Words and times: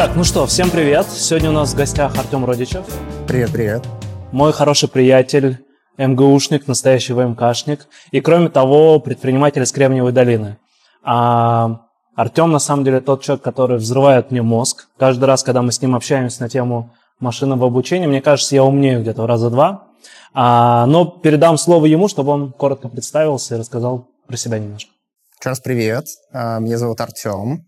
Так, 0.00 0.16
ну 0.16 0.24
что, 0.24 0.46
всем 0.46 0.70
привет. 0.70 1.06
Сегодня 1.10 1.50
у 1.50 1.52
нас 1.52 1.74
в 1.74 1.76
гостях 1.76 2.16
Артем 2.16 2.46
Родичев. 2.46 2.86
Привет, 3.28 3.52
привет. 3.52 3.86
Мой 4.32 4.50
хороший 4.50 4.88
приятель, 4.88 5.58
МГУшник, 5.98 6.66
настоящий 6.66 7.12
ВМКшник. 7.12 7.86
И 8.10 8.22
кроме 8.22 8.48
того, 8.48 8.98
предприниматель 9.00 9.62
из 9.62 9.72
Кремниевой 9.72 10.12
долины. 10.12 10.56
А 11.04 11.82
Артем, 12.16 12.50
на 12.50 12.60
самом 12.60 12.82
деле, 12.82 13.02
тот 13.02 13.22
человек, 13.22 13.44
который 13.44 13.76
взрывает 13.76 14.30
мне 14.30 14.40
мозг. 14.40 14.88
Каждый 14.98 15.26
раз, 15.26 15.42
когда 15.42 15.60
мы 15.60 15.70
с 15.70 15.82
ним 15.82 15.94
общаемся 15.94 16.40
на 16.40 16.48
тему 16.48 16.94
машинного 17.18 17.66
обучения, 17.66 18.06
мне 18.06 18.22
кажется, 18.22 18.54
я 18.54 18.64
умнею 18.64 19.02
где-то 19.02 19.20
в 19.20 19.26
раза 19.26 19.50
два. 19.50 19.88
А, 20.32 20.86
но 20.86 21.04
передам 21.04 21.58
слово 21.58 21.84
ему, 21.84 22.08
чтобы 22.08 22.32
он 22.32 22.52
коротко 22.52 22.88
представился 22.88 23.54
и 23.54 23.58
рассказал 23.58 24.08
про 24.26 24.38
себя 24.38 24.58
немножко. 24.58 24.92
Еще 25.38 25.50
раз 25.50 25.60
привет. 25.60 26.06
А, 26.32 26.58
меня 26.58 26.78
зовут 26.78 27.02
Артем. 27.02 27.66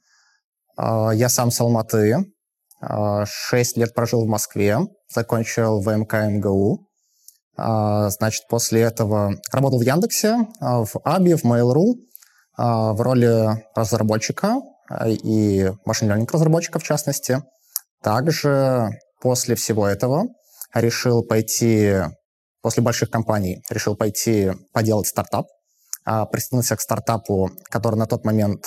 А, 0.83 1.13
я 1.13 1.29
сам 1.29 1.51
с 1.51 1.61
Алматы. 1.61 2.17
А, 2.81 3.25
шесть 3.25 3.77
лет 3.77 3.95
прожил 3.95 4.25
в 4.25 4.29
Москве, 4.29 4.79
закончил 5.09 5.81
ВМК 5.81 6.15
МГУ. 6.15 6.89
А, 7.57 8.11
значит, 8.11 8.43
после 8.49 8.81
этого 8.83 9.35
работал 9.53 9.79
в 9.79 9.83
Яндексе, 9.83 10.49
в 10.61 10.91
Аби, 11.05 11.35
в 11.35 11.45
Mail.ru 11.45 11.95
в 12.55 13.01
роли 13.01 13.65
разработчика 13.75 14.57
и 15.07 15.73
машин 15.87 16.11
learning 16.11 16.29
разработчика 16.31 16.79
в 16.79 16.83
частности. 16.83 17.43
Также 18.03 18.91
после 19.23 19.55
всего 19.55 19.87
этого 19.87 20.27
решил 20.75 21.25
пойти, 21.25 21.95
после 22.61 22.83
больших 22.83 23.09
компаний, 23.09 23.63
решил 23.71 23.97
пойти 23.97 24.53
поделать 24.75 25.07
стартап, 25.07 25.47
присоединился 26.05 26.77
к 26.77 26.83
стартапу, 26.83 27.51
который 27.71 27.97
на 27.97 28.07
тот 28.07 28.27
момент 28.27 28.67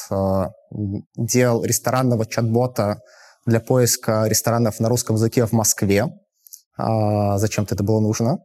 делал 1.15 1.63
ресторанного 1.63 2.25
чат-бота 2.25 2.99
для 3.45 3.59
поиска 3.59 4.25
ресторанов 4.27 4.79
на 4.79 4.89
русском 4.89 5.15
языке 5.15 5.45
в 5.45 5.51
Москве. 5.51 6.07
А, 6.77 7.37
зачем-то 7.37 7.75
это 7.75 7.83
было 7.83 7.99
нужно. 7.99 8.39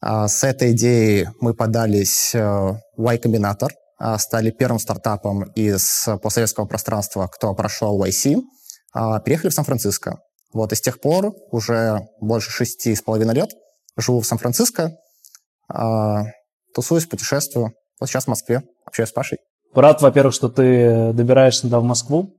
С 0.00 0.42
этой 0.42 0.72
идеей 0.72 1.28
мы 1.40 1.54
подались 1.54 2.34
в 2.34 2.80
Y-комбинатор, 2.96 3.72
стали 4.18 4.50
первым 4.50 4.80
стартапом 4.80 5.44
из 5.52 6.08
постсоветского 6.20 6.66
пространства, 6.66 7.28
кто 7.28 7.54
прошел 7.54 8.04
YC, 8.04 8.40
переехали 9.24 9.50
в 9.50 9.54
Сан-Франциско. 9.54 10.18
Вот, 10.52 10.72
и 10.72 10.74
с 10.74 10.80
тех 10.80 11.00
пор 11.00 11.32
уже 11.52 12.00
больше 12.20 12.50
шести 12.50 12.94
с 12.96 13.00
половиной 13.00 13.34
лет 13.34 13.50
живу 13.96 14.20
в 14.20 14.26
Сан-Франциско, 14.26 14.90
тусуюсь, 16.74 17.06
путешествую, 17.06 17.72
вот 18.00 18.08
сейчас 18.08 18.24
в 18.24 18.28
Москве, 18.28 18.62
общаюсь 18.84 19.10
с 19.10 19.12
Пашей. 19.12 19.38
Рад, 19.74 20.02
во-первых, 20.02 20.34
что 20.34 20.48
ты 20.48 21.12
добираешься 21.12 21.62
туда 21.62 21.80
в 21.80 21.84
Москву. 21.84 22.34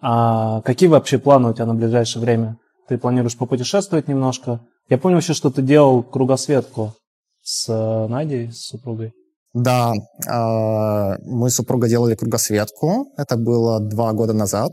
А 0.00 0.62
какие 0.62 0.88
вообще 0.88 1.18
планы 1.18 1.50
у 1.50 1.52
тебя 1.52 1.66
на 1.66 1.74
ближайшее 1.74 2.22
время? 2.22 2.56
Ты 2.88 2.96
планируешь 2.96 3.36
попутешествовать 3.36 4.08
немножко? 4.08 4.60
Я 4.88 4.98
понял 4.98 5.16
вообще, 5.16 5.34
что 5.34 5.50
ты 5.50 5.62
делал 5.62 6.02
кругосветку 6.02 6.94
с 7.42 7.68
э, 7.68 8.06
Надей, 8.08 8.50
с 8.50 8.68
супругой. 8.68 9.12
Да, 9.52 9.92
а, 10.28 11.16
мы 11.22 11.50
с 11.50 11.56
супругой 11.56 11.88
делали 11.88 12.14
кругосветку. 12.14 13.12
Это 13.16 13.36
было 13.36 13.80
два 13.80 14.12
года 14.12 14.32
назад, 14.32 14.72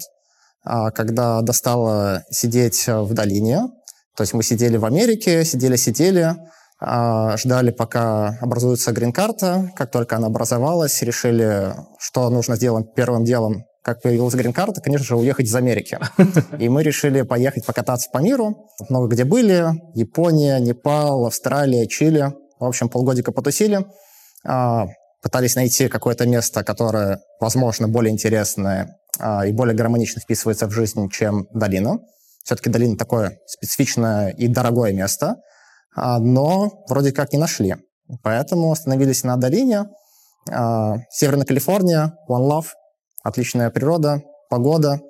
а, 0.64 0.92
когда 0.92 1.42
достало 1.42 2.23
сидеть 2.30 2.88
в 2.88 3.14
долине. 3.14 3.67
То 4.16 4.23
есть 4.23 4.33
мы 4.33 4.44
сидели 4.44 4.77
в 4.77 4.86
Америке, 4.86 5.44
сидели-сидели, 5.44 6.36
ждали, 6.80 7.72
пока 7.72 8.38
образуется 8.39 8.92
грин-карта. 8.92 9.72
Как 9.75 9.92
только 9.92 10.17
она 10.17 10.28
образовалась, 10.28 11.02
решили, 11.02 11.73
что 11.97 12.30
нужно 12.30 12.56
сделать 12.56 12.94
первым 12.95 13.23
делом. 13.23 13.66
Как 13.81 14.02
появилась 14.02 14.36
грин-карта, 14.36 14.81
конечно 14.81 15.05
же, 15.05 15.16
уехать 15.16 15.48
из 15.48 15.55
Америки. 15.55 15.98
И 16.59 16.70
мы 16.70 16.83
решили 16.83 17.22
поехать 17.23 17.66
покататься 17.66 18.09
по 18.11 18.20
миру. 18.20 18.70
Много 18.89 19.08
где 19.08 19.23
были. 19.23 19.66
Япония, 19.95 20.60
Непал, 20.60 21.26
Австралия, 21.26 21.88
Чили. 21.88 22.33
В 22.60 22.65
общем, 22.65 22.89
полгодика 22.89 23.32
потусили. 23.32 23.86
А, 24.45 24.88
пытались 25.23 25.55
найти 25.55 25.88
какое-то 25.88 26.27
место, 26.27 26.64
которое, 26.64 27.21
возможно, 27.39 27.88
более 27.88 28.14
интересное 28.14 28.99
а, 29.20 29.48
и 29.48 29.52
более 29.52 29.76
гармонично 29.76 30.21
вписывается 30.21 30.67
в 30.67 30.71
жизнь, 30.71 31.09
чем 31.09 31.48
долина. 31.54 31.99
Все-таки 32.44 32.70
долина 32.70 32.98
такое 32.98 33.39
специфичное 33.48 34.30
и 34.30 34.48
дорогое 34.48 34.94
место– 34.94 35.38
а, 35.45 35.46
но 35.97 36.83
вроде 36.87 37.11
как 37.11 37.33
не 37.33 37.39
нашли. 37.39 37.75
Поэтому 38.23 38.71
остановились 38.71 39.23
на 39.23 39.37
долине. 39.37 39.89
А, 40.49 40.97
Северная 41.09 41.45
Калифорния, 41.45 42.17
One 42.30 42.47
Love, 42.49 42.67
отличная 43.23 43.69
природа, 43.69 44.21
погода, 44.49 45.02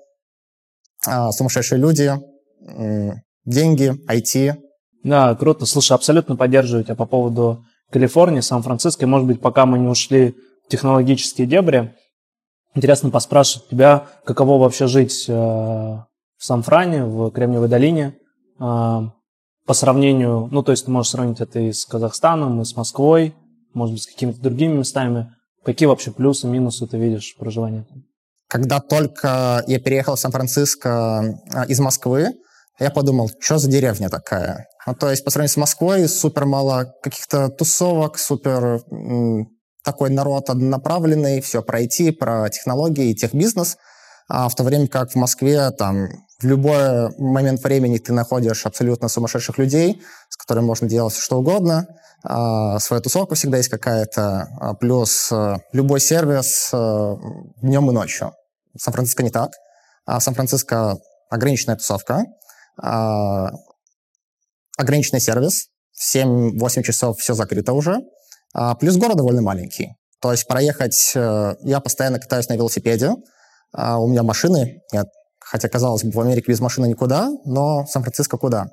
а, 1.06 1.32
сумасшедшие 1.32 1.80
люди, 1.80 2.12
деньги, 3.46 3.94
IT. 4.10 4.56
Да, 5.04 5.36
круто. 5.36 5.66
Слушай, 5.66 5.94
абсолютно 5.94 6.36
поддерживаю 6.36 6.84
тебя 6.84 6.96
по 6.96 7.06
поводу 7.06 7.64
Калифорнии, 7.92 8.42
Сан-Франциско. 8.42 9.06
И, 9.06 9.08
может 9.08 9.28
быть, 9.28 9.42
пока 9.42 9.66
мы 9.66 9.80
не 9.80 9.88
ушли 9.88 10.36
в 10.66 10.70
технологические 10.70 11.48
дебри, 11.48 11.96
интересно 12.76 13.10
поспрашивать 13.10 13.70
тебя, 13.70 14.08
каково 14.26 14.58
вообще 14.58 14.88
жить 14.88 15.26
э, 15.30 15.34
в 15.34 16.06
Сан-Фране, 16.40 17.06
в 17.06 17.32
Кремниевой 17.32 17.70
долине, 17.70 18.18
по 19.68 19.74
сравнению, 19.74 20.48
ну, 20.50 20.64
то 20.64 20.72
есть 20.72 20.86
ты 20.86 20.92
можешь 20.92 21.12
сравнить 21.12 21.42
это 21.42 21.60
и 21.60 21.74
с 21.74 21.86
Казахстаном, 21.86 22.62
и 22.62 22.66
с 22.66 22.76
Москвой, 22.78 23.36
может 23.74 23.94
быть, 23.94 24.04
с 24.04 24.08
какими-то 24.08 24.42
другими 24.42 24.78
местами. 24.78 25.34
Какие 25.66 25.88
вообще 25.88 26.12
плюсы, 26.12 26.48
минусы 26.48 26.88
ты 26.88 26.98
видишь 26.98 27.34
в 27.36 27.38
проживании? 27.38 27.86
Когда 28.48 28.80
только 28.80 29.64
я 29.68 29.80
переехал 29.82 30.16
в 30.16 30.20
Сан-Франциско 30.20 31.42
а, 31.54 31.66
из 31.66 31.82
Москвы, 31.82 32.32
я 32.80 32.92
подумал, 32.92 33.30
что 33.42 33.58
за 33.58 33.70
деревня 33.70 34.10
такая? 34.10 34.68
Ну, 34.86 34.96
то 34.96 35.12
есть 35.12 35.26
по 35.26 35.32
сравнению 35.32 35.54
с 35.54 35.58
Москвой 35.58 36.08
супер 36.08 36.46
мало 36.46 36.94
каких-то 37.04 37.50
тусовок, 37.50 38.18
супер 38.18 38.82
такой 39.84 40.12
народ 40.12 40.50
однонаправленный, 40.50 41.42
все 41.42 41.62
про 41.62 41.84
IT, 41.84 42.14
про 42.14 42.50
технологии, 42.50 43.14
техбизнес. 43.14 43.76
А 44.30 44.48
в 44.48 44.56
то 44.56 44.64
время 44.64 44.88
как 44.88 45.12
в 45.12 45.16
Москве 45.16 45.72
там 45.72 46.08
в 46.40 46.46
любой 46.46 47.10
момент 47.18 47.64
времени 47.64 47.98
ты 47.98 48.14
находишь 48.14 48.66
абсолютно 48.66 49.08
сумасшедших 49.08 49.58
людей, 49.58 50.02
с 50.30 50.38
которыми 50.38 50.66
можно 50.66 50.88
делать 50.88 51.16
что 51.16 51.40
угодно. 51.40 51.88
А, 52.24 52.80
своя 52.80 53.02
тусовка 53.02 53.36
всегда 53.36 53.58
есть 53.58 53.70
какая-то. 53.70 54.48
А, 54.60 54.74
плюс 54.76 55.32
э, 55.32 55.56
любой 55.72 56.00
сервис 56.00 56.70
э, 56.74 57.16
днем 57.62 57.90
и 57.90 57.94
ночью. 57.94 58.34
Сан-Франциско 58.78 59.24
не 59.24 59.32
так. 59.32 59.52
А 60.06 60.20
в 60.20 60.24
Сан-Франциско 60.24 61.00
ограниченная 61.30 61.76
тусовка, 61.76 62.24
ограниченный 64.78 65.20
сервис. 65.20 65.70
В 65.92 66.16
7-8 66.16 66.84
часов 66.84 67.18
все 67.18 67.34
закрыто 67.34 67.74
уже. 67.74 67.98
Плюс 68.80 68.96
город 68.98 69.18
довольно 69.18 69.42
маленький. 69.42 69.96
То 70.22 70.32
есть 70.32 70.48
проехать... 70.48 71.14
Э, 71.16 71.56
я 71.62 71.80
постоянно 71.80 72.20
катаюсь 72.20 72.48
на 72.48 72.54
велосипеде. 72.54 73.16
У 73.74 74.08
меня 74.08 74.24
машины 74.24 74.82
нет 74.94 75.08
Хотя, 75.50 75.70
казалось 75.70 76.04
бы, 76.04 76.12
в 76.12 76.20
Америке 76.20 76.52
без 76.52 76.60
машины 76.60 76.88
никуда, 76.88 77.30
но 77.46 77.86
Сан-Франциско 77.88 78.38
куда? 78.38 78.68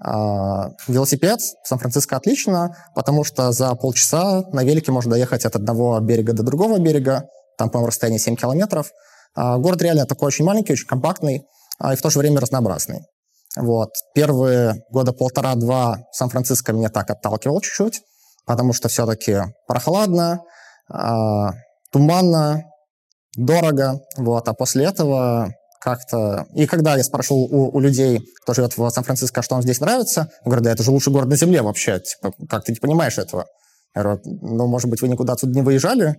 А, 0.00 0.70
велосипед 0.88 1.40
в 1.40 1.68
Сан-Франциско 1.68 2.16
отлично, 2.16 2.74
потому 2.94 3.22
что 3.22 3.52
за 3.52 3.74
полчаса 3.74 4.42
на 4.52 4.64
велике 4.64 4.92
можно 4.92 5.10
доехать 5.10 5.44
от 5.44 5.56
одного 5.56 6.00
берега 6.00 6.32
до 6.32 6.42
другого 6.42 6.78
берега. 6.78 7.28
Там, 7.58 7.68
по-моему, 7.68 7.88
расстояние 7.88 8.18
7 8.18 8.36
километров. 8.36 8.90
А, 9.34 9.58
город 9.58 9.82
реально 9.82 10.06
такой 10.06 10.28
очень 10.28 10.46
маленький, 10.46 10.72
очень 10.72 10.86
компактный 10.86 11.42
а, 11.78 11.92
и 11.92 11.96
в 11.96 12.02
то 12.02 12.08
же 12.08 12.18
время 12.18 12.40
разнообразный. 12.40 13.02
Вот. 13.58 13.90
Первые 14.14 14.82
года 14.90 15.12
полтора-два 15.12 15.98
Сан-Франциско 16.12 16.72
меня 16.72 16.88
так 16.88 17.10
отталкивал 17.10 17.60
чуть-чуть, 17.60 18.00
потому 18.46 18.72
что 18.72 18.88
все-таки 18.88 19.40
прохладно, 19.66 20.40
туманно, 21.90 22.64
дорого. 23.34 24.00
Вот. 24.18 24.46
А 24.46 24.52
после 24.52 24.84
этого 24.84 25.54
как-то... 25.86 26.46
И 26.52 26.66
когда 26.66 26.96
я 26.96 27.04
спрашивал 27.04 27.44
у, 27.44 27.76
у 27.76 27.78
людей, 27.78 28.20
кто 28.42 28.54
живет 28.54 28.76
в 28.76 28.90
Сан-Франциско, 28.90 29.40
что 29.40 29.54
вам 29.54 29.62
здесь 29.62 29.78
нравится, 29.78 30.32
говорят, 30.44 30.64
да 30.64 30.72
это 30.72 30.82
же 30.82 30.90
лучший 30.90 31.12
город 31.12 31.28
на 31.28 31.36
Земле 31.36 31.62
вообще. 31.62 32.00
Типа, 32.00 32.32
как 32.48 32.64
ты 32.64 32.72
не 32.72 32.78
понимаешь 32.80 33.18
этого? 33.18 33.46
Я 33.94 34.02
говорю, 34.02 34.20
ну, 34.24 34.66
может 34.66 34.90
быть, 34.90 35.00
вы 35.00 35.06
никуда 35.06 35.34
отсюда 35.34 35.54
не 35.54 35.62
выезжали? 35.62 36.16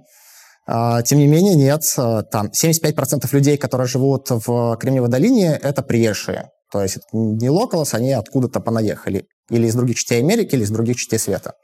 А, 0.68 1.02
тем 1.02 1.20
не 1.20 1.28
менее, 1.28 1.56
нет. 1.56 1.84
А, 1.98 2.24
там 2.24 2.48
75% 2.48 3.28
людей, 3.34 3.58
которые 3.58 3.88
живут 3.88 4.30
в 4.30 4.78
Кремниевой 4.78 5.10
долине, 5.10 5.60
это 5.62 5.82
приезжие. 5.82 6.50
То 6.72 6.82
есть 6.82 7.00
не 7.12 7.50
локалос, 7.50 7.94
они 7.94 8.14
откуда-то 8.14 8.62
понаехали. 8.62 9.26
Или 9.50 9.68
из 9.68 9.76
других 9.76 9.98
частей 9.98 10.20
Америки, 10.20 10.56
или 10.56 10.64
из 10.64 10.70
других 10.70 10.96
частей 10.96 11.20
света. 11.20 11.56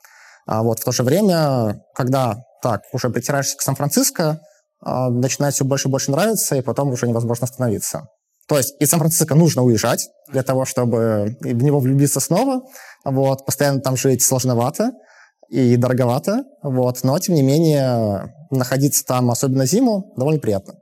А 0.45 0.61
вот 0.61 0.79
в 0.79 0.83
то 0.83 0.91
же 0.91 1.03
время, 1.03 1.79
когда 1.95 2.43
так 2.61 2.81
уже 2.91 3.09
притираешься 3.09 3.55
к 3.55 3.61
Сан-Франциско, 3.61 4.41
начинает 4.83 5.55
все 5.55 5.65
больше 5.65 5.87
и 5.87 5.91
больше 5.91 6.11
нравиться, 6.11 6.55
и 6.55 6.61
потом 6.61 6.89
уже 6.89 7.07
невозможно 7.07 7.45
остановиться. 7.45 8.07
То 8.47 8.57
есть 8.57 8.75
из 8.79 8.89
Сан-Франциско 8.89 9.35
нужно 9.35 9.63
уезжать 9.63 10.09
для 10.29 10.43
того, 10.43 10.65
чтобы 10.65 11.37
в 11.39 11.63
него 11.63 11.79
влюбиться 11.79 12.19
снова. 12.19 12.61
Вот. 13.05 13.45
Постоянно 13.45 13.79
там 13.79 13.95
жить 13.95 14.21
сложновато 14.21 14.91
и 15.49 15.77
дороговато. 15.77 16.43
Вот. 16.61 16.99
Но, 17.03 17.17
тем 17.19 17.35
не 17.35 17.41
менее, 17.41 18.33
находиться 18.51 19.05
там, 19.05 19.31
особенно 19.31 19.65
зиму, 19.65 20.13
довольно 20.17 20.39
приятно. 20.39 20.73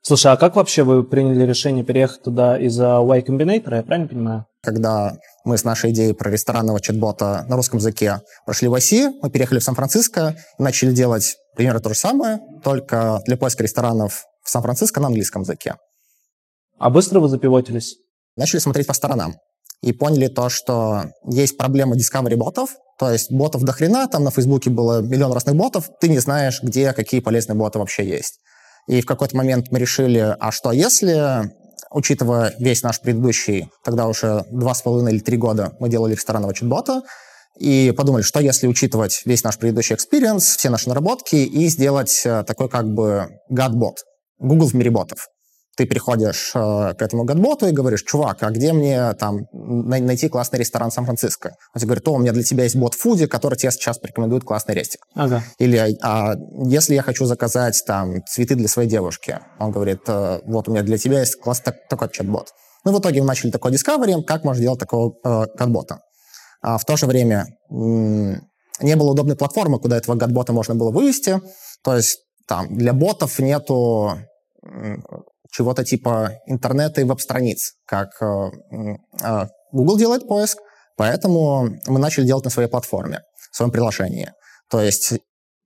Слушай, 0.00 0.32
а 0.32 0.36
как 0.36 0.54
вообще 0.56 0.84
вы 0.84 1.02
приняли 1.02 1.44
решение 1.44 1.84
переехать 1.84 2.22
туда 2.22 2.56
из-за 2.56 2.98
Y 3.00 3.22
Combinator, 3.22 3.74
я 3.74 3.82
правильно 3.82 4.08
понимаю? 4.08 4.46
Когда 4.62 5.16
мы 5.44 5.58
с 5.58 5.64
нашей 5.64 5.90
идеей 5.90 6.14
про 6.14 6.30
ресторанного 6.30 6.80
чат-бота 6.80 7.44
на 7.48 7.56
русском 7.56 7.78
языке 7.78 8.20
прошли 8.46 8.68
в 8.68 8.74
Россию, 8.74 9.14
мы 9.22 9.30
переехали 9.30 9.58
в 9.58 9.64
Сан-Франциско 9.64 10.36
и 10.58 10.62
начали 10.62 10.92
делать 10.92 11.36
примерно 11.58 11.80
то 11.80 11.88
же 11.88 11.96
самое, 11.96 12.40
только 12.62 13.20
для 13.26 13.36
поиска 13.36 13.64
ресторанов 13.64 14.26
в 14.44 14.48
Сан-Франциско 14.48 15.00
на 15.00 15.08
английском 15.08 15.42
языке. 15.42 15.74
А 16.78 16.88
быстро 16.88 17.18
вы 17.18 17.28
запивотились? 17.28 17.96
Начали 18.36 18.60
смотреть 18.60 18.86
по 18.86 18.94
сторонам 18.94 19.34
и 19.82 19.92
поняли 19.92 20.28
то, 20.28 20.50
что 20.50 21.06
есть 21.24 21.58
проблема 21.58 21.96
discovery 21.96 22.36
ботов, 22.36 22.76
то 22.96 23.10
есть 23.10 23.32
ботов 23.32 23.64
до 23.64 23.72
хрена, 23.72 24.06
там 24.06 24.22
на 24.22 24.30
Фейсбуке 24.30 24.70
было 24.70 25.00
миллион 25.00 25.32
разных 25.32 25.56
ботов, 25.56 25.90
ты 26.00 26.08
не 26.08 26.20
знаешь, 26.20 26.62
где 26.62 26.92
какие 26.92 27.20
полезные 27.20 27.56
боты 27.56 27.80
вообще 27.80 28.06
есть. 28.08 28.38
И 28.86 29.00
в 29.00 29.06
какой-то 29.06 29.36
момент 29.36 29.72
мы 29.72 29.80
решили, 29.80 30.36
а 30.38 30.52
что 30.52 30.70
если, 30.70 31.52
учитывая 31.90 32.54
весь 32.60 32.84
наш 32.84 33.00
предыдущий, 33.00 33.68
тогда 33.82 34.06
уже 34.06 34.44
два 34.52 34.74
с 34.74 34.82
половиной 34.82 35.14
или 35.14 35.20
три 35.20 35.36
года 35.36 35.76
мы 35.80 35.88
делали 35.88 36.14
ресторанного 36.14 36.54
чат-бота, 36.54 37.02
и 37.58 37.92
подумали, 37.92 38.22
что 38.22 38.40
если 38.40 38.66
учитывать 38.66 39.22
весь 39.24 39.44
наш 39.44 39.58
предыдущий 39.58 39.94
experience, 39.94 40.56
все 40.56 40.70
наши 40.70 40.88
наработки, 40.88 41.36
и 41.36 41.68
сделать 41.68 42.22
э, 42.24 42.44
такой 42.44 42.68
как 42.68 42.86
бы 42.86 43.28
god 43.48 43.69
bot, 43.69 43.98
Google 44.38 44.68
в 44.68 44.74
мире 44.74 44.90
ботов 44.90 45.28
ты 45.78 45.86
приходишь 45.86 46.50
э, 46.56 46.94
к 46.94 47.00
этому 47.00 47.22
god 47.22 47.42
bot 47.42 47.61
у 47.61 47.68
и 47.68 47.70
говоришь, 47.70 48.02
чувак, 48.02 48.42
а 48.42 48.50
где 48.50 48.72
мне 48.72 49.14
там 49.14 49.46
найти 49.52 50.28
классный 50.28 50.58
ресторан 50.58 50.90
Сан-Франциско? 50.90 51.50
Он 51.72 51.78
тебе 51.78 51.86
говорит, 51.86 52.08
о, 52.08 52.12
у 52.14 52.18
меня 52.18 52.32
для 52.32 52.42
тебя 52.42 52.64
есть 52.64 52.74
бот 52.74 52.94
Foodie, 52.94 53.26
который 53.26 53.54
тебе 53.54 53.70
сейчас 53.70 53.96
порекомендует 53.96 54.42
классный 54.42 54.74
рестик. 54.74 55.02
Ага. 55.14 55.44
Или 55.60 55.96
а, 56.02 56.34
если 56.66 56.94
я 56.94 57.02
хочу 57.02 57.26
заказать 57.26 57.80
там 57.86 58.24
цветы 58.26 58.56
для 58.56 58.66
своей 58.66 58.88
девушки, 58.88 59.38
он 59.60 59.70
говорит, 59.70 60.00
э, 60.08 60.40
вот 60.46 60.68
у 60.68 60.72
меня 60.72 60.82
для 60.82 60.98
тебя 60.98 61.20
есть 61.20 61.36
так, 61.64 61.76
такой 61.88 62.08
чат-бот. 62.10 62.48
Ну, 62.84 62.92
в 62.92 62.98
итоге 62.98 63.20
мы 63.20 63.28
начали 63.28 63.52
такой 63.52 63.70
discovery, 63.70 64.20
как 64.24 64.42
можно 64.42 64.60
делать 64.60 64.80
такого 64.80 65.14
э, 65.24 65.46
гадбота. 65.56 66.00
А 66.60 66.78
в 66.78 66.84
то 66.84 66.96
же 66.96 67.06
время 67.06 67.46
не 67.68 68.96
было 68.96 69.10
удобной 69.10 69.36
платформы, 69.36 69.78
куда 69.78 69.96
этого 69.96 70.16
гадбота 70.16 70.52
можно 70.52 70.74
было 70.74 70.90
вывести. 70.90 71.40
То 71.82 71.96
есть 71.96 72.20
там 72.46 72.76
для 72.76 72.92
ботов 72.92 73.38
нету 73.38 74.18
чего-то 75.50 75.84
типа 75.84 76.32
интернета 76.46 77.00
и 77.00 77.04
веб-страниц, 77.04 77.74
как 77.86 78.10
э, 78.20 78.50
э, 79.24 79.46
Google 79.72 79.96
делает 79.96 80.28
поиск, 80.28 80.58
поэтому 80.96 81.70
мы 81.86 81.98
начали 81.98 82.26
делать 82.26 82.44
на 82.44 82.50
своей 82.50 82.68
платформе, 82.68 83.22
в 83.50 83.56
своем 83.56 83.70
приложении. 83.70 84.32
То 84.70 84.80
есть 84.80 85.14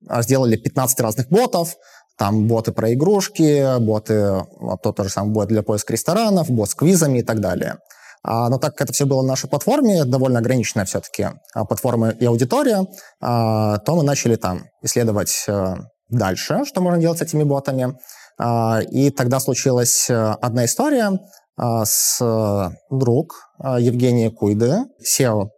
а, 0.07 0.21
сделали 0.21 0.55
15 0.55 0.99
разных 1.01 1.29
ботов, 1.29 1.75
там 2.17 2.47
боты 2.47 2.71
про 2.71 2.93
игрушки, 2.93 3.79
боты, 3.79 4.45
тот 4.81 4.97
же 4.99 5.09
самый 5.09 5.33
бот 5.33 5.47
для 5.47 5.63
поиска 5.63 5.93
ресторанов, 5.93 6.49
бот 6.49 6.69
с 6.69 6.75
квизами 6.75 7.19
и 7.19 7.23
так 7.23 7.39
далее. 7.39 7.77
А, 8.23 8.49
но 8.49 8.57
так 8.57 8.73
как 8.73 8.87
это 8.87 8.93
все 8.93 9.05
было 9.05 9.21
на 9.21 9.29
нашей 9.29 9.49
платформе, 9.49 10.05
довольно 10.05 10.39
ограниченная 10.39 10.85
все-таки 10.85 11.27
а, 11.53 11.65
платформа 11.65 12.09
и 12.09 12.25
аудитория, 12.25 12.85
то 13.19 13.81
мы 13.87 14.03
начали 14.03 14.35
там 14.35 14.63
исследовать 14.81 15.45
э, 15.47 15.75
дальше, 16.09 16.63
что 16.65 16.81
можно 16.81 16.99
делать 16.99 17.19
с 17.19 17.21
этими 17.21 17.43
ботами. 17.43 17.97
А, 18.37 18.81
и 18.91 19.09
тогда 19.09 19.39
случилась 19.39 20.09
э, 20.09 20.15
одна 20.41 20.65
история 20.65 21.19
а, 21.57 21.85
с 21.85 22.19
э, 22.21 22.69
друг 22.89 23.35
а, 23.59 23.79
Евгения 23.79 24.31
Куйды, 24.31 24.85
SEO 25.01 25.49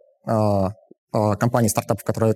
компании 1.12 1.68
стартапов, 1.68 2.02
в 2.02 2.04
которой 2.04 2.34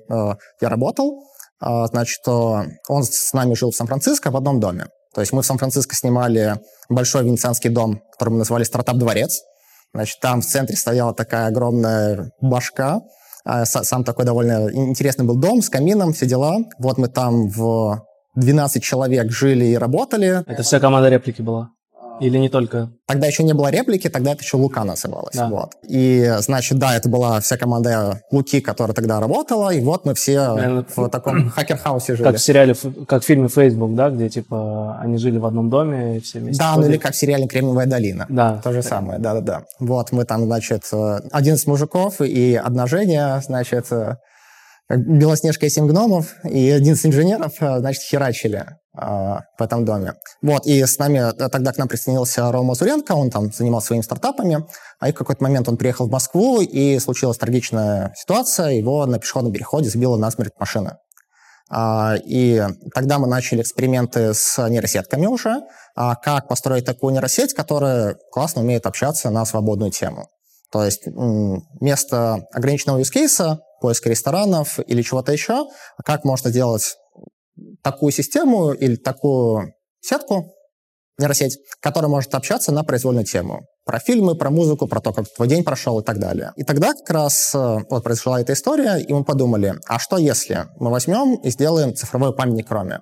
я 0.61 0.69
работал. 0.69 1.25
Значит, 1.61 2.27
он 2.27 3.03
с 3.03 3.33
нами 3.33 3.55
жил 3.55 3.73
в 3.73 3.75
Сан-Франциско 3.75 4.31
в 4.31 4.37
одном 4.37 4.61
доме. 4.61 4.87
То 5.13 5.21
есть 5.21 5.33
мы 5.33 5.43
в 5.43 5.47
Сан-Франциско 5.47 5.95
снимали 5.97 6.55
большой 6.89 7.25
венецианский 7.25 7.69
дом, 7.69 8.01
который 8.13 8.31
мы 8.31 8.39
назвали 8.39 8.63
«Стартап-дворец». 8.63 9.43
Значит, 9.93 10.21
там 10.21 10.41
в 10.41 10.47
центре 10.47 10.77
стояла 10.77 11.15
такая 11.15 11.49
огромная 11.49 12.31
башка, 12.41 13.01
сам 13.65 14.05
такой 14.05 14.25
довольно 14.25 14.71
интересный 14.73 15.25
был 15.25 15.37
дом 15.37 15.63
с 15.63 15.69
камином, 15.69 16.13
все 16.13 16.27
дела. 16.27 16.59
Вот 16.79 16.99
мы 16.99 17.09
там 17.09 17.49
в 17.49 18.05
12 18.37 18.83
человек 18.83 19.31
жили 19.33 19.65
и 19.65 19.77
работали. 19.77 20.45
Это 20.47 20.63
вся 20.63 20.79
команда 20.79 21.09
реплики 21.09 21.43
была? 21.43 21.71
Или 22.21 22.39
не 22.39 22.49
только? 22.49 22.91
Тогда 23.07 23.27
еще 23.27 23.43
не 23.43 23.55
было 23.55 23.71
реплики, 23.71 24.09
тогда 24.09 24.33
это 24.33 24.43
еще 24.43 24.57
Лука 24.57 24.85
называлась. 24.85 25.35
Да. 25.35 25.49
Вот. 25.49 25.73
И, 25.89 26.33
значит, 26.39 26.79
да, 26.79 26.97
это 26.97 27.09
была 27.09 27.41
вся 27.41 27.57
команда 27.57 28.23
Луки, 28.31 28.61
которая 28.61 28.95
тогда 28.95 29.21
работала, 29.21 29.71
и 29.71 29.81
вот 29.81 30.05
мы 30.05 30.15
все 30.15 30.55
Наверное, 30.55 30.85
в 30.95 31.09
таком 31.09 31.51
хакер-хаусе 31.51 32.17
жили. 32.17 32.23
Как 32.23 32.37
в 32.37 32.41
сериале, 32.41 32.75
как 33.09 33.23
в 33.23 33.27
фильме 33.27 33.49
«Facebook», 33.49 33.95
да, 33.95 34.11
где, 34.11 34.29
типа, 34.29 34.99
они 35.01 35.19
жили 35.19 35.39
в 35.39 35.47
одном 35.47 35.71
доме, 35.71 36.19
и 36.19 36.21
все 36.21 36.39
вместе 36.39 36.63
Да, 36.63 36.77
ну 36.77 36.87
или 36.87 36.99
как 36.99 37.13
в 37.13 37.17
сериале 37.17 37.47
«Кремниевая 37.47 37.87
долина». 37.87 38.27
Да. 38.29 38.61
То 38.63 38.73
же 38.73 38.83
самое, 38.83 39.19
да-да-да. 39.19 39.65
Вот 39.79 40.13
мы 40.13 40.25
там, 40.25 40.45
значит, 40.45 40.85
11 40.93 41.67
мужиков 41.67 42.21
и 42.21 42.55
одна 42.55 42.87
Женя, 42.87 43.43
значит, 43.45 43.87
Белоснежка 44.97 45.67
и 45.67 45.71
семь 45.71 45.87
гномов, 45.87 46.35
и 46.45 46.69
11 46.69 47.07
инженеров, 47.07 47.53
э, 47.61 47.79
значит, 47.79 48.03
херачили 48.03 48.67
а, 48.93 49.43
в 49.57 49.63
этом 49.63 49.85
доме. 49.85 50.15
Вот, 50.43 50.67
и 50.67 50.85
с 50.85 50.99
нами, 50.99 51.31
э, 51.31 51.49
тогда 51.49 51.73
к 51.73 51.79
нам 51.79 51.87
присоединился 51.87 52.51
Рома 52.51 52.75
Зуренко, 52.75 53.13
он 53.13 53.31
там 53.31 53.53
занимался 53.53 53.89
своими 53.89 54.03
стартапами, 54.03 54.67
а 54.99 55.09
и 55.09 55.13
в 55.13 55.15
какой-то 55.15 55.45
момент 55.45 55.69
он 55.69 55.77
приехал 55.77 56.09
в 56.09 56.11
Москву, 56.11 56.61
и 56.61 56.99
случилась 56.99 57.39
трагичная 57.39 58.13
ситуация, 58.17 58.71
его 58.71 59.07
на 59.07 59.21
пешеходном 59.21 59.53
переходе 59.53 59.89
сбила 59.89 60.17
насмерть 60.17 60.55
машина. 60.59 60.99
А, 61.71 62.17
и 62.25 62.61
тогда 62.93 63.21
мы 63.21 63.29
начали 63.29 63.63
эксперименты 63.63 64.35
с 64.35 64.69
нейросетками 64.69 65.27
уже, 65.27 65.63
а, 65.95 66.17
как 66.17 66.49
построить 66.49 66.85
такую 66.85 67.13
нейросеть, 67.13 67.55
которая 67.55 68.17
классно 68.33 68.63
умеет 68.63 68.87
общаться 68.87 69.31
на 69.31 69.45
свободную 69.45 69.93
тему. 69.93 70.27
То 70.71 70.85
есть 70.85 71.03
вместо 71.07 72.47
ограниченного 72.53 73.01
use 73.01 73.13
case 73.15 73.57
поиска 73.81 74.11
ресторанов 74.11 74.79
или 74.87 75.03
чего-то 75.03 75.33
еще, 75.33 75.67
как 76.05 76.25
можно 76.25 76.51
сделать 76.51 76.97
такую 77.83 78.13
систему 78.13 78.73
или 78.73 78.97
такую 78.97 79.73
сетку, 80.01 80.53
нейросеть, 81.19 81.59
которая 81.81 82.11
может 82.11 82.35
общаться 82.35 82.73
на 82.73 82.83
произвольную 82.83 83.25
тему. 83.25 83.67
Про 83.85 83.99
фильмы, 83.99 84.35
про 84.37 84.51
музыку, 84.51 84.87
про 84.87 85.01
то, 85.01 85.13
как 85.13 85.27
твой 85.35 85.49
день 85.49 85.65
прошел 85.65 86.01
и 86.01 86.05
так 86.05 86.19
далее. 86.19 86.53
И 86.57 86.65
тогда 86.65 86.95
как 86.95 87.11
раз 87.11 87.55
э, 87.55 87.79
вот 87.91 88.03
произошла 88.03 88.41
эта 88.41 88.53
история, 88.53 88.99
и 88.99 89.13
мы 89.13 89.25
подумали, 89.25 89.75
а 89.87 89.99
что 89.99 90.17
если 90.17 90.67
мы 90.79 90.91
возьмем 90.91 91.35
и 91.35 91.51
сделаем 91.51 91.95
цифровой 91.95 92.35
памятник 92.35 92.71
Роме? 92.71 93.01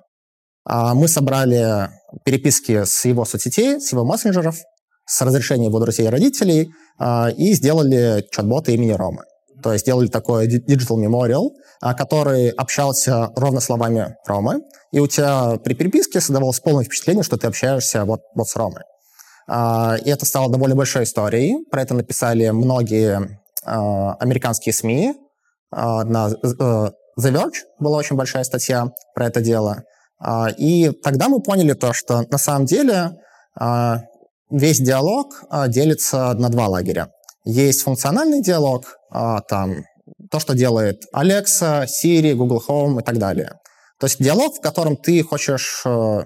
А 0.65 0.93
мы 0.93 1.07
собрали 1.07 1.89
переписки 2.25 2.83
с 2.83 3.05
его 3.05 3.25
соцсетей, 3.25 3.79
с 3.79 3.91
его 3.91 4.03
мессенджеров, 4.03 4.57
с 5.05 5.21
разрешения 5.21 5.67
его 5.67 5.79
друзей 5.79 6.05
и 6.07 6.09
родителей, 6.09 6.71
и 7.37 7.53
сделали 7.53 8.25
чат-бота 8.31 8.71
имени 8.71 8.91
Ромы. 8.91 9.23
То 9.61 9.73
есть 9.73 9.85
сделали 9.85 10.07
такой 10.07 10.47
digital 10.47 10.97
memorial, 10.97 11.49
а, 11.81 11.93
который 11.93 12.49
общался 12.49 13.31
ровно 13.35 13.59
словами 13.59 14.15
Ромы, 14.25 14.61
и 14.91 14.99
у 14.99 15.07
тебя 15.07 15.57
при 15.63 15.73
переписке 15.73 16.21
создавалось 16.21 16.59
полное 16.59 16.85
впечатление, 16.85 17.23
что 17.23 17.37
ты 17.37 17.47
общаешься 17.47 18.05
вот, 18.05 18.21
вот 18.35 18.47
с 18.47 18.55
Ромой. 18.55 18.83
А, 19.47 19.97
и 20.03 20.09
это 20.09 20.25
стало 20.25 20.51
довольно 20.51 20.75
большой 20.75 21.03
историей. 21.03 21.65
Про 21.71 21.81
это 21.81 21.93
написали 21.93 22.49
многие 22.49 23.39
американские 23.61 24.73
СМИ. 24.73 25.13
На 25.71 26.29
э, 26.31 26.47
The 26.47 26.93
Verge 27.19 27.65
была 27.77 27.97
очень 27.97 28.15
большая 28.15 28.45
статья 28.45 28.87
про 29.13 29.27
это 29.27 29.41
дело. 29.41 29.83
И 30.57 30.91
тогда 31.03 31.27
мы 31.27 31.41
поняли 31.41 31.73
то, 31.73 31.91
что 31.91 32.21
на 32.31 32.37
самом 32.37 32.65
деле 32.65 33.11
весь 34.49 34.79
диалог 34.79 35.43
делится 35.67 36.33
на 36.33 36.49
два 36.49 36.67
лагеря. 36.67 37.09
Есть 37.45 37.83
функциональный 37.83 38.41
диалог, 38.41 38.97
а, 39.09 39.41
там, 39.41 39.83
то, 40.29 40.39
что 40.39 40.53
делает 40.53 41.03
Alexa, 41.15 41.85
Siri, 41.85 42.33
Google 42.33 42.61
Home 42.67 43.01
и 43.01 43.03
так 43.03 43.17
далее. 43.17 43.53
То 43.99 44.05
есть 44.05 44.21
диалог, 44.21 44.55
в 44.55 44.61
котором 44.61 44.95
ты 44.95 45.23
хочешь 45.23 45.81
э, 45.85 46.19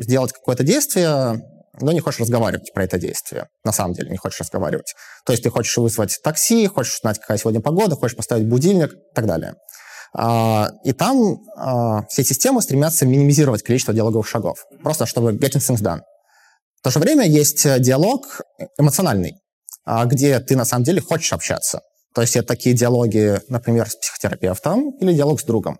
сделать 0.00 0.32
какое-то 0.32 0.64
действие, 0.64 1.42
но 1.80 1.92
не 1.92 2.00
хочешь 2.00 2.20
разговаривать 2.20 2.72
про 2.72 2.84
это 2.84 2.98
действие. 2.98 3.48
На 3.64 3.72
самом 3.72 3.94
деле 3.94 4.10
не 4.10 4.16
хочешь 4.16 4.40
разговаривать. 4.40 4.94
То 5.24 5.32
есть 5.32 5.42
ты 5.42 5.50
хочешь 5.50 5.76
вызвать 5.76 6.18
такси, 6.22 6.66
хочешь 6.66 6.98
знать, 7.00 7.18
какая 7.20 7.38
сегодня 7.38 7.60
погода, 7.60 7.94
хочешь 7.94 8.16
поставить 8.16 8.48
будильник 8.48 8.92
и 8.92 9.14
так 9.14 9.26
далее. 9.26 9.54
А, 10.16 10.70
и 10.84 10.92
там 10.92 11.38
а, 11.56 12.04
все 12.06 12.24
системы 12.24 12.62
стремятся 12.62 13.06
минимизировать 13.06 13.62
количество 13.62 13.92
диалоговых 13.92 14.26
шагов, 14.26 14.64
просто 14.82 15.06
чтобы 15.06 15.32
getting 15.32 15.60
things 15.60 15.82
done. 15.82 16.00
То 16.84 16.90
же 16.90 16.98
время 16.98 17.26
есть 17.26 17.64
диалог 17.80 18.42
эмоциональный, 18.78 19.40
где 20.04 20.38
ты 20.38 20.54
на 20.54 20.66
самом 20.66 20.84
деле 20.84 21.00
хочешь 21.00 21.32
общаться. 21.32 21.80
То 22.14 22.20
есть 22.20 22.36
это 22.36 22.46
такие 22.46 22.76
диалоги, 22.76 23.40
например, 23.48 23.88
с 23.88 23.96
психотерапевтом 23.96 24.90
или 25.00 25.14
диалог 25.14 25.40
с 25.40 25.44
другом. 25.44 25.78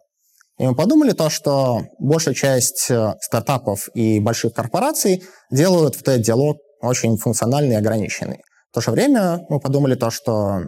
И 0.59 0.65
мы 0.65 0.75
подумали 0.75 1.13
то, 1.13 1.31
что 1.31 1.83
большая 1.99 2.35
часть 2.35 2.89
э, 2.89 3.15
стартапов 3.21 3.89
и 3.95 4.21
больших 4.21 4.55
корпораций 4.55 5.25
делают 5.51 5.97
вот 5.97 6.09
этот 6.09 6.23
диалог 6.23 6.59
очень 6.81 7.19
функциональный 7.19 7.75
и 7.75 7.79
ограниченный. 7.79 8.39
В 8.71 8.75
то 8.75 8.81
же 8.81 8.91
время 8.93 9.45
мы 9.49 9.59
подумали 9.59 9.97
то, 9.97 10.11
что 10.11 10.61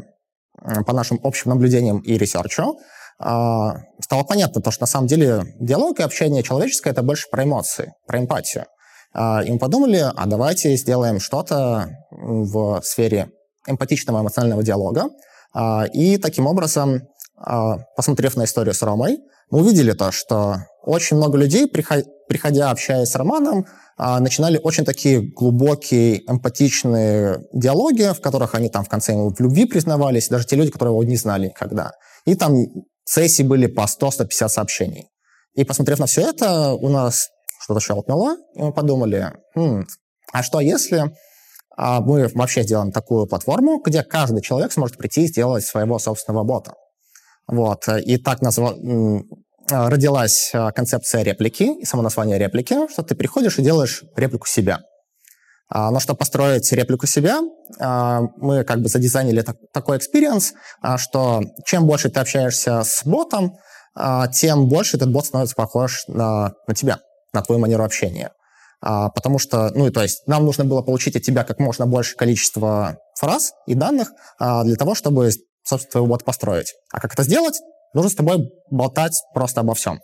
по 0.87 0.93
нашим 0.93 1.21
общим 1.23 1.51
наблюдениям 1.51 2.01
и 2.01 2.19
research 2.19 2.72
у 2.72 2.79
а, 3.19 3.77
стало 4.01 4.25
понятно 4.25 4.61
то, 4.61 4.71
что 4.71 4.83
на 4.83 4.87
самом 4.87 5.07
деле 5.07 5.43
диалог 5.61 6.01
и 6.01 6.03
общение 6.03 6.43
человеческое— 6.43 6.91
это 6.93 7.03
больше 7.03 7.29
про 7.31 7.45
эмоции, 7.45 7.93
про 8.07 8.19
эмпатию. 8.19 8.67
И 9.17 9.51
мы 9.51 9.59
подумали, 9.59 10.05
а 10.15 10.27
давайте 10.27 10.77
сделаем 10.77 11.21
что-то 11.21 11.89
в 12.11 12.83
сфере 12.83 13.31
эмпатичного 13.67 14.21
эмоционального 14.21 14.63
диалога. 14.63 15.09
И 15.95 16.19
таким 16.19 16.47
образом, 16.47 17.01
посмотрев 17.97 18.37
на 18.37 18.45
историю 18.45 18.75
с 18.75 18.83
Ромой, 18.83 19.19
мы 19.51 19.61
увидели 19.61 19.93
то, 19.93 20.13
что 20.13 20.57
очень 20.83 21.17
много 21.17 21.39
людей, 21.39 21.67
приходя, 21.67 22.71
общаясь 22.71 23.09
с 23.09 23.15
Романом, 23.15 23.67
а, 23.99 24.21
начинали 24.21 24.61
очень 24.63 24.85
такие 24.85 25.21
глубокие, 25.21 26.23
эмпатичные 26.31 27.41
диалоги, 27.53 28.13
в 28.13 28.21
которых 28.21 28.55
они 28.55 28.69
там 28.69 28.85
в 28.85 28.89
конце 28.89 29.13
ему 29.13 29.31
в 29.31 29.41
любви 29.41 29.65
признавались, 29.65 30.29
даже 30.29 30.47
те 30.47 30.57
люди, 30.57 30.71
которые 30.71 30.93
его 30.93 31.05
не 31.05 31.17
знали 31.17 31.47
никогда. 31.47 31.93
И 32.27 32.35
там 32.35 32.57
сессии 33.05 33.43
были 33.43 33.67
по 33.67 33.87
100-150 33.87 34.49
сообщений. 34.49 35.09
И 35.55 35.65
посмотрев 35.65 35.99
на 35.99 36.07
все 36.07 36.29
это, 36.29 36.75
у 36.75 36.89
нас 36.89 37.29
что-то 37.61 37.81
щелкнуло, 37.81 38.37
мы 38.55 38.73
подумали, 38.73 39.33
хм, 39.55 39.87
а 40.33 40.43
что 40.43 40.61
если 40.61 41.13
а, 41.77 42.01
мы 42.01 42.29
вообще 42.35 42.63
сделаем 42.63 42.93
такую 42.93 43.27
платформу, 43.27 43.81
где 43.85 44.03
каждый 44.03 44.43
человек 44.43 44.73
сможет 44.73 44.97
прийти 44.97 45.25
и 45.25 45.29
сделать 45.29 45.65
своего 45.65 45.99
собственного 45.99 46.45
бота? 46.45 46.75
Вот. 47.47 47.89
И 48.05 48.17
так 48.19 48.43
назва... 48.43 48.75
А, 49.71 49.91
родилась 49.91 50.51
а, 50.55 50.71
концепция 50.71 51.23
реплики 51.23 51.81
и 51.81 51.85
само 51.85 52.03
название 52.03 52.39
реплики, 52.39 52.89
что 52.91 53.03
ты 53.03 53.15
приходишь 53.15 53.59
и 53.59 53.63
делаешь 53.63 54.05
реплику 54.15 54.47
себя. 54.47 54.81
А, 55.69 55.91
но 55.91 55.99
чтобы 55.99 56.19
построить 56.19 56.71
реплику 56.73 57.07
себя, 57.07 57.41
мы 58.37 58.63
как 58.63 58.81
бы 58.81 58.89
задизайнили 58.89 59.45
такой 59.73 59.97
experience, 59.97 60.53
что 60.97 61.43
чем 61.65 61.87
больше 61.89 62.09
ты 62.09 62.21
общаешься 62.21 62.85
с 62.85 63.05
ботом, 63.05 63.57
тем 64.33 64.69
больше 64.69 64.97
этот 64.97 65.11
бот 65.11 65.27
становится 65.27 65.57
похож 65.57 66.05
на, 66.07 66.53
на 66.69 66.75
тебя, 66.77 67.01
на 67.37 67.43
твою 67.43 67.61
манеру 67.61 67.85
общения. 67.85 68.33
Потому 68.81 69.39
что, 69.39 69.71
ну, 69.75 69.91
то 69.91 70.03
есть 70.03 70.27
нам 70.27 70.45
нужно 70.45 70.65
было 70.65 70.83
получить 70.83 71.17
от 71.17 71.23
тебя 71.23 71.45
как 71.45 71.59
можно 71.59 71.87
больше 71.87 72.15
количество 72.15 72.99
фраз 73.19 73.53
и 73.67 73.75
данных 73.75 74.13
для 74.39 74.77
того, 74.77 74.95
чтобы, 74.95 75.31
собственно, 75.65 75.91
твой 75.93 76.09
бот 76.09 76.25
построить. 76.25 76.75
А 76.93 77.01
как 77.01 77.15
это 77.15 77.23
сделать? 77.23 77.59
нужно 77.97 78.11
с 78.11 78.15
тобой 78.15 78.51
болтать 78.71 79.23
просто 79.35 79.63
обо 79.63 79.75
всем. 79.75 80.01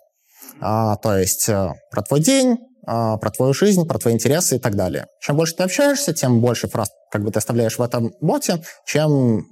А, 0.61 0.97
то 0.97 1.19
есть 1.19 1.49
а, 1.49 1.75
про 1.91 2.03
твой 2.03 2.21
день, 2.21 2.57
а, 2.87 3.19
про 3.19 3.31
твою 3.31 3.53
жизнь, 3.53 3.87
про 3.87 3.99
твои 3.99 4.15
интересы 4.15 4.57
и 4.57 4.59
так 4.59 4.75
далее. 4.75 5.07
Чем 5.21 5.37
больше 5.37 5.55
ты 5.55 5.63
общаешься, 5.63 6.13
тем 6.13 6.41
больше 6.41 6.69
фраз 6.69 6.91
как 7.11 7.23
бы 7.23 7.31
ты 7.31 7.39
оставляешь 7.39 7.79
в 7.79 7.83
этом 7.83 8.13
боте, 8.21 8.63
чем, 8.87 9.43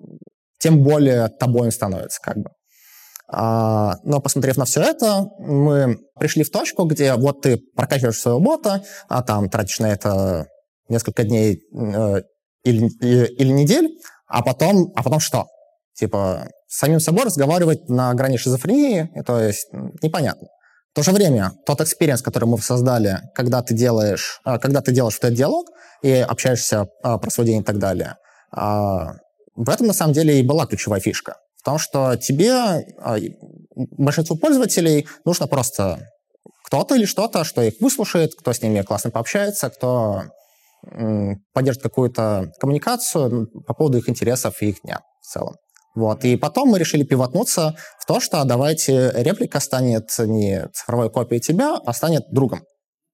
тем 0.59 0.83
более 0.83 1.29
тобой 1.29 1.67
он 1.67 1.71
становится 1.71 2.21
как 2.23 2.39
бы. 2.39 2.51
А, 3.33 3.97
но 4.03 4.21
посмотрев 4.21 4.57
на 4.57 4.65
все 4.65 4.81
это, 4.81 5.29
мы 5.39 5.99
пришли 6.19 6.43
в 6.43 6.51
точку, 6.51 6.85
где 6.85 7.15
вот 7.15 7.43
ты 7.43 7.59
прокачиваешь 7.77 8.19
своего 8.19 8.41
бота, 8.41 8.83
а 9.09 9.23
там 9.23 9.49
тратишь 9.49 9.79
на 9.79 9.93
это 9.93 10.47
несколько 10.89 11.23
дней 11.23 11.61
э, 11.73 12.23
или, 12.65 12.89
или, 13.01 13.27
или 13.27 13.49
недель, 13.53 13.89
а 14.27 14.43
потом, 14.43 14.93
а 14.97 15.03
потом 15.05 15.21
что? 15.21 15.47
Типа, 15.95 16.49
с 16.67 16.79
самим 16.79 16.99
собой 16.99 17.25
разговаривать 17.25 17.89
на 17.89 18.13
грани 18.15 18.37
шизофрении, 18.37 19.11
то 19.25 19.39
есть 19.41 19.69
непонятно. 20.03 20.49
В 20.93 20.97
то 20.97 21.03
же 21.05 21.13
время 21.13 21.53
тот 21.67 21.81
experience, 21.81 22.23
который 22.23 22.47
мы 22.47 22.59
создали, 22.59 23.19
когда 23.37 23.63
ты 23.63 23.75
делаешь, 23.75 24.41
а, 24.45 24.59
когда 24.59 24.81
ты 24.81 24.93
делаешь 24.93 25.19
этот 25.19 25.35
диалог 25.35 25.69
и 26.03 26.13
общаешься 26.15 26.87
про 27.03 27.31
свой 27.31 27.47
день 27.47 27.61
и 27.61 27.65
так 27.65 27.79
далее, 27.79 28.17
а, 28.51 29.13
в 29.55 29.69
этом 29.69 29.87
на 29.87 29.93
самом 29.93 30.15
деле 30.15 30.41
и 30.41 30.43
была 30.43 30.67
ключевая 30.67 31.01
фишка. 31.01 31.37
В 31.61 31.63
том, 31.63 31.79
что 31.79 32.17
тебе, 32.17 32.87
большинству 33.75 34.37
пользователей, 34.37 35.07
нужно 35.27 35.47
просто 35.47 36.09
кто-то 36.65 36.95
или 36.95 37.05
что-то, 37.05 37.45
что 37.45 37.61
их 37.61 37.75
выслушает, 37.81 38.35
кто 38.35 38.55
с 38.55 38.63
ними 38.63 38.81
классно 38.81 39.11
пообщается, 39.11 39.69
кто 39.69 40.23
поддержит 41.53 41.83
какую-то 41.83 42.51
коммуникацию 42.59 43.49
по 43.67 43.75
поводу 43.75 43.99
их 43.99 44.09
интересов 44.09 44.63
и 44.63 44.71
их 44.71 44.81
дня 44.83 45.01
в 45.21 45.27
целом. 45.27 45.57
Вот. 45.95 46.25
И 46.25 46.37
потом 46.37 46.71
мы 46.71 46.79
решили 46.79 47.03
пивотнуться 47.03 47.77
в 47.99 48.07
то, 48.07 48.21
что 48.21 48.43
давайте 48.45 49.13
реплика 49.15 49.61
станет 49.61 50.09
не 50.19 50.67
цифровой 50.73 51.11
копией 51.11 51.43
тебя, 51.43 51.79
а 51.85 51.93
станет 51.93 52.23
другом. 52.31 52.61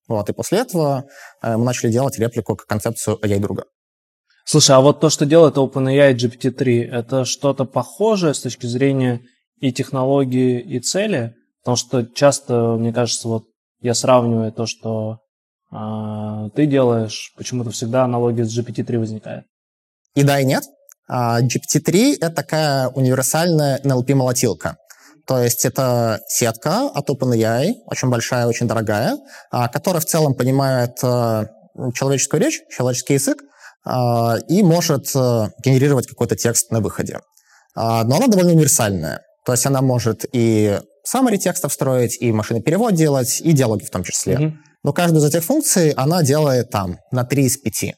Вот. 0.07 0.29
И 0.29 0.33
после 0.33 0.59
этого 0.59 1.05
э, 1.43 1.57
мы 1.57 1.65
начали 1.65 1.91
делать 1.91 2.17
реплику 2.19 2.55
как 2.55 2.69
концепцию 2.69 3.19
AI 3.21 3.41
друга. 3.41 3.65
Слушай, 4.49 4.77
а 4.77 4.81
вот 4.81 5.01
то, 5.01 5.11
что 5.11 5.27
делает 5.27 5.57
OpenAI 5.57 6.15
GPT-3, 6.15 6.89
это 6.89 7.25
что-то 7.25 7.65
похожее 7.65 8.33
с 8.33 8.41
точки 8.41 8.67
зрения 8.67 9.23
и 9.59 9.73
технологии, 9.73 10.61
и 10.61 10.79
цели? 10.79 11.35
Потому 11.65 11.77
что 11.77 12.07
часто, 12.07 12.77
мне 12.79 12.93
кажется, 12.93 13.27
вот 13.27 13.47
я 13.81 13.93
сравниваю 13.93 14.53
то, 14.53 14.67
что 14.67 15.19
э, 15.73 16.51
ты 16.55 16.67
делаешь, 16.67 17.33
почему-то 17.37 17.71
всегда 17.71 18.05
аналогия 18.05 18.45
с 18.45 18.57
GPT-3 18.57 18.99
возникает. 19.01 19.47
И 20.15 20.23
да, 20.23 20.39
и 20.39 20.45
нет. 20.45 20.63
А, 21.09 21.43
GPT-3— 21.43 22.19
это 22.21 22.31
такая 22.31 22.89
универсальная 22.91 23.81
NLP-молотилка. 23.83 24.77
То 25.27 25.43
есть 25.43 25.65
это 25.65 26.21
сетка 26.29 26.87
от 26.87 27.11
OpenAI, 27.11 27.73
очень 27.87 28.11
большая, 28.11 28.47
очень 28.47 28.69
дорогая, 28.69 29.19
а, 29.51 29.67
которая 29.67 30.01
в 30.01 30.05
целом 30.07 30.35
понимает 30.35 30.99
человеческую 30.99 32.41
речь, 32.41 32.61
человеческий 32.71 33.15
язык 33.15 33.43
и 33.87 34.63
может 34.63 35.07
генерировать 35.15 36.09
какой-то 36.09 36.35
текст 36.37 36.71
на 36.71 36.81
выходе. 36.81 37.21
Но 37.77 38.01
она 38.01 38.27
довольно 38.27 38.53
универсальная. 38.53 39.23
То 39.45 39.53
есть 39.53 39.65
она 39.65 39.81
может 39.81 40.25
и 40.33 40.81
summary 41.07 41.37
текстов 41.37 41.73
строить, 41.73 42.17
и 42.21 42.33
машинный 42.33 42.63
перевод 42.63 42.95
делать, 42.95 43.41
и 43.41 43.53
диалоги 43.53 43.85
в 43.85 43.91
том 43.91 44.03
числе. 44.03 44.35
Mm-hmm. 44.35 44.53
Но 44.83 44.93
каждую 44.93 45.21
из 45.23 45.29
этих 45.29 45.45
функций 45.45 45.91
она 45.91 46.23
делает 46.23 46.71
там 46.71 46.99
на 47.13 47.25
3 47.25 47.45
из 47.45 47.57
5. 47.59 47.95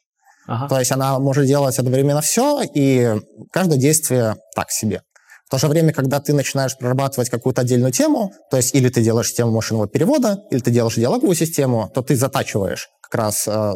Ага. 0.46 0.68
То 0.68 0.78
есть 0.78 0.92
она 0.92 1.18
может 1.18 1.46
делать 1.46 1.78
одновременно 1.78 2.22
все, 2.22 2.62
и 2.62 3.14
каждое 3.52 3.78
действие 3.78 4.36
так 4.54 4.70
себе. 4.70 5.02
В 5.46 5.50
то 5.50 5.58
же 5.58 5.68
время, 5.68 5.92
когда 5.92 6.20
ты 6.20 6.34
начинаешь 6.34 6.76
прорабатывать 6.76 7.30
какую-то 7.30 7.62
отдельную 7.62 7.92
тему, 7.92 8.32
то 8.50 8.56
есть 8.56 8.74
или 8.74 8.88
ты 8.88 9.02
делаешь 9.02 9.28
систему 9.28 9.50
машинного 9.50 9.88
перевода, 9.88 10.42
или 10.50 10.60
ты 10.60 10.70
делаешь 10.70 10.94
диалоговую 10.94 11.34
систему, 11.34 11.90
то 11.94 12.02
ты 12.02 12.16
затачиваешь 12.16 12.88
как 13.02 13.14
раз 13.14 13.48
э, 13.48 13.74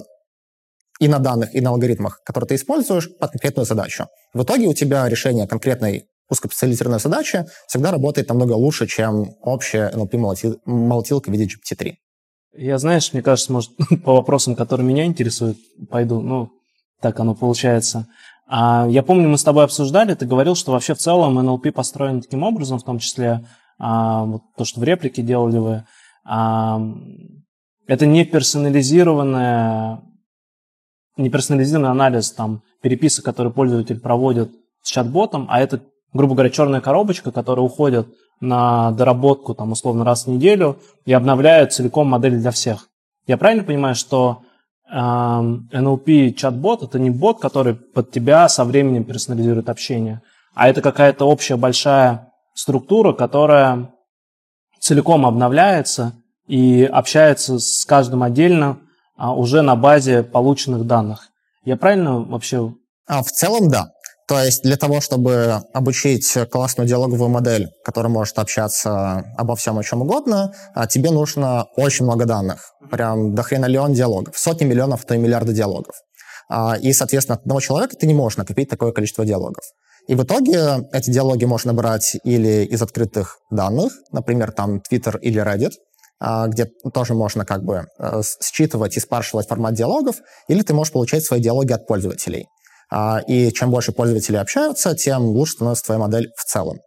и 1.00 1.08
на 1.08 1.18
данных, 1.18 1.54
и 1.54 1.60
на 1.60 1.70
алгоритмах, 1.70 2.20
которые 2.24 2.48
ты 2.48 2.54
используешь, 2.54 3.08
под 3.18 3.30
конкретную 3.32 3.66
задачу. 3.66 4.06
В 4.34 4.42
итоге 4.42 4.66
у 4.66 4.74
тебя 4.74 5.08
решение 5.08 5.46
конкретной 5.46 6.06
узкоспециализированной 6.28 7.00
задачи 7.00 7.46
всегда 7.66 7.90
работает 7.90 8.28
намного 8.28 8.52
лучше, 8.52 8.86
чем 8.86 9.34
общая 9.42 9.90
NLP-молотилка 9.94 11.30
в 11.30 11.32
виде 11.32 11.44
GPT-3. 11.44 11.94
Я, 12.54 12.78
знаешь, 12.78 13.12
мне 13.12 13.22
кажется, 13.22 13.52
может, 13.52 13.70
по 14.04 14.14
вопросам, 14.14 14.54
которые 14.54 14.86
меня 14.86 15.04
интересуют, 15.04 15.58
пойду. 15.90 16.20
Ну, 16.20 16.50
так 17.00 17.18
оно 17.20 17.34
получается. 17.34 18.06
А, 18.46 18.86
я 18.88 19.02
помню, 19.02 19.28
мы 19.28 19.38
с 19.38 19.44
тобой 19.44 19.64
обсуждали, 19.64 20.14
ты 20.14 20.26
говорил, 20.26 20.54
что 20.54 20.72
вообще 20.72 20.94
в 20.94 20.98
целом 20.98 21.38
NLP 21.38 21.72
построен 21.72 22.20
таким 22.20 22.42
образом, 22.42 22.78
в 22.78 22.84
том 22.84 22.98
числе 22.98 23.46
а, 23.78 24.24
вот 24.24 24.42
то, 24.56 24.64
что 24.64 24.80
в 24.80 24.84
реплике 24.84 25.22
делали 25.22 25.58
вы, 25.58 25.84
а, 26.24 26.80
это 27.86 28.06
не 28.06 28.24
персонализированная 28.24 30.02
не 31.16 31.30
персонализированный 31.30 31.90
анализ 31.90 32.32
там, 32.32 32.62
переписок, 32.80 33.24
которые 33.24 33.52
пользователь 33.52 34.00
проводит 34.00 34.50
с 34.82 34.90
чат-ботом, 34.90 35.46
а 35.50 35.60
это, 35.60 35.80
грубо 36.12 36.34
говоря, 36.34 36.50
черная 36.50 36.80
коробочка, 36.80 37.30
которая 37.30 37.64
уходит 37.64 38.08
на 38.40 38.90
доработку 38.92 39.54
там, 39.54 39.72
условно 39.72 40.04
раз 40.04 40.24
в 40.24 40.30
неделю 40.30 40.78
и 41.04 41.12
обновляет 41.12 41.72
целиком 41.72 42.08
модель 42.08 42.38
для 42.38 42.50
всех. 42.50 42.88
Я 43.26 43.36
правильно 43.36 43.62
понимаю, 43.62 43.94
что 43.94 44.42
NLP 44.92 46.32
чат-бот 46.32 46.82
это 46.82 46.98
не 46.98 47.10
бот, 47.10 47.40
который 47.40 47.74
под 47.74 48.10
тебя 48.10 48.48
со 48.48 48.64
временем 48.64 49.04
персонализирует 49.04 49.68
общение, 49.68 50.20
а 50.54 50.68
это 50.68 50.82
какая-то 50.82 51.24
общая 51.24 51.56
большая 51.56 52.32
структура, 52.54 53.12
которая 53.12 53.90
целиком 54.80 55.24
обновляется 55.24 56.12
и 56.46 56.84
общается 56.84 57.58
с 57.58 57.84
каждым 57.84 58.22
отдельно 58.22 58.80
а, 59.22 59.32
уже 59.32 59.62
на 59.62 59.76
базе 59.76 60.24
полученных 60.24 60.84
данных. 60.84 61.28
Я 61.64 61.76
правильно 61.76 62.18
вообще? 62.18 62.74
А, 63.06 63.22
в 63.22 63.30
целом, 63.30 63.68
да. 63.68 63.90
То 64.26 64.42
есть 64.42 64.64
для 64.64 64.76
того, 64.76 65.00
чтобы 65.00 65.62
обучить 65.72 66.36
классную 66.50 66.88
диалоговую 66.88 67.28
модель, 67.28 67.68
которая 67.84 68.12
может 68.12 68.36
общаться 68.40 69.22
обо 69.38 69.54
всем, 69.54 69.78
о 69.78 69.84
чем 69.84 70.02
угодно, 70.02 70.52
а, 70.74 70.88
тебе 70.88 71.12
нужно 71.12 71.66
очень 71.76 72.04
много 72.04 72.24
данных. 72.24 72.72
Прям 72.90 73.32
до 73.36 73.44
хрена 73.44 73.66
миллион 73.66 73.92
диалогов. 73.92 74.36
Сотни 74.36 74.64
миллионов, 74.64 75.04
то 75.04 75.14
и 75.14 75.18
миллиарды 75.18 75.52
диалогов. 75.52 75.94
А, 76.48 76.76
и, 76.76 76.92
соответственно, 76.92 77.36
от 77.36 77.42
одного 77.42 77.60
человека 77.60 77.94
ты 77.94 78.08
не 78.08 78.14
можешь 78.14 78.38
накопить 78.38 78.70
такое 78.70 78.90
количество 78.90 79.24
диалогов. 79.24 79.62
И 80.08 80.16
в 80.16 80.24
итоге 80.24 80.88
эти 80.92 81.10
диалоги 81.10 81.44
можно 81.44 81.72
брать 81.72 82.16
или 82.24 82.64
из 82.64 82.82
открытых 82.82 83.38
данных, 83.52 83.92
например, 84.10 84.50
там 84.50 84.82
Twitter 84.90 85.16
или 85.20 85.40
Reddit, 85.40 85.74
где 86.48 86.66
тоже 86.94 87.14
можно 87.14 87.44
как 87.44 87.64
бы 87.64 87.86
э, 87.98 88.22
считывать 88.40 88.96
и 88.96 89.00
спаршивать 89.00 89.48
формат 89.48 89.74
диалогов, 89.74 90.16
или 90.48 90.62
ты 90.62 90.72
можешь 90.72 90.92
получать 90.92 91.24
свои 91.24 91.40
диалоги 91.40 91.72
от 91.72 91.86
пользователей. 91.86 92.46
А, 92.92 93.20
и 93.26 93.50
чем 93.52 93.70
больше 93.70 93.92
пользователи 93.92 94.36
общаются, 94.36 94.94
тем 94.94 95.22
лучше 95.22 95.54
становится 95.54 95.84
твоя 95.84 95.98
модель 95.98 96.30
в 96.36 96.44
целом. 96.44 96.78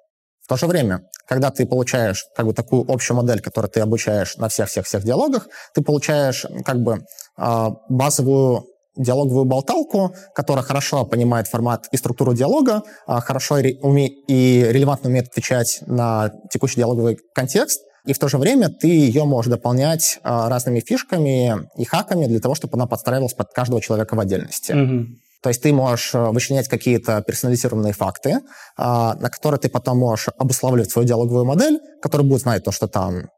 В 0.43 0.47
то 0.47 0.55
же 0.55 0.67
время, 0.67 1.01
когда 1.27 1.49
ты 1.49 1.65
получаешь 1.65 2.23
как 2.35 2.45
бы 2.45 2.53
такую 2.53 2.85
общую 2.87 3.17
модель, 3.17 3.41
которую 3.41 3.71
ты 3.71 3.79
обучаешь 3.79 4.37
на 4.37 4.47
всех-всех-всех 4.47 5.03
диалогах, 5.03 5.47
ты 5.73 5.81
получаешь 5.81 6.45
как 6.63 6.77
бы 6.77 7.03
а, 7.37 7.71
базовую 7.89 8.65
диалоговую 8.95 9.45
болталку, 9.45 10.15
которая 10.33 10.63
хорошо 10.63 11.05
понимает 11.05 11.47
формат 11.47 11.87
и 11.91 11.97
структуру 11.97 12.33
диалога, 12.33 12.83
а, 13.07 13.19
хорошо 13.19 13.57
и 13.57 13.73
релевантно 13.73 15.09
умеет 15.09 15.27
отвечать 15.27 15.79
на 15.87 16.31
текущий 16.51 16.77
диалоговый 16.77 17.17
контекст, 17.33 17.81
и 18.05 18.13
в 18.13 18.19
то 18.19 18.27
же 18.27 18.37
время 18.37 18.69
ты 18.69 18.87
ее 18.87 19.25
можешь 19.25 19.49
дополнять 19.49 20.19
разными 20.23 20.79
фишками 20.79 21.67
и 21.77 21.85
хаками 21.85 22.25
для 22.27 22.39
того, 22.39 22.55
чтобы 22.55 22.75
она 22.75 22.87
подстраивалась 22.87 23.33
под 23.33 23.51
каждого 23.51 23.81
человека 23.81 24.15
в 24.15 24.19
отдельности. 24.19 24.71
Mm-hmm. 24.71 25.05
То 25.45 25.49
есть 25.49 25.61
ты 25.61 25.71
можешь 25.73 26.15
э, 26.15 26.19
вычленять 26.31 26.67
какие-то 26.67 27.21
персонализированные 27.21 27.93
факты, 27.93 28.39
а, 28.77 29.13
на 29.13 29.29
которые 29.29 29.59
ты 29.59 29.69
потом 29.69 29.99
можешь 29.99 30.29
обуславливать 30.39 30.89
свою 30.89 31.07
диалоговую 31.07 31.45
модель, 31.45 31.79
которая 32.01 32.27
будет 32.27 32.41
знать 32.41 32.63
то, 32.63 32.71
что 32.71 32.87
там 32.87 33.29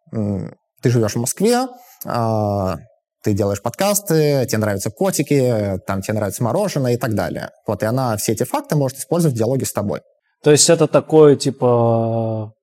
ты 0.82 0.90
живешь 0.90 1.16
в 1.16 1.20
Москве, 1.20 1.68
а, 2.06 2.78
ты 3.24 3.34
делаешь 3.34 3.62
подкасты, 3.62 4.46
тебе 4.46 4.60
нравятся 4.60 4.90
котики, 4.90 5.82
там 5.86 6.02
тебе 6.02 6.14
нравится 6.14 6.44
мороженое 6.44 6.94
и 6.94 6.98
так 6.98 7.14
далее. 7.14 7.50
Вот, 7.68 7.84
и 7.84 7.86
она 7.86 8.16
все 8.16 8.32
эти 8.32 8.44
факты 8.44 8.78
может 8.78 9.00
использовать 9.00 9.36
в 9.36 9.38
диалоге 9.38 9.66
с 9.66 9.74
тобой. 9.74 10.00
То 10.44 10.52
есть 10.52 10.70
это 10.70 10.88
такой, 10.88 11.36
типа, 11.36 12.54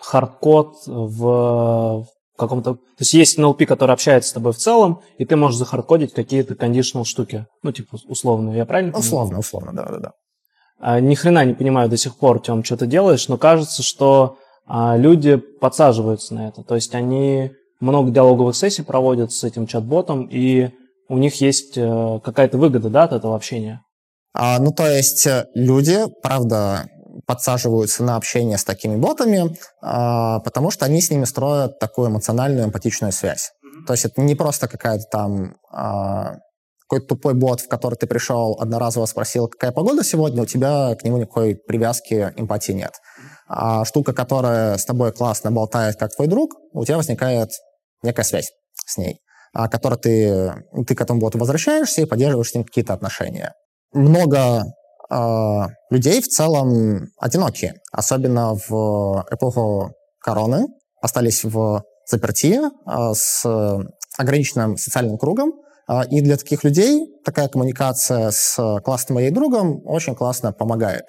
hardcode 0.00 0.74
в 0.86 2.06
каком-то... 2.36 2.74
То 2.74 2.80
есть 3.00 3.14
есть 3.14 3.38
NLP, 3.38 3.66
который 3.66 3.92
общается 3.92 4.30
с 4.30 4.32
тобой 4.32 4.52
в 4.52 4.58
целом, 4.58 5.00
и 5.18 5.24
ты 5.24 5.36
можешь 5.36 5.58
захардкодить 5.58 6.12
какие-то 6.12 6.54
conditional 6.54 7.04
штуки. 7.04 7.46
Ну, 7.62 7.72
типа, 7.72 7.98
условно, 8.06 8.50
я 8.54 8.66
правильно 8.66 8.92
понимаю? 8.92 9.06
Условно, 9.06 9.38
условно, 9.38 9.72
да-да-да. 9.72 10.12
А, 10.78 11.00
ни 11.00 11.14
хрена 11.14 11.44
не 11.44 11.54
понимаю 11.54 11.88
до 11.88 11.96
сих 11.96 12.16
пор, 12.16 12.40
Тем, 12.40 12.62
что 12.62 12.76
ты 12.76 12.86
делаешь, 12.86 13.28
но 13.28 13.38
кажется, 13.38 13.82
что 13.82 14.36
а, 14.66 14.96
люди 14.96 15.36
подсаживаются 15.36 16.34
на 16.34 16.48
это. 16.48 16.62
То 16.62 16.74
есть 16.74 16.94
они 16.94 17.52
много 17.80 18.10
диалоговых 18.10 18.54
сессий 18.54 18.82
проводят 18.82 19.32
с 19.32 19.44
этим 19.44 19.66
чат-ботом, 19.66 20.26
и 20.30 20.70
у 21.08 21.18
них 21.18 21.40
есть 21.40 21.76
э, 21.76 22.20
какая-то 22.24 22.58
выгода, 22.58 22.88
да, 22.88 23.04
от 23.04 23.12
этого 23.12 23.36
общения? 23.36 23.82
А, 24.32 24.58
ну, 24.58 24.72
то 24.72 24.86
есть 24.90 25.26
э, 25.26 25.46
люди, 25.54 25.98
правда, 26.22 26.88
подсаживаются 27.26 28.04
на 28.04 28.16
общение 28.16 28.56
с 28.56 28.64
такими 28.64 28.96
ботами, 28.96 29.56
а, 29.82 30.40
потому 30.40 30.70
что 30.70 30.84
они 30.84 31.00
с 31.00 31.10
ними 31.10 31.24
строят 31.24 31.78
такую 31.78 32.08
эмоциональную, 32.08 32.66
эмпатичную 32.66 33.12
связь. 33.12 33.50
То 33.86 33.92
есть 33.92 34.04
это 34.04 34.20
не 34.20 34.34
просто 34.34 34.68
какая-то 34.68 35.04
там 35.10 35.56
а, 35.70 36.36
какой-то 36.88 37.08
тупой 37.08 37.34
бот, 37.34 37.60
в 37.60 37.68
который 37.68 37.96
ты 37.96 38.06
пришел, 38.06 38.56
одноразово 38.60 39.06
спросил, 39.06 39.48
какая 39.48 39.72
погода 39.72 40.04
сегодня, 40.04 40.42
у 40.42 40.46
тебя 40.46 40.94
к 40.94 41.02
нему 41.02 41.18
никакой 41.18 41.56
привязки, 41.56 42.32
эмпатии 42.36 42.72
нет. 42.72 42.92
А 43.48 43.84
штука, 43.84 44.12
которая 44.12 44.76
с 44.76 44.84
тобой 44.84 45.12
классно 45.12 45.50
болтает, 45.50 45.96
как 45.96 46.14
твой 46.14 46.28
друг, 46.28 46.54
у 46.72 46.84
тебя 46.84 46.96
возникает 46.96 47.50
некая 48.02 48.22
связь 48.22 48.52
с 48.86 48.98
ней, 48.98 49.18
а, 49.52 49.68
которой 49.68 49.98
ты, 49.98 50.64
ты 50.86 50.94
к 50.94 51.00
этому 51.00 51.20
боту 51.20 51.38
возвращаешься 51.38 52.02
и 52.02 52.06
поддерживаешь 52.06 52.50
с 52.50 52.54
ним 52.54 52.64
какие-то 52.64 52.92
отношения. 52.92 53.52
Много 53.92 54.62
людей 55.08 56.20
в 56.20 56.28
целом 56.28 57.08
одинокие, 57.18 57.74
особенно 57.92 58.54
в 58.54 59.24
эпоху 59.30 59.92
короны, 60.20 60.66
остались 61.00 61.44
в 61.44 61.84
заперти 62.10 62.58
э, 62.60 63.14
с 63.14 63.44
ограниченным 64.18 64.76
социальным 64.76 65.18
кругом, 65.18 65.52
э, 65.88 66.08
и 66.10 66.20
для 66.22 66.36
таких 66.36 66.64
людей 66.64 67.06
такая 67.24 67.48
коммуникация 67.48 68.30
с 68.30 68.80
классным 68.84 69.16
моей 69.16 69.30
другом 69.30 69.80
очень 69.84 70.14
классно 70.14 70.52
помогает. 70.52 71.04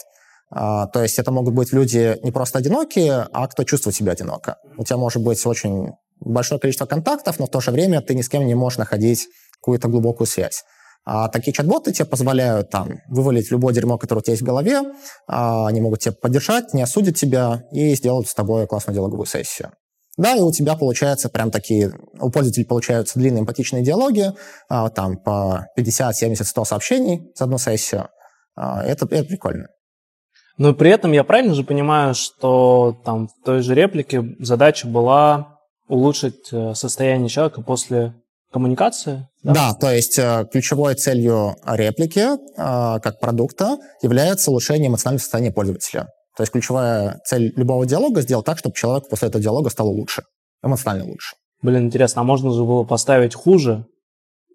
То 0.49 1.01
есть 1.01 1.19
это 1.19 1.29
могут 1.29 1.53
быть 1.53 1.73
люди 1.73 2.17
не 2.23 2.31
просто 2.31 2.59
одинокие, 2.59 3.27
а 3.33 3.47
кто 3.47 3.65
чувствует 3.65 3.97
себя 3.97 4.13
одиноко. 4.13 4.55
У 4.77 4.85
тебя 4.85 4.95
может 4.95 5.21
быть 5.21 5.45
очень 5.45 5.91
большое 6.21 6.57
количество 6.57 6.85
контактов, 6.85 7.37
но 7.37 7.47
в 7.47 7.49
то 7.49 7.59
же 7.59 7.71
время 7.71 8.01
ты 8.01 8.15
ни 8.15 8.21
с 8.21 8.29
кем 8.29 8.45
не 8.45 8.55
можешь 8.55 8.77
находить 8.77 9.27
какую-то 9.59 9.89
глубокую 9.89 10.25
связь. 10.25 10.63
А 11.09 11.29
такие 11.29 11.53
чат-боты 11.53 11.93
тебе 11.93 12.03
позволяют 12.03 12.69
там 12.69 12.99
вывалить 13.07 13.49
любое 13.49 13.73
дерьмо, 13.73 13.97
которое 13.97 14.19
у 14.19 14.23
тебя 14.23 14.33
есть 14.33 14.43
в 14.43 14.45
голове, 14.45 14.81
а, 15.25 15.65
они 15.65 15.79
могут 15.79 16.01
тебя 16.01 16.11
поддержать, 16.11 16.73
не 16.73 16.81
осудить 16.81 17.17
тебя 17.17 17.63
и 17.71 17.95
сделать 17.95 18.27
с 18.27 18.33
тобой 18.33 18.67
классную 18.67 18.95
диалоговую 18.95 19.25
сессию. 19.25 19.71
Да, 20.17 20.35
и 20.35 20.41
у 20.41 20.51
тебя 20.51 20.75
получается 20.75 21.29
прям 21.29 21.49
такие, 21.49 21.93
у 22.19 22.29
пользователей 22.29 22.65
получаются 22.65 23.19
длинные 23.19 23.43
эмпатичные 23.43 23.85
диалоги, 23.85 24.33
а, 24.67 24.89
там 24.89 25.15
по 25.15 25.67
50, 25.77 26.13
70, 26.13 26.45
100 26.45 26.65
сообщений 26.65 27.31
за 27.35 27.45
одну 27.45 27.57
сессию. 27.57 28.09
А, 28.57 28.83
это, 28.83 29.07
это 29.09 29.29
прикольно. 29.29 29.67
Но 30.57 30.73
при 30.73 30.91
этом 30.91 31.13
я 31.13 31.23
правильно 31.23 31.53
же 31.53 31.63
понимаю, 31.63 32.15
что 32.15 32.97
там 33.05 33.29
в 33.29 33.45
той 33.45 33.61
же 33.61 33.73
реплике 33.75 34.35
задача 34.39 34.89
была 34.89 35.57
улучшить 35.87 36.51
э, 36.51 36.73
состояние 36.73 37.29
человека 37.29 37.61
после 37.61 38.13
коммуникации? 38.51 39.27
Да, 39.43 39.53
да 39.53 39.73
то 39.73 39.91
есть 39.91 40.17
э, 40.19 40.45
ключевой 40.51 40.95
целью 40.95 41.55
реплики 41.65 42.19
э, 42.19 42.99
как 42.99 43.19
продукта 43.19 43.77
является 44.01 44.51
улучшение 44.51 44.87
эмоционального 44.87 45.21
состояния 45.21 45.51
пользователя. 45.51 46.07
То 46.35 46.43
есть 46.43 46.51
ключевая 46.51 47.19
цель 47.25 47.51
любого 47.55 47.85
диалога 47.85 48.21
сделать 48.21 48.45
так, 48.45 48.57
чтобы 48.57 48.75
человек 48.75 49.09
после 49.09 49.29
этого 49.29 49.41
диалога 49.43 49.69
стал 49.69 49.89
лучше, 49.89 50.23
эмоционально 50.63 51.05
лучше. 51.05 51.35
Блин, 51.61 51.85
интересно, 51.87 52.21
а 52.21 52.25
можно 52.25 52.51
же 52.51 52.63
было 52.63 52.83
поставить 52.83 53.33
хуже, 53.33 53.85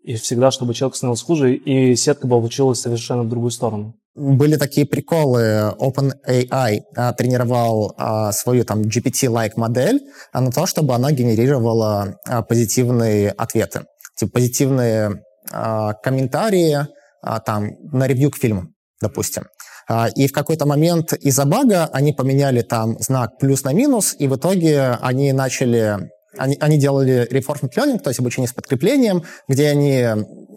и 0.03 0.15
всегда, 0.15 0.51
чтобы 0.51 0.75
человек 0.75 0.97
становился 0.97 1.25
хуже, 1.25 1.55
и 1.55 1.97
сетка 1.97 2.27
бы 2.27 2.37
получилась 2.37 2.81
совершенно 2.81 3.23
в 3.23 3.29
другую 3.29 3.51
сторону? 3.51 3.95
Были 4.15 4.57
такие 4.57 4.87
приколы. 4.87 5.75
OpenAI 5.79 6.81
а, 6.95 7.13
тренировал 7.15 7.95
а, 7.97 8.33
свою 8.33 8.65
там 8.65 8.83
GPT-like 8.83 9.53
модель 9.57 10.01
а, 10.33 10.41
на 10.41 10.51
то, 10.51 10.67
чтобы 10.67 10.95
она 10.95 11.13
генерировала 11.13 12.19
а, 12.29 12.43
позитивные 12.43 13.31
ответы. 13.31 13.87
Типа 14.17 14.33
позитивные 14.33 15.23
а, 15.51 15.95
комментарии 15.95 16.87
а, 17.23 17.41
там 17.41 17.71
на 17.93 18.07
ревью 18.07 18.31
к 18.31 18.37
фильму, 18.37 18.69
допустим. 19.01 19.45
А, 19.89 20.09
и 20.15 20.27
в 20.27 20.33
какой-то 20.33 20.67
момент 20.67 21.13
из-за 21.15 21.45
бага 21.45 21.89
они 21.93 22.13
поменяли 22.13 22.63
там 22.63 22.99
знак 22.99 23.39
плюс 23.39 23.65
на 23.65 23.73
минус, 23.73 24.15
и 24.19 24.29
в 24.29 24.37
итоге 24.37 24.99
они 25.01 25.33
начали 25.33 26.11
они, 26.39 26.57
они 26.61 26.79
делали 26.79 27.29
reinforcement 27.31 27.73
learning, 27.77 27.99
то 27.99 28.11
есть 28.11 28.21
обучение 28.21 28.49
с 28.49 28.53
подкреплением, 28.53 29.25
где 29.49 29.69
они 29.69 30.07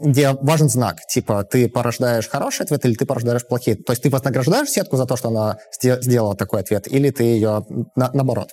где 0.01 0.33
важен 0.33 0.69
знак, 0.69 0.97
типа 1.07 1.43
ты 1.43 1.69
порождаешь 1.69 2.27
хороший 2.27 2.63
ответ 2.63 2.85
или 2.85 2.95
ты 2.95 3.05
порождаешь 3.05 3.47
плохие. 3.47 3.77
То 3.77 3.93
есть 3.93 4.03
ты 4.03 4.09
вознаграждаешь 4.09 4.69
сетку 4.69 4.97
за 4.97 5.05
то, 5.05 5.15
что 5.15 5.29
она 5.29 5.57
сделала 5.79 6.35
такой 6.35 6.61
ответ, 6.61 6.87
или 6.91 7.09
ты 7.11 7.23
ее 7.23 7.65
на, 7.95 8.11
наоборот 8.13 8.49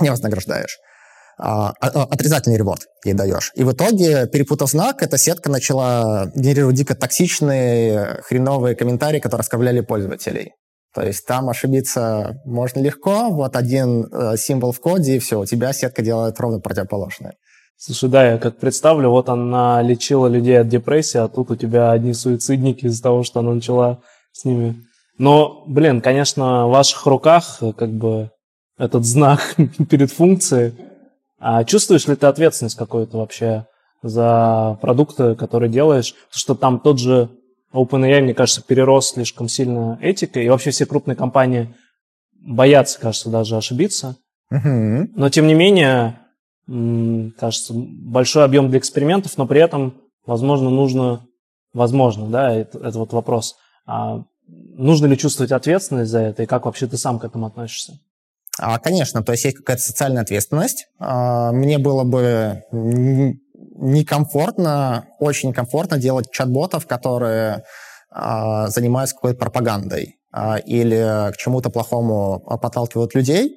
не 0.00 0.10
вознаграждаешь. 0.10 0.78
А, 1.40 1.72
а, 1.80 1.88
а, 1.88 2.02
отрицательный 2.04 2.56
реворд 2.58 2.82
ей 3.04 3.14
даешь. 3.14 3.52
И 3.54 3.62
в 3.62 3.72
итоге, 3.72 4.26
перепутав 4.26 4.70
знак, 4.70 5.02
эта 5.02 5.18
сетка 5.18 5.50
начала 5.50 6.32
генерировать 6.34 6.74
дико 6.74 6.96
токсичные, 6.96 8.20
хреновые 8.24 8.74
комментарии, 8.74 9.20
которые 9.20 9.42
оскорбляли 9.42 9.80
пользователей. 9.80 10.54
То 10.98 11.06
есть 11.06 11.24
там 11.26 11.48
ошибиться 11.48 12.42
можно 12.44 12.80
легко, 12.80 13.30
вот 13.30 13.54
один 13.54 14.08
э, 14.10 14.36
символ 14.36 14.72
в 14.72 14.80
коде, 14.80 15.14
и 15.14 15.18
все, 15.20 15.38
у 15.38 15.46
тебя 15.46 15.72
сетка 15.72 16.02
делает 16.02 16.40
ровно 16.40 16.58
противоположное. 16.58 17.34
Слушай, 17.76 18.10
да, 18.10 18.32
я 18.32 18.38
как 18.38 18.58
представлю, 18.58 19.10
вот 19.10 19.28
она 19.28 19.80
лечила 19.80 20.26
людей 20.26 20.58
от 20.58 20.66
депрессии, 20.66 21.18
а 21.18 21.28
тут 21.28 21.52
у 21.52 21.56
тебя 21.56 21.92
одни 21.92 22.12
суицидники 22.14 22.86
из-за 22.86 23.00
того, 23.00 23.22
что 23.22 23.38
она 23.38 23.54
начала 23.54 24.00
с 24.32 24.44
ними. 24.44 24.74
Но, 25.18 25.62
блин, 25.68 26.00
конечно, 26.00 26.66
в 26.66 26.72
ваших 26.72 27.06
руках 27.06 27.60
как 27.76 27.90
бы 27.90 28.32
этот 28.76 29.04
знак 29.04 29.54
перед 29.88 30.10
функцией. 30.10 30.74
А 31.38 31.62
чувствуешь 31.62 32.08
ли 32.08 32.16
ты 32.16 32.26
ответственность 32.26 32.76
какую-то 32.76 33.18
вообще 33.18 33.66
за 34.02 34.76
продукты, 34.80 35.36
которые 35.36 35.70
делаешь? 35.70 36.12
Потому 36.12 36.40
что 36.40 36.54
там 36.56 36.80
тот 36.80 36.98
же 36.98 37.30
OpenAI, 37.72 38.22
мне 38.22 38.34
кажется, 38.34 38.62
перерос 38.62 39.10
слишком 39.10 39.48
сильно 39.48 39.98
этикой, 40.00 40.44
и 40.44 40.48
вообще 40.48 40.70
все 40.70 40.86
крупные 40.86 41.16
компании 41.16 41.74
боятся, 42.32 42.98
кажется, 42.98 43.30
даже 43.30 43.56
ошибиться. 43.56 44.16
Uh-huh. 44.52 45.08
Но, 45.14 45.28
тем 45.28 45.46
не 45.46 45.54
менее, 45.54 46.18
кажется, 47.38 47.74
большой 47.74 48.44
объем 48.44 48.70
для 48.70 48.78
экспериментов, 48.78 49.36
но 49.36 49.46
при 49.46 49.60
этом, 49.60 49.94
возможно, 50.26 50.70
нужно, 50.70 51.26
возможно, 51.74 52.26
да, 52.28 52.54
это, 52.54 52.78
это 52.78 52.98
вот 52.98 53.12
вопрос, 53.12 53.56
а 53.86 54.22
нужно 54.46 55.06
ли 55.06 55.18
чувствовать 55.18 55.52
ответственность 55.52 56.10
за 56.10 56.20
это, 56.20 56.42
и 56.42 56.46
как 56.46 56.64
вообще 56.64 56.86
ты 56.86 56.96
сам 56.96 57.18
к 57.18 57.24
этому 57.24 57.46
относишься? 57.46 57.98
А, 58.58 58.78
конечно, 58.78 59.22
то 59.22 59.32
есть 59.32 59.44
есть 59.44 59.58
какая-то 59.58 59.82
социальная 59.82 60.22
ответственность. 60.22 60.88
А, 60.98 61.52
мне 61.52 61.78
было 61.78 62.02
бы 62.02 62.64
некомфортно, 63.80 65.06
очень 65.18 65.52
комфортно 65.52 65.98
делать 65.98 66.30
чат-ботов, 66.30 66.86
которые 66.86 67.64
а, 68.10 68.68
занимаются 68.68 69.14
какой-то 69.14 69.38
пропагандой 69.38 70.16
а, 70.32 70.58
или 70.58 71.32
к 71.32 71.36
чему-то 71.36 71.70
плохому 71.70 72.40
подталкивают 72.60 73.14
людей. 73.14 73.54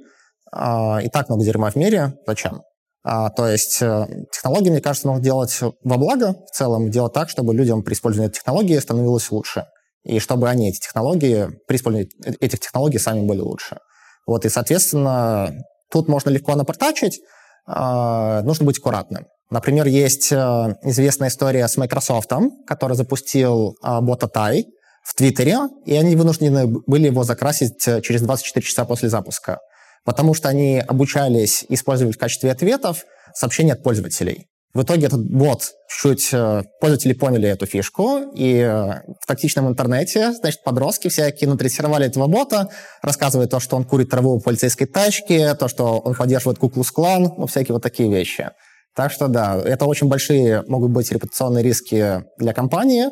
А, 0.51 0.99
и 1.01 1.09
так 1.09 1.29
много 1.29 1.43
дерьма 1.43 1.71
в 1.71 1.75
мире. 1.75 2.13
Зачем? 2.27 2.61
А, 3.03 3.29
то 3.29 3.47
есть 3.47 3.81
э, 3.81 4.07
технологии, 4.31 4.69
мне 4.69 4.81
кажется, 4.81 5.07
нужно 5.07 5.23
делать 5.23 5.57
во 5.59 5.97
благо 5.97 6.35
в 6.45 6.55
целом, 6.55 6.91
делать 6.91 7.13
так, 7.13 7.29
чтобы 7.29 7.55
людям 7.55 7.83
при 7.83 7.93
использовании 7.93 8.29
этой 8.29 8.37
технологии 8.37 8.77
становилось 8.77 9.31
лучше. 9.31 9.65
И 10.03 10.19
чтобы 10.19 10.49
они, 10.49 10.69
эти 10.69 10.79
технологии, 10.79 11.47
при 11.67 11.77
использовании 11.77 12.09
этих 12.39 12.59
технологий 12.59 12.99
сами 12.99 13.25
были 13.25 13.39
лучше. 13.39 13.79
Вот, 14.27 14.45
и, 14.45 14.49
соответственно, 14.49 15.51
тут 15.91 16.07
можно 16.07 16.29
легко 16.29 16.55
напортачить, 16.55 17.21
э, 17.67 18.41
нужно 18.43 18.65
быть 18.65 18.77
аккуратным. 18.77 19.25
Например, 19.51 19.85
есть 19.85 20.31
э, 20.31 20.35
известная 20.83 21.27
история 21.27 21.67
с 21.67 21.75
Microsoft, 21.75 22.31
который 22.65 22.95
запустил 22.95 23.75
э, 23.83 23.99
бота 23.99 24.27
Tai 24.33 24.63
в 25.03 25.13
Твиттере, 25.13 25.57
и 25.85 25.93
они 25.93 26.15
вынуждены 26.15 26.67
были 26.87 27.07
его 27.07 27.25
закрасить 27.25 27.85
э, 27.85 28.01
через 28.01 28.21
24 28.21 28.65
часа 28.65 28.85
после 28.85 29.09
запуска, 29.09 29.59
потому 30.05 30.33
что 30.33 30.47
они 30.47 30.79
обучались 30.79 31.65
использовать 31.67 32.15
в 32.15 32.17
качестве 32.17 32.49
ответов 32.49 33.03
сообщения 33.35 33.73
от 33.73 33.83
пользователей. 33.83 34.47
В 34.73 34.83
итоге 34.83 35.07
этот 35.07 35.29
бот 35.29 35.71
чуть 35.89 36.33
пользователи 36.79 37.11
поняли 37.11 37.49
эту 37.49 37.65
фишку, 37.65 38.31
и 38.33 38.63
в 38.63 39.27
тактичном 39.27 39.67
интернете, 39.67 40.31
значит, 40.31 40.63
подростки 40.63 41.09
всякие 41.09 41.49
натрессировали 41.49 42.05
этого 42.05 42.27
бота, 42.27 42.69
рассказывая 43.01 43.47
то, 43.47 43.59
что 43.59 43.75
он 43.75 43.83
курит 43.83 44.09
траву 44.09 44.39
в 44.39 44.43
полицейской 44.43 44.87
тачке, 44.87 45.55
то, 45.55 45.67
что 45.67 45.99
он 45.99 46.15
поддерживает 46.15 46.57
Куклус-клан, 46.57 47.33
ну, 47.37 47.47
всякие 47.47 47.73
вот 47.73 47.83
такие 47.83 48.09
вещи. 48.09 48.51
Так 48.95 49.11
что 49.11 49.27
да, 49.27 49.55
это 49.55 49.85
очень 49.85 50.07
большие 50.07 50.63
могут 50.67 50.91
быть 50.91 51.11
репутационные 51.11 51.63
риски 51.63 52.23
для 52.37 52.53
компании, 52.53 53.05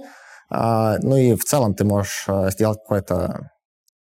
а, 0.49 0.97
ну 1.01 1.15
и 1.15 1.35
в 1.35 1.43
целом 1.43 1.73
ты 1.73 1.85
можешь 1.85 2.25
э, 2.27 2.49
сделать 2.51 2.79
какое-то 2.79 3.51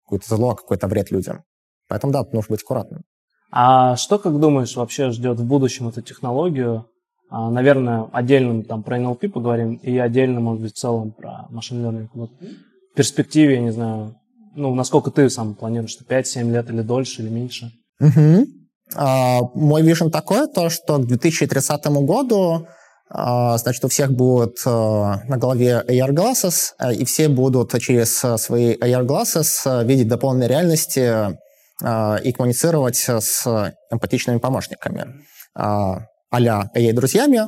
какое 0.04 0.22
зло, 0.26 0.56
какой-то 0.56 0.88
вред 0.88 1.12
людям. 1.12 1.44
Поэтому 1.90 2.14
да, 2.14 2.24
нужно 2.32 2.54
быть 2.54 2.64
аккуратным. 2.64 3.04
А 3.52 3.96
что, 3.96 4.18
как 4.20 4.40
думаешь, 4.40 4.76
вообще 4.76 5.12
ждет 5.12 5.40
в 5.40 5.46
будущем 5.46 5.88
эту 5.88 6.02
технологию? 6.02 6.86
А, 7.30 7.50
наверное, 7.50 8.10
отдельно 8.14 8.64
там 8.64 8.84
про 8.84 8.98
NLP 8.98 9.30
поговорим, 9.30 9.76
и 9.76 9.98
отдельно, 9.98 10.40
может 10.40 10.62
быть, 10.62 10.74
в 10.74 10.78
целом 10.78 11.12
про 11.12 11.48
машин 11.50 11.86
learning. 11.86 12.08
Вот 12.14 12.32
в 12.32 12.96
перспективе, 12.96 13.56
я 13.56 13.62
не 13.62 13.72
знаю, 13.72 14.16
ну, 14.56 14.74
насколько 14.74 15.12
ты 15.12 15.30
сам 15.30 15.54
планируешь, 15.54 15.92
что 15.92 16.06
5-7 16.06 16.52
лет 16.52 16.70
или 16.70 16.82
дольше, 16.82 17.22
или 17.22 17.30
меньше? 17.30 17.72
Угу. 18.00 18.48
А, 18.96 19.42
мой 19.54 19.82
вижен 19.82 20.12
такой, 20.12 20.48
то, 20.48 20.70
что 20.70 20.98
к 20.98 21.06
2030 21.06 21.86
году 22.06 22.68
а, 23.10 23.58
значит, 23.58 23.84
у 23.86 23.88
всех 23.88 24.12
будут 24.12 24.60
а, 24.66 25.22
на 25.28 25.38
голове 25.38 25.84
AR 25.88 26.12
glasses, 26.12 26.74
и 26.94 27.06
все 27.06 27.28
будут 27.30 27.80
через 27.82 28.18
свои 28.18 28.76
AR 28.76 29.06
glasses 29.06 29.84
видеть 29.86 30.08
до 30.08 30.18
полной 30.18 30.48
реальности 30.48 31.38
и 31.80 32.32
коммуницировать 32.32 32.98
с 32.98 33.76
эмпатичными 33.92 34.40
помощниками 34.40 35.14
а-ля 35.54 36.72
AI-друзьями, 36.76 37.42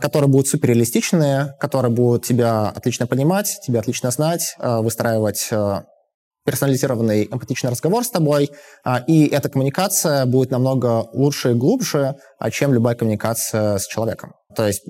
которые 0.00 0.30
будут 0.30 0.46
суперреалистичные, 0.46 1.56
которые 1.58 1.90
будут 1.90 2.24
тебя 2.24 2.68
отлично 2.68 3.08
понимать, 3.08 3.58
тебя 3.66 3.80
отлично 3.80 4.12
знать, 4.12 4.54
выстраивать 4.60 5.50
персонализированный 6.44 7.24
эмпатичный 7.24 7.70
разговор 7.70 8.04
с 8.04 8.10
тобой, 8.10 8.50
и 9.06 9.26
эта 9.26 9.48
коммуникация 9.48 10.26
будет 10.26 10.50
намного 10.50 11.08
лучше 11.12 11.52
и 11.52 11.54
глубже, 11.54 12.16
чем 12.52 12.74
любая 12.74 12.94
коммуникация 12.94 13.78
с 13.78 13.86
человеком. 13.86 14.34
То 14.54 14.66
есть 14.66 14.84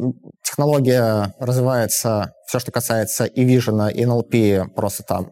технология 0.45 1.35
развивается, 1.39 2.33
все, 2.47 2.59
что 2.59 2.73
касается 2.73 3.25
и 3.25 3.45
Vision, 3.45 3.93
и 3.93 4.05
NLP, 4.05 4.69
просто 4.75 5.05
там 5.05 5.31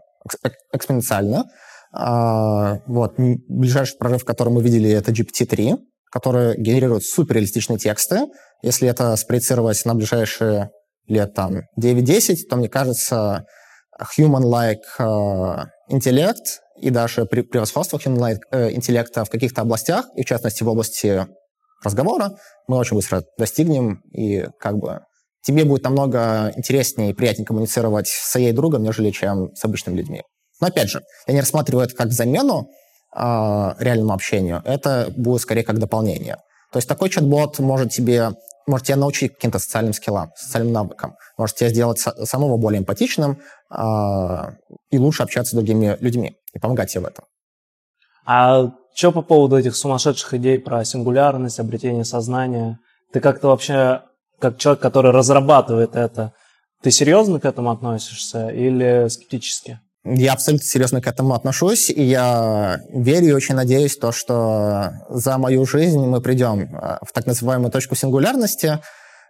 экспоненциально. 0.72 1.44
А, 1.92 2.78
вот. 2.86 3.14
Ближайший 3.16 3.98
прорыв, 3.98 4.24
который 4.24 4.50
мы 4.50 4.62
видели, 4.62 4.90
это 4.90 5.12
GPT-3, 5.12 5.76
который 6.10 6.56
генерирует 6.56 7.04
суперреалистичные 7.04 7.78
тексты. 7.78 8.28
Если 8.62 8.88
это 8.88 9.14
спроецировать 9.16 9.84
на 9.84 9.94
ближайшие 9.94 10.70
лет 11.06 11.34
там 11.34 11.62
9-10, 11.78 12.36
то, 12.48 12.56
мне 12.56 12.68
кажется, 12.68 13.44
human-like 14.18 14.82
uh, 14.98 15.66
интеллект 15.88 16.60
и 16.80 16.90
даже 16.90 17.26
превосходство 17.26 17.98
human-like 17.98 18.40
uh, 18.52 18.72
интеллекта 18.72 19.24
в 19.24 19.30
каких-то 19.30 19.62
областях, 19.62 20.06
и 20.16 20.22
в 20.22 20.26
частности 20.26 20.62
в 20.62 20.68
области 20.68 21.26
разговора, 21.82 22.32
мы 22.68 22.76
очень 22.76 22.96
быстро 22.96 23.24
достигнем, 23.38 24.02
и 24.12 24.46
как 24.58 24.78
бы 24.78 25.00
тебе 25.44 25.64
будет 25.64 25.84
намного 25.84 26.52
интереснее 26.56 27.10
и 27.10 27.14
приятнее 27.14 27.46
коммуницировать 27.46 28.08
с 28.08 28.30
своей 28.30 28.52
другом, 28.52 28.82
нежели 28.82 29.10
чем 29.10 29.54
с 29.54 29.64
обычными 29.64 29.96
людьми. 29.96 30.22
Но 30.60 30.68
опять 30.68 30.88
же, 30.88 31.02
я 31.26 31.34
не 31.34 31.40
рассматриваю 31.40 31.86
это 31.86 31.96
как 31.96 32.12
замену 32.12 32.68
э, 33.14 33.20
реальному 33.20 34.12
общению, 34.12 34.62
это 34.64 35.12
будет 35.16 35.42
скорее 35.42 35.64
как 35.64 35.78
дополнение. 35.78 36.36
То 36.70 36.78
есть 36.78 36.88
такой 36.88 37.10
чат-бот 37.10 37.58
может 37.58 37.90
тебе 37.90 38.30
может 38.66 38.86
тебя 38.86 38.96
научить 38.96 39.34
каким-то 39.34 39.58
социальным 39.58 39.92
скиллам, 39.92 40.30
социальным 40.36 40.72
навыкам, 40.72 41.16
может 41.36 41.56
тебя 41.56 41.70
сделать 41.70 41.98
самого 41.98 42.56
более 42.56 42.80
эмпатичным 42.80 43.40
э, 43.70 43.76
и 44.90 44.98
лучше 44.98 45.22
общаться 45.22 45.52
с 45.52 45.54
другими 45.54 45.96
людьми 46.00 46.36
и 46.52 46.58
помогать 46.58 46.90
тебе 46.92 47.02
в 47.02 47.06
этом. 47.06 47.24
А 48.24 48.70
что 48.94 49.12
по 49.12 49.22
поводу 49.22 49.56
этих 49.56 49.74
сумасшедших 49.76 50.34
идей 50.34 50.58
про 50.58 50.84
сингулярность, 50.84 51.58
обретение 51.58 52.04
сознания? 52.04 52.78
Ты 53.12 53.20
как-то 53.20 53.48
вообще, 53.48 54.02
как 54.38 54.58
человек, 54.58 54.82
который 54.82 55.12
разрабатывает 55.12 55.96
это, 55.96 56.32
ты 56.82 56.90
серьезно 56.90 57.40
к 57.40 57.44
этому 57.44 57.70
относишься 57.70 58.48
или 58.48 59.08
скептически? 59.08 59.80
Я 60.04 60.32
абсолютно 60.32 60.66
серьезно 60.66 61.00
к 61.00 61.06
этому 61.06 61.34
отношусь, 61.34 61.88
и 61.88 62.02
я 62.02 62.80
верю 62.92 63.28
и 63.28 63.32
очень 63.32 63.54
надеюсь, 63.54 63.96
то, 63.96 64.10
что 64.10 64.90
за 65.08 65.38
мою 65.38 65.64
жизнь 65.64 66.00
мы 66.00 66.20
придем 66.20 66.74
э, 66.74 66.98
в 67.02 67.12
так 67.12 67.26
называемую 67.26 67.70
точку 67.70 67.94
сингулярности, 67.94 68.80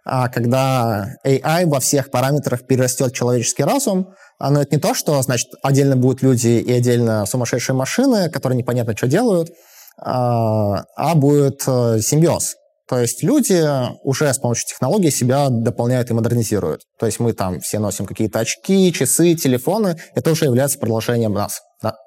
а 0.03 0.29
когда 0.29 1.15
AI 1.23 1.67
во 1.67 1.79
всех 1.79 2.09
параметрах 2.09 2.65
перерастет 2.65 3.13
человеческий 3.13 3.63
разум, 3.63 4.15
а, 4.39 4.49
но 4.49 4.61
это 4.61 4.75
не 4.75 4.81
то, 4.81 4.95
что, 4.95 5.21
значит, 5.21 5.49
отдельно 5.61 5.95
будут 5.95 6.23
люди 6.23 6.47
и 6.47 6.71
отдельно 6.73 7.25
сумасшедшие 7.25 7.75
машины, 7.75 8.29
которые 8.29 8.57
непонятно 8.57 8.97
что 8.97 9.07
делают, 9.07 9.51
а, 9.97 10.85
а 10.95 11.15
будет 11.15 11.63
э, 11.67 11.99
симбиоз. 12.01 12.55
То 12.93 12.99
есть 12.99 13.23
люди 13.23 13.59
уже 14.03 14.31
с 14.31 14.37
помощью 14.37 14.67
технологий 14.67 15.09
себя 15.09 15.49
дополняют 15.49 16.11
и 16.11 16.13
модернизируют. 16.13 16.81
То 16.99 17.07
есть 17.07 17.19
мы 17.19 17.33
там 17.33 17.59
все 17.59 17.79
носим 17.79 18.05
какие-то 18.05 18.37
очки, 18.37 18.93
часы, 18.93 19.33
телефоны. 19.33 19.97
Это 20.13 20.29
уже 20.29 20.45
является 20.45 20.77
продолжением 20.77 21.33
нас, 21.33 21.63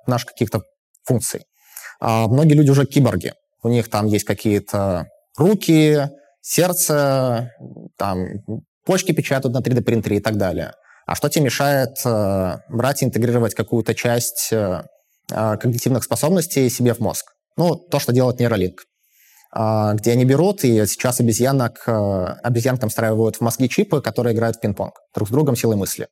наших 0.06 0.28
каких-то 0.28 0.62
функций. 1.02 1.40
А 1.98 2.28
многие 2.28 2.54
люди 2.54 2.70
уже 2.70 2.86
киборги. 2.86 3.32
У 3.64 3.68
них 3.68 3.90
там 3.90 4.06
есть 4.06 4.24
какие-то 4.24 5.08
руки, 5.36 6.08
сердце, 6.40 7.50
там 7.98 8.24
почки 8.84 9.10
печатают 9.10 9.56
на 9.56 9.58
3D-принтере 9.58 10.18
и 10.18 10.20
так 10.20 10.36
далее. 10.36 10.70
А 11.04 11.16
что 11.16 11.28
тебе 11.28 11.46
мешает 11.46 11.96
э, 12.04 12.58
брать 12.68 13.02
и 13.02 13.06
интегрировать 13.06 13.56
какую-то 13.56 13.92
часть 13.96 14.52
э, 14.52 14.84
э, 15.32 15.56
когнитивных 15.56 16.04
способностей 16.04 16.70
себе 16.70 16.94
в 16.94 17.00
мозг? 17.00 17.26
Ну, 17.56 17.74
то, 17.74 17.98
что 17.98 18.12
делает 18.12 18.38
нейролинк. 18.38 18.84
Э, 19.56 19.94
где 19.94 20.12
они 20.12 20.24
берут, 20.24 20.64
и 20.64 20.86
сейчас 20.86 21.20
обезьянок, 21.20 21.82
э, 21.86 21.92
обезьянкам 22.42 22.90
встраивают 22.90 23.36
в 23.36 23.40
мозги 23.40 23.68
чипы, 23.68 24.00
которые 24.02 24.34
играют 24.34 24.56
в 24.56 24.60
пинг-понг 24.60 24.92
друг 25.14 25.28
с 25.28 25.30
другом 25.30 25.56
силой 25.56 25.76
мысли. 25.76 26.08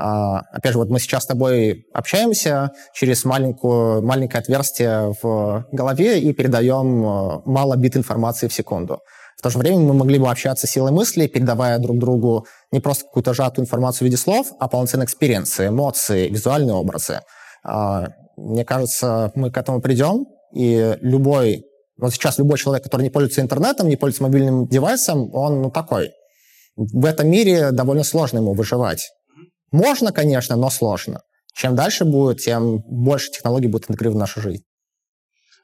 Uh, 0.00 0.40
опять 0.50 0.72
же, 0.72 0.78
вот 0.78 0.88
мы 0.88 0.98
сейчас 0.98 1.24
с 1.24 1.26
тобой 1.26 1.84
общаемся 1.92 2.70
через 2.94 3.26
маленькую, 3.26 4.00
маленькое 4.02 4.40
отверстие 4.40 5.12
в 5.22 5.66
голове 5.70 6.18
и 6.18 6.32
передаем 6.32 7.04
uh, 7.04 7.42
мало 7.44 7.76
бит 7.76 7.94
информации 7.94 8.48
в 8.48 8.54
секунду. 8.54 9.00
В 9.36 9.42
то 9.42 9.50
же 9.50 9.58
время 9.58 9.80
мы 9.80 9.92
могли 9.92 10.18
бы 10.18 10.30
общаться 10.30 10.66
силой 10.66 10.92
мысли, 10.92 11.26
передавая 11.26 11.78
друг 11.78 11.98
другу 11.98 12.46
не 12.70 12.80
просто 12.80 13.04
какую-то 13.04 13.34
сжатую 13.34 13.66
информацию 13.66 13.98
в 13.98 14.02
виде 14.06 14.16
слов, 14.16 14.46
а 14.58 14.66
полноценные 14.66 15.04
experience 15.04 15.56
ы, 15.56 15.66
эмоции, 15.66 16.30
визуальные 16.30 16.74
образы. 16.74 17.20
А, 17.62 18.06
мне 18.38 18.64
кажется, 18.64 19.30
мы 19.34 19.50
к 19.50 19.58
этому 19.58 19.82
придем, 19.82 20.24
и 20.54 20.96
любой, 21.02 21.64
вот 21.96 22.12
сейчас 22.12 22.38
любой 22.38 22.58
человек, 22.58 22.84
который 22.84 23.02
не 23.02 23.10
пользуется 23.10 23.40
интернетом, 23.40 23.88
не 23.88 23.96
пользуется 23.96 24.22
мобильным 24.22 24.66
девайсом, 24.66 25.34
он 25.34 25.62
ну, 25.62 25.70
такой. 25.70 26.10
В 26.76 27.04
этом 27.04 27.28
мире 27.28 27.70
довольно 27.70 28.02
сложно 28.02 28.38
ему 28.38 28.54
выживать. 28.54 29.10
Можно, 29.70 30.12
конечно, 30.12 30.56
но 30.56 30.70
сложно. 30.70 31.22
Чем 31.54 31.76
дальше 31.76 32.04
будет, 32.04 32.40
тем 32.40 32.80
больше 32.86 33.30
технологий 33.30 33.68
будет 33.68 33.90
интегрировано 33.90 34.18
в 34.18 34.28
нашу 34.28 34.40
жизнь. 34.40 34.62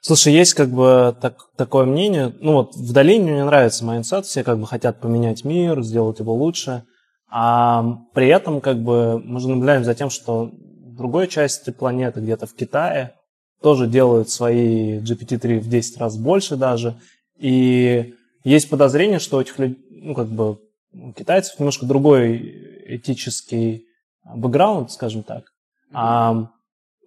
Слушай, 0.01 0.33
есть 0.33 0.55
как 0.55 0.71
бы 0.71 1.17
так, 1.21 1.37
такое 1.57 1.85
мнение, 1.85 2.33
ну 2.41 2.53
вот 2.53 2.77
в 2.77 2.93
долине 2.93 3.33
мне 3.33 3.45
нравится 3.45 3.85
mindset, 3.85 4.27
все 4.27 4.45
как 4.45 4.59
бы 4.59 4.67
хотят 4.67 5.01
поменять 5.01 5.45
мир, 5.45 5.83
сделать 5.83 6.21
его 6.21 6.35
лучше, 6.35 6.85
а 7.31 7.85
при 8.15 8.29
этом 8.29 8.61
как 8.61 8.81
бы 8.83 9.19
мы 9.19 9.41
же 9.41 9.49
наблюдаем 9.49 9.85
за 9.85 9.95
тем, 9.95 10.09
что 10.09 10.45
в 10.45 10.95
другой 10.97 11.27
части 11.27 11.71
планеты, 11.71 12.21
где-то 12.21 12.47
в 12.47 12.55
Китае, 12.55 13.15
тоже 13.63 13.87
делают 13.87 14.31
свои 14.31 14.99
GPT-3 15.01 15.61
в 15.61 15.69
10 15.69 15.99
раз 15.99 16.17
больше 16.17 16.57
даже, 16.57 16.97
и 17.39 18.15
есть 18.45 18.71
подозрение, 18.71 19.19
что 19.19 19.39
у 19.39 19.41
этих 19.41 19.59
людей, 19.59 19.79
ну 19.91 20.15
как 20.15 20.29
бы 20.29 20.59
у 20.93 21.13
китайцев 21.13 21.59
немножко 21.59 21.87
другой 21.87 22.95
этический 22.97 23.87
бэкграунд, 24.25 24.91
скажем 24.91 25.23
так. 25.23 25.45
А 25.93 26.49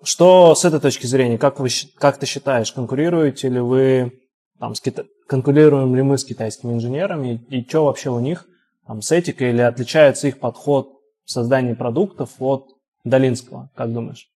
что 0.04 0.56
с 0.56 0.66
этой 0.66 0.80
точки 0.80 1.06
зрения, 1.06 1.38
как, 1.38 1.60
вы, 1.60 1.70
как 1.98 2.18
ты 2.18 2.26
считаешь, 2.26 2.72
конкурируете 2.72 3.50
ли 3.50 3.60
вы, 3.60 4.20
там, 4.60 4.76
с 4.76 4.82
кита... 4.82 5.06
конкурируем 5.28 5.96
ли 5.96 6.02
мы 6.02 6.18
с 6.18 6.26
китайскими 6.26 6.74
инженерами, 6.74 7.44
и, 7.50 7.60
и 7.60 7.68
что 7.68 7.86
вообще 7.86 8.10
у 8.10 8.20
них 8.20 8.48
там, 8.88 9.02
с 9.02 9.12
этикой, 9.12 9.52
или 9.52 9.62
отличается 9.62 10.28
их 10.28 10.40
подход 10.40 10.90
в 11.26 11.32
создании 11.32 11.74
продуктов 11.74 12.32
от 12.40 12.68
Долинского, 13.04 13.70
как 13.76 13.94
думаешь? 13.94 14.31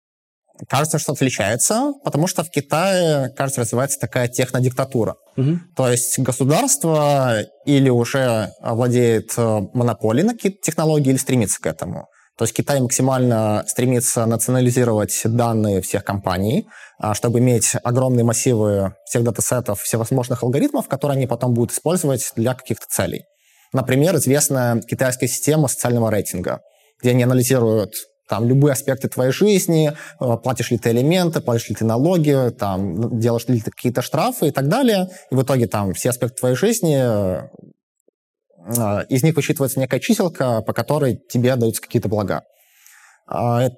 Кажется, 0.68 0.98
что 0.98 1.12
отличается, 1.12 1.92
потому 2.04 2.26
что 2.26 2.44
в 2.44 2.50
Китае, 2.50 3.30
кажется, 3.30 3.60
развивается 3.62 3.98
такая 3.98 4.28
технодиктатура. 4.28 5.16
Угу. 5.36 5.58
То 5.76 5.90
есть 5.90 6.18
государство 6.18 7.42
или 7.64 7.90
уже 7.90 8.52
владеет 8.60 9.32
э, 9.36 9.60
монополией 9.72 10.26
на 10.26 10.34
какие-то 10.34 10.58
технологии, 10.62 11.10
или 11.10 11.16
стремится 11.16 11.60
к 11.60 11.66
этому. 11.66 12.08
То 12.36 12.44
есть 12.44 12.54
Китай 12.54 12.80
максимально 12.80 13.64
стремится 13.68 14.26
национализировать 14.26 15.20
данные 15.24 15.80
всех 15.80 16.04
компаний, 16.04 16.66
а, 16.98 17.14
чтобы 17.14 17.38
иметь 17.38 17.74
огромные 17.84 18.24
массивы 18.24 18.94
всех 19.06 19.22
датасетов, 19.22 19.80
всевозможных 19.80 20.42
алгоритмов, 20.42 20.88
которые 20.88 21.16
они 21.16 21.26
потом 21.28 21.54
будут 21.54 21.72
использовать 21.72 22.32
для 22.34 22.54
каких-то 22.54 22.86
целей. 22.88 23.24
Например, 23.72 24.16
известная 24.16 24.80
китайская 24.80 25.28
система 25.28 25.68
социального 25.68 26.10
рейтинга, 26.10 26.60
где 27.00 27.10
они 27.10 27.22
анализируют 27.22 27.94
там 28.28 28.46
любые 28.46 28.72
аспекты 28.72 29.08
твоей 29.08 29.32
жизни, 29.32 29.92
э, 29.92 30.36
платишь 30.42 30.70
ли 30.70 30.78
ты 30.78 30.90
элементы, 30.90 31.40
платишь 31.40 31.68
ли 31.68 31.74
ты 31.74 31.84
налоги, 31.84 32.50
там, 32.58 33.18
делаешь 33.18 33.46
ли 33.48 33.60
ты 33.60 33.70
какие-то 33.70 34.02
штрафы 34.02 34.48
и 34.48 34.50
так 34.50 34.68
далее. 34.68 35.08
И 35.30 35.34
в 35.34 35.42
итоге 35.42 35.66
там 35.66 35.92
все 35.92 36.10
аспекты 36.10 36.36
твоей 36.36 36.56
жизни 36.56 36.96
э, 36.96 37.48
э, 38.76 39.06
из 39.08 39.22
них 39.22 39.36
высчитывается 39.36 39.78
некая 39.78 40.00
чиселка, 40.00 40.62
по 40.62 40.72
которой 40.72 41.18
тебе 41.28 41.54
даются 41.56 41.82
какие-то 41.82 42.08
блага. 42.08 42.42
А, 43.26 43.68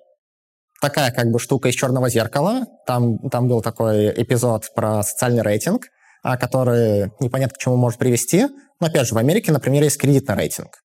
такая 0.81 1.11
как 1.11 1.31
бы 1.31 1.39
штука 1.39 1.69
из 1.69 1.75
черного 1.75 2.09
зеркала. 2.09 2.67
Там, 2.87 3.19
там 3.31 3.49
был 3.49 3.63
такой 3.63 4.11
эпизод 4.11 4.73
про 4.75 5.03
социальный 5.03 5.43
рейтинг, 5.43 5.87
а, 6.23 6.37
который 6.37 7.13
непонятно 7.21 7.55
к 7.55 7.59
чему 7.59 7.77
может 7.77 7.99
привести. 7.99 8.47
Но 8.81 8.87
опять 8.87 9.07
же, 9.07 9.15
в 9.15 9.19
Америке, 9.19 9.53
например, 9.53 9.83
есть 9.83 9.99
кредитный 9.99 10.37
рейтинг. 10.37 10.83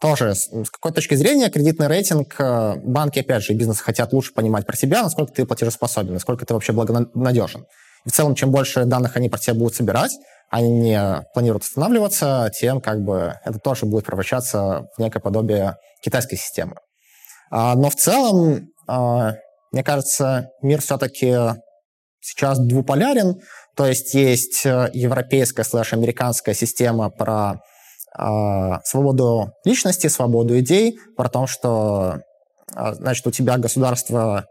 Тоже 0.00 0.34
с 0.34 0.50
какой 0.70 0.92
точки 0.92 1.14
зрения 1.14 1.50
кредитный 1.50 1.86
рейтинг, 1.86 2.34
э, 2.38 2.74
банки, 2.84 3.20
опять 3.20 3.42
же, 3.42 3.52
и 3.52 3.56
бизнес 3.56 3.80
хотят 3.80 4.12
лучше 4.12 4.34
понимать 4.34 4.66
про 4.66 4.76
себя, 4.76 5.02
насколько 5.02 5.32
ты 5.32 5.46
платежеспособен, 5.46 6.14
насколько 6.14 6.44
ты 6.44 6.52
вообще 6.52 6.72
благонадежен. 6.72 7.64
И 8.04 8.10
в 8.10 8.12
целом, 8.12 8.34
чем 8.34 8.50
больше 8.50 8.84
данных 8.84 9.16
они 9.16 9.28
про 9.28 9.38
тебя 9.38 9.54
будут 9.54 9.74
собирать, 9.74 10.12
они 10.50 10.70
не 10.70 11.24
планируют 11.32 11.64
останавливаться, 11.64 12.50
тем 12.58 12.80
как 12.80 13.02
бы 13.02 13.34
это 13.44 13.58
тоже 13.58 13.86
будет 13.86 14.04
превращаться 14.04 14.88
в 14.96 15.00
некое 15.00 15.20
подобие 15.20 15.76
китайской 16.02 16.36
системы. 16.36 16.76
А, 17.50 17.74
но 17.74 17.88
в 17.88 17.94
целом, 17.94 18.68
а, 18.86 19.34
мне 19.72 19.82
кажется, 19.82 20.50
мир 20.60 20.80
все-таки 20.80 21.34
сейчас 22.20 22.58
двуполярен, 22.58 23.40
то 23.76 23.86
есть 23.86 24.14
есть 24.14 24.64
э, 24.64 24.90
европейская 24.92 25.64
слэш-американская 25.64 26.54
система 26.54 27.10
про 27.10 27.34
а, 27.34 27.60
свободу 28.16 29.52
личности, 29.64 30.06
свободу 30.06 30.58
идей, 30.58 30.98
про 31.16 31.28
то, 31.28 31.46
что 31.46 32.20
а, 32.74 32.94
значит, 32.94 33.26
у 33.26 33.30
тебя 33.30 33.58
государство 33.58 34.46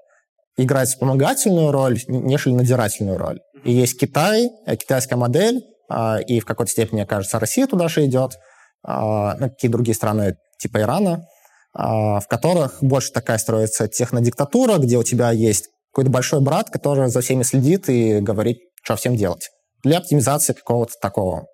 играет 0.58 0.88
вспомогательную 0.88 1.72
роль, 1.72 2.00
нежели 2.08 2.54
надзирательную 2.54 3.18
роль. 3.18 3.40
И 3.64 3.72
есть 3.72 4.00
Китай, 4.00 4.50
э, 4.66 4.76
китайская 4.76 5.16
модель, 5.16 5.62
а, 5.90 6.20
и 6.20 6.40
в 6.40 6.46
какой-то 6.46 6.72
степени, 6.72 7.06
кажется, 7.06 7.40
Россия 7.40 7.68
туда 7.68 7.88
же 7.88 8.06
идет, 8.06 8.38
ну, 8.86 9.50
какие 9.50 9.72
другие 9.72 9.96
страны 9.96 10.36
типа 10.60 10.82
Ирана, 10.82 11.26
в 11.74 12.24
которых 12.28 12.80
больше 12.82 13.14
такая 13.14 13.38
строится 13.38 13.88
технодиктатура, 13.88 14.78
где 14.78 14.98
у 14.98 15.04
тебя 15.04 15.32
есть 15.32 15.70
какой-то 15.94 16.12
большой 16.12 16.42
брат, 16.42 16.70
который 16.70 17.08
за 17.08 17.22
всеми 17.22 17.44
следит 17.44 17.88
и 17.88 18.20
говорит, 18.20 18.58
что 18.84 18.98
всем 18.98 19.16
делать. 19.16 19.52
Для 19.84 20.00
оптимизации 20.00 20.52
какого-то 20.52 20.96
такого 21.02 21.48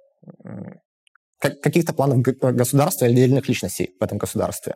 каких-то 1.40 1.94
планов 1.94 2.20
государства 2.20 3.06
или 3.06 3.14
отдельных 3.14 3.48
личностей 3.48 3.92
в 4.00 4.04
этом 4.04 4.18
государстве. 4.18 4.76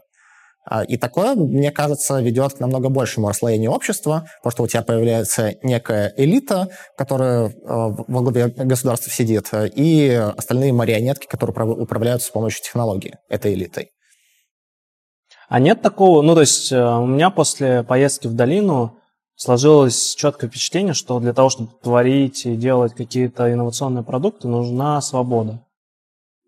А, 0.66 0.84
и 0.84 0.96
такое, 0.98 1.36
мне 1.36 1.72
кажется, 1.72 2.22
ведет 2.22 2.54
к 2.54 2.60
намного 2.60 2.90
большему 2.90 3.28
расслоению 3.28 3.72
общества, 3.72 4.26
потому 4.42 4.52
что 4.52 4.64
у 4.64 4.68
тебя 4.68 4.82
появляется 4.82 5.56
некая 5.62 6.14
элита, 6.16 6.70
которая 6.98 7.54
а, 7.66 7.90
во 7.90 8.22
главе 8.22 8.48
государства 8.48 9.12
сидит, 9.12 9.50
и 9.54 10.10
остальные 10.38 10.72
марионетки, 10.72 11.28
которые 11.28 11.68
управляются 11.76 12.28
с 12.28 12.32
помощью 12.32 12.64
технологии 12.64 13.18
этой 13.30 13.54
элитой. 13.54 13.92
А 15.50 15.60
нет 15.60 15.82
такого, 15.82 16.22
ну 16.22 16.34
то 16.34 16.42
есть 16.42 16.72
э, 16.72 16.84
у 16.84 17.06
меня 17.06 17.30
после 17.30 17.84
поездки 17.84 18.28
в 18.28 18.34
долину 18.34 18.98
сложилось 19.36 20.16
четкое 20.16 20.50
впечатление, 20.50 20.94
что 20.94 21.20
для 21.20 21.34
того, 21.34 21.50
чтобы 21.50 21.72
творить 21.84 22.46
и 22.46 22.56
делать 22.56 22.96
какие-то 22.96 23.52
инновационные 23.52 24.04
продукты, 24.04 24.48
нужна 24.48 25.00
свобода. 25.02 25.64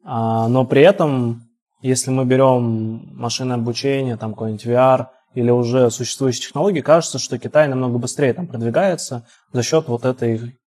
А, 0.05 0.47
но 0.47 0.65
при 0.65 0.83
этом, 0.83 1.49
если 1.81 2.11
мы 2.11 2.25
берем 2.25 3.17
машинное 3.17 3.55
обучение, 3.57 4.17
там 4.17 4.33
какой-нибудь 4.33 4.65
VR 4.65 5.07
или 5.33 5.49
уже 5.49 5.89
существующие 5.89 6.43
технологии, 6.43 6.81
кажется, 6.81 7.17
что 7.17 7.39
Китай 7.39 7.67
намного 7.67 7.97
быстрее 7.97 8.33
там 8.33 8.47
продвигается 8.47 9.27
за 9.51 9.63
счет 9.63 9.87
вот 9.87 10.05
этой 10.05 10.57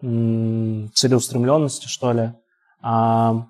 целеустремленности, 0.00 1.86
что 1.86 2.12
ли. 2.12 2.32
А 2.82 3.46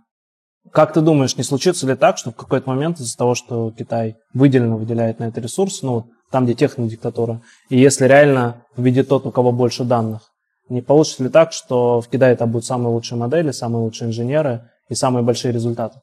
как 0.72 0.92
ты 0.92 1.00
думаешь, 1.00 1.36
не 1.36 1.44
случится 1.44 1.86
ли 1.86 1.94
так, 1.94 2.18
что 2.18 2.32
в 2.32 2.36
какой-то 2.36 2.68
момент 2.68 2.98
из-за 2.98 3.16
того, 3.16 3.36
что 3.36 3.70
Китай 3.70 4.16
выделенно 4.34 4.76
выделяет 4.76 5.20
на 5.20 5.24
это 5.24 5.40
ресурс, 5.40 5.82
ну, 5.82 6.10
там, 6.32 6.44
где 6.44 6.54
технодиктатура, 6.54 7.40
и 7.68 7.78
если 7.78 8.06
реально 8.06 8.64
победит 8.74 9.08
тот, 9.08 9.26
у 9.26 9.30
кого 9.30 9.52
больше 9.52 9.84
данных, 9.84 10.32
не 10.68 10.82
получится 10.82 11.22
ли 11.24 11.28
так, 11.28 11.52
что 11.52 12.00
в 12.00 12.08
Китае 12.08 12.34
это 12.34 12.46
будут 12.46 12.64
самые 12.64 12.92
лучшие 12.92 13.18
модели, 13.18 13.50
самые 13.52 13.82
лучшие 13.82 14.08
инженеры, 14.08 14.69
и 14.90 14.94
самые 14.94 15.22
большие 15.22 15.53
результаты? 15.53 16.00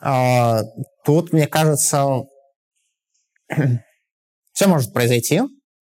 А, 0.00 0.62
тут, 1.04 1.32
мне 1.32 1.46
кажется, 1.46 2.24
все 4.52 4.66
может 4.66 4.92
произойти. 4.92 5.42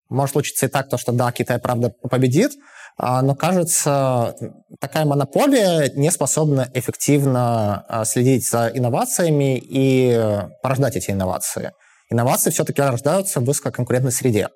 Может 0.10 0.34
случиться 0.34 0.66
и 0.66 0.70
так, 0.70 0.90
то, 0.90 0.98
что 0.98 1.14
да, 1.14 1.32
Китай, 1.32 1.58
правда, 1.58 1.90
победит, 1.90 2.52
а, 2.98 3.22
но, 3.22 3.34
кажется, 3.34 4.36
такая 4.82 5.06
монополия 5.06 5.90
не 5.96 6.12
способна 6.12 6.70
эффективно 6.74 7.86
а, 7.88 8.04
следить 8.04 8.46
за 8.48 8.68
инновациями 8.68 9.58
и 9.58 10.44
порождать 10.62 10.98
эти 10.98 11.12
инновации. 11.12 11.72
Инновации 12.10 12.50
все-таки 12.50 12.82
рождаются 12.82 13.40
в 13.40 13.46
высококонкурентной 13.46 14.12
среде 14.12 14.50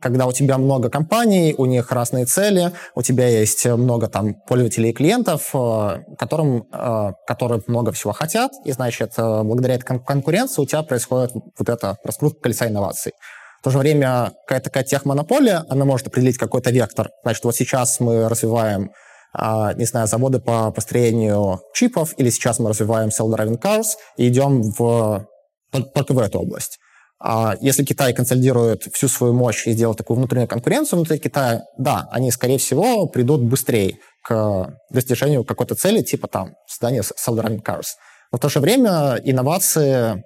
когда 0.00 0.26
у 0.26 0.32
тебя 0.32 0.58
много 0.58 0.90
компаний, 0.90 1.54
у 1.56 1.66
них 1.66 1.92
разные 1.92 2.24
цели, 2.24 2.72
у 2.94 3.02
тебя 3.02 3.28
есть 3.28 3.64
много 3.66 4.08
там 4.08 4.34
пользователей 4.46 4.90
и 4.90 4.92
клиентов, 4.92 5.50
э, 5.54 6.04
которым, 6.18 6.66
э, 6.72 7.12
которые 7.26 7.62
много 7.66 7.92
всего 7.92 8.12
хотят, 8.12 8.52
и, 8.64 8.72
значит, 8.72 9.12
э, 9.16 9.42
благодаря 9.42 9.74
этой 9.74 9.84
конкуренции 9.84 10.62
у 10.62 10.66
тебя 10.66 10.82
происходит 10.82 11.32
вот 11.32 11.68
эта 11.68 11.96
раскрутка 12.04 12.42
колеса 12.42 12.66
инноваций. 12.66 13.12
В 13.60 13.64
то 13.64 13.70
же 13.70 13.78
время 13.78 14.32
какая-то 14.46 14.64
такая 14.64 14.84
техмонополия, 14.84 15.64
она 15.68 15.84
может 15.84 16.06
определить 16.06 16.38
какой-то 16.38 16.70
вектор. 16.70 17.10
Значит, 17.22 17.44
вот 17.44 17.56
сейчас 17.56 18.00
мы 18.00 18.28
развиваем 18.28 18.90
не 19.76 19.84
знаю, 19.84 20.06
заводы 20.06 20.38
по 20.38 20.70
построению 20.70 21.60
чипов, 21.74 22.14
или 22.16 22.30
сейчас 22.30 22.58
мы 22.58 22.70
развиваем 22.70 23.10
self-driving 23.10 23.60
cars 23.60 23.96
и 24.16 24.28
идем 24.28 24.62
в, 24.62 25.26
только 25.70 26.12
в 26.14 26.18
эту 26.20 26.38
область. 26.40 26.78
А 27.18 27.54
если 27.60 27.84
Китай 27.84 28.12
консолидирует 28.12 28.84
всю 28.92 29.08
свою 29.08 29.32
мощь 29.32 29.66
и 29.66 29.72
сделает 29.72 29.98
такую 29.98 30.18
внутреннюю 30.18 30.48
конкуренцию 30.48 30.98
внутри 30.98 31.18
Китая, 31.18 31.64
да, 31.78 32.08
они, 32.10 32.30
скорее 32.30 32.58
всего, 32.58 33.06
придут 33.06 33.42
быстрее 33.42 33.98
к 34.22 34.78
достижению 34.90 35.44
какой-то 35.44 35.74
цели, 35.74 36.02
типа 36.02 36.28
там 36.28 36.54
создания 36.66 37.00
self-driving 37.00 37.62
cars. 37.62 37.86
Но 38.32 38.38
в 38.38 38.40
то 38.40 38.48
же 38.48 38.60
время 38.60 39.18
инновации 39.24 40.24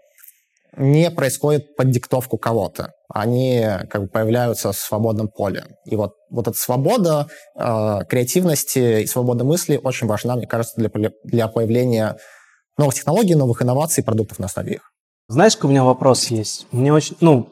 не 0.76 1.11
происходят 1.11 1.76
под 1.76 1.90
диктовку 1.90 2.38
кого-то. 2.38 2.92
Они 3.09 3.66
как 3.88 4.03
бы 4.03 4.09
появляются 4.09 4.72
в 4.72 4.76
свободном 4.76 5.29
поле. 5.29 5.64
И 5.85 5.96
вот, 5.96 6.14
вот 6.31 6.48
эта 6.48 6.57
свобода 6.57 7.26
э, 7.57 7.98
креативности 8.09 9.03
и 9.03 9.07
свобода 9.07 9.44
мысли 9.44 9.81
очень 9.83 10.07
важна, 10.07 10.37
мне 10.37 10.46
кажется, 10.46 10.74
для, 10.76 11.11
для 11.24 11.48
появления 11.48 12.16
новых 12.79 12.94
технологий, 12.94 13.35
новых 13.35 13.62
инноваций 13.62 14.03
и 14.03 14.05
продуктов 14.05 14.38
на 14.38 14.46
основе 14.46 14.74
их. 14.74 14.90
Знаешь, 15.31 15.57
у 15.62 15.69
меня 15.69 15.85
вопрос 15.85 16.27
есть? 16.27 16.66
Мне 16.73 16.93
очень... 16.93 17.16
Ну, 17.21 17.45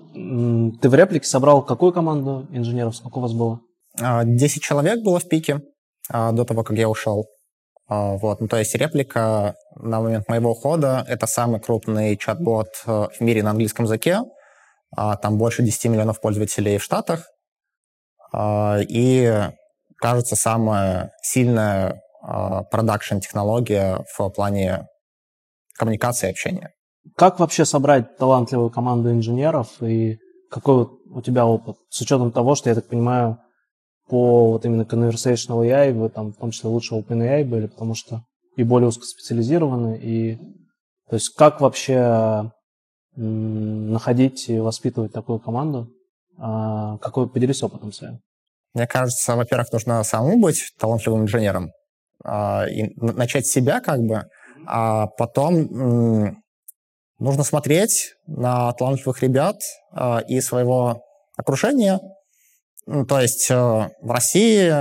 ты 0.83 0.89
в 0.89 0.95
реплике 0.97 1.27
собрал 1.27 1.65
какую 1.65 1.93
команду 1.93 2.45
инженеров? 2.51 2.97
Сколько 2.97 3.19
у 3.19 3.21
вас 3.21 3.33
было? 3.33 3.61
А, 4.01 4.25
десять 4.25 4.65
человек 4.65 5.05
было 5.05 5.21
в 5.21 5.29
пике 5.29 5.61
а, 6.11 6.33
до 6.33 6.45
того, 6.45 6.65
как 6.65 6.77
я 6.77 6.89
ушел. 6.89 7.27
А, 7.87 8.17
вот. 8.17 8.41
Ну, 8.41 8.49
то 8.49 8.57
есть 8.57 8.75
реплика 8.75 9.55
на 9.77 10.01
момент 10.01 10.29
моего 10.29 10.51
ухода— 10.51 11.05
это 11.09 11.29
самый 11.29 11.61
крупный 11.61 12.17
чат-бот 12.17 12.67
э, 12.85 13.07
в 13.17 13.21
мире 13.21 13.45
на 13.45 13.51
английском 13.51 13.85
языке. 13.85 14.23
Там 14.97 15.39
больше 15.39 15.63
10 15.63 15.85
миллионов 15.85 16.21
пользователей 16.21 16.79
в 16.79 16.83
Штатах. 16.83 17.29
И, 18.35 19.51
кажется, 19.99 20.35
самая 20.35 21.13
сильная 21.23 22.03
продакшн-технология 22.23 24.05
в 24.17 24.31
плане 24.31 24.89
коммуникации 25.77 26.27
и 26.27 26.31
общения. 26.31 26.73
Как 27.17 27.39
вообще 27.41 27.65
собрать 27.65 28.17
талантливую 28.17 28.71
команду 28.71 29.11
инженеров 29.11 29.83
и 29.83 30.19
какой 30.51 30.89
у 31.11 31.21
тебя 31.23 31.47
опыт? 31.47 31.77
С 31.91 32.01
учетом 32.01 32.33
того, 32.33 32.55
что, 32.55 32.69
я 32.69 32.75
так 32.75 32.89
понимаю, 32.89 33.39
по 34.09 34.53
вот 34.53 34.65
именно 34.65 34.83
conversational 34.83 35.65
AI 35.67 35.93
вы 35.93 36.09
там 36.09 36.33
в 36.33 36.37
том 36.37 36.51
числе 36.51 36.71
лучше 36.71 36.95
OpenAI 36.95 37.45
были, 37.45 37.67
потому 37.67 37.95
что 37.95 38.23
и 38.57 38.65
более 38.65 38.89
узкоспециализированы, 38.89 39.99
и 40.03 40.37
то 41.09 41.15
есть 41.15 41.35
как 41.35 41.61
вообще 41.61 42.51
находить 43.15 44.49
и 44.49 44.59
воспитывать 44.59 45.13
такую 45.13 45.41
команду 45.41 45.89
А, 46.39 46.99
какой 46.99 47.29
поделись 47.29 47.63
опытом 47.63 47.93
своим? 47.93 48.21
Мне 48.75 48.87
кажется, 48.87 49.35
во-первых, 49.35 49.73
нужно 49.73 50.05
самому 50.05 50.41
быть 50.41 50.73
талантливым 50.79 51.23
инженером 51.23 51.71
а, 52.25 52.65
и 52.69 52.95
начать 52.97 53.47
с 53.47 53.53
себя 53.53 53.81
как 53.81 54.01
бы, 54.01 54.25
а 54.67 55.07
потом 55.19 56.37
нужно 57.19 57.45
смотреть 57.45 58.15
на 58.27 58.73
талантливых 58.73 59.23
ребят 59.23 59.61
а, 59.93 60.21
и 60.27 60.41
своего 60.41 61.05
окружения. 61.37 62.01
То 63.07 63.21
есть 63.21 63.51
э, 63.51 63.55
в 63.55 64.11
России 64.11 64.73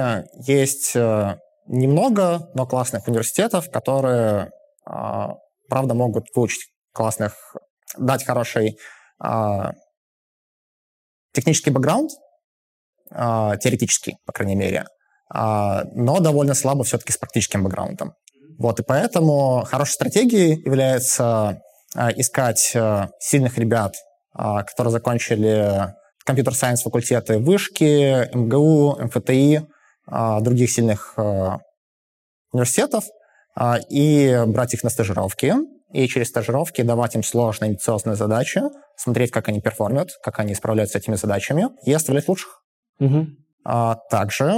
есть 0.50 0.96
э, 0.96 1.38
немного, 1.68 2.50
но 2.54 2.66
классных 2.66 3.06
университетов, 3.08 3.70
которые, 3.70 4.52
правда, 4.86 5.94
могут 5.94 6.28
выучить 6.34 6.70
классных, 6.94 7.58
дать 7.98 8.24
хороший 8.24 8.78
технический 11.34 11.72
бэкграунд, 11.72 12.12
а, 13.12 13.58
теоретический, 13.58 14.18
по 14.26 14.34
крайней 14.34 14.56
мере, 14.56 14.86
а, 15.30 15.84
но 15.94 16.20
довольно 16.20 16.54
слабо 16.54 16.84
все-таки 16.84 17.14
с 17.14 17.18
практическим 17.18 17.64
бэкграундом. 17.64 18.14
Вот, 18.58 18.80
и 18.80 18.84
поэтому 18.84 19.64
хорошей 19.66 19.94
стратегией 19.94 20.62
является 20.66 21.62
искать 21.96 22.76
сильных 23.20 23.58
ребят, 23.58 23.96
которые 24.34 24.92
закончили 24.92 25.94
компьютер-сайенс 26.26 26.84
факультеты 26.84 27.40
вышки, 27.40 28.34
МГУ, 28.36 28.98
МФТИ, 29.02 29.66
других 30.42 30.72
сильных 30.72 31.18
университетов, 32.52 33.06
и 33.90 34.44
брать 34.48 34.74
их 34.74 34.84
на 34.84 34.90
стажировки, 34.90 35.54
и 35.94 36.08
через 36.08 36.28
стажировки 36.28 36.82
давать 36.82 37.16
им 37.16 37.24
сложные 37.24 37.70
амбициозные 37.70 38.16
задачи, 38.16 38.62
смотреть, 38.98 39.32
как 39.32 39.48
они 39.48 39.62
перформят, 39.62 40.12
как 40.22 40.40
они 40.40 40.54
справляются 40.54 41.00
с 41.00 41.02
этими 41.02 41.16
задачами, 41.16 41.70
и 41.86 41.94
оставлять 41.94 42.28
лучших. 42.28 42.62
Угу. 43.00 43.28
Также 44.10 44.54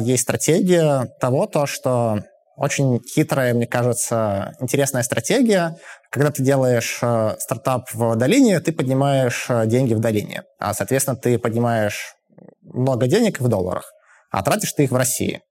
есть 0.00 0.22
стратегия 0.22 1.06
того, 1.20 1.46
то, 1.46 1.66
что 1.66 2.20
очень 2.56 3.02
хитрая, 3.06 3.54
мне 3.54 3.66
кажется, 3.66 4.54
интересная 4.60 5.02
стратегия. 5.02 5.76
Когда 6.10 6.30
ты 6.30 6.42
делаешь 6.42 6.98
э, 7.02 7.36
стартап 7.38 7.92
в 7.92 8.16
долине, 8.16 8.60
ты 8.60 8.72
поднимаешь 8.72 9.46
э, 9.48 9.66
деньги 9.66 9.92
в 9.92 10.00
долине. 10.00 10.44
А, 10.58 10.72
соответственно, 10.72 11.16
ты 11.16 11.38
поднимаешь 11.38 12.14
много 12.62 13.06
денег 13.06 13.40
в 13.40 13.48
долларах, 13.48 13.92
а 14.30 14.42
тратишь 14.42 14.72
ты 14.72 14.84
их 14.84 14.90
в 14.90 14.96
России. 14.96 15.42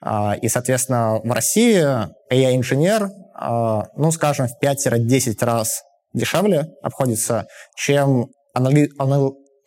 А, 0.00 0.34
и, 0.40 0.48
соответственно, 0.48 1.20
в 1.22 1.32
России 1.32 1.84
AI-инженер, 2.32 3.10
а, 3.34 3.86
ну, 3.96 4.10
скажем, 4.10 4.48
в 4.48 4.60
5-10 4.62 5.44
раз 5.44 5.82
дешевле 6.12 6.66
обходится, 6.82 7.46
чем 7.76 8.30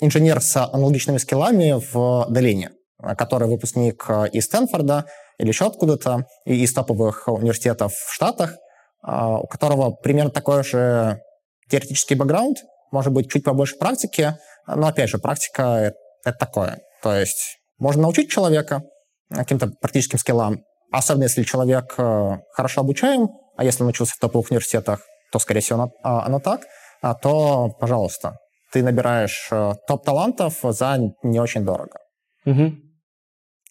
инженер 0.02 0.42
с 0.42 0.58
аналогичными 0.58 1.18
скиллами 1.18 1.82
в 1.94 2.26
долине, 2.30 2.72
который 3.18 3.48
выпускник 3.48 4.06
из 4.34 4.44
Стэнфорда 4.44 5.06
или 5.38 5.48
еще 5.50 5.68
откуда-то, 5.68 6.26
из 6.46 6.74
топовых 6.74 7.28
университетов 7.28 7.94
в 7.94 8.14
Штатах, 8.14 8.56
а, 9.02 9.40
у 9.40 9.48
которого 9.48 9.92
примерно 9.92 10.32
такой 10.32 10.64
же 10.64 11.22
теоретический 11.70 12.16
бэкграунд, 12.16 12.58
может 12.92 13.12
быть, 13.12 13.32
чуть 13.32 13.44
побольше 13.44 13.76
практики, 13.78 14.38
но, 14.68 14.88
опять 14.88 15.10
же, 15.10 15.18
практика— 15.18 15.94
это 16.24 16.38
такое. 16.38 16.80
То 17.02 17.16
есть 17.16 17.58
можно 17.80 18.04
научить 18.04 18.30
человека 18.30 18.84
каким-то 19.30 19.72
практическим 19.82 20.20
скиллам, 20.20 20.64
особенно 20.92 21.24
если 21.24 21.44
человек 21.44 21.96
э, 21.98 22.38
хорошо 22.54 22.82
обучаем, 22.82 23.30
а 23.58 23.64
если 23.64 23.84
он 23.84 23.90
учился 23.90 24.14
в 24.14 24.20
топовых 24.20 24.52
университетах, 24.52 25.02
то, 25.32 25.40
скорее 25.40 25.62
всего, 25.62 25.82
оно, 25.82 25.92
а, 26.04 26.26
оно 26.26 26.40
так, 26.40 26.62
а, 27.02 27.16
то, 27.16 27.70
пожалуйста, 27.80 28.38
ты 28.72 28.84
набираешь 28.84 29.50
э, 29.52 29.74
топ-талантов 29.88 30.60
за 30.62 30.98
не 31.24 31.40
очень 31.40 31.66
дорого. 31.66 31.98
Угу. 32.46 32.74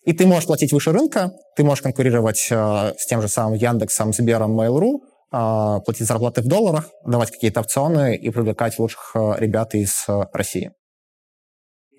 И 0.04 0.12
ты 0.12 0.26
можешь 0.26 0.46
платить 0.46 0.72
выше 0.72 0.92
рынка, 0.92 1.32
ты 1.56 1.62
можешь 1.62 1.82
конкурировать 1.82 2.48
э, 2.50 2.94
с 2.98 3.06
тем 3.06 3.22
же 3.22 3.28
самым 3.28 3.54
Яндексом, 3.54 4.12
Сбером, 4.12 4.58
Mail.ru, 4.58 4.98
э, 4.98 5.80
платить 5.84 6.06
зарплаты 6.06 6.42
в 6.42 6.48
долларах, 6.48 6.90
давать 7.06 7.30
какие-то 7.30 7.60
опционы 7.60 8.16
и 8.16 8.30
привлекать 8.30 8.78
лучших 8.78 9.12
э, 9.14 9.34
ребят 9.38 9.74
из 9.74 10.04
э, 10.08 10.22
России. 10.32 10.72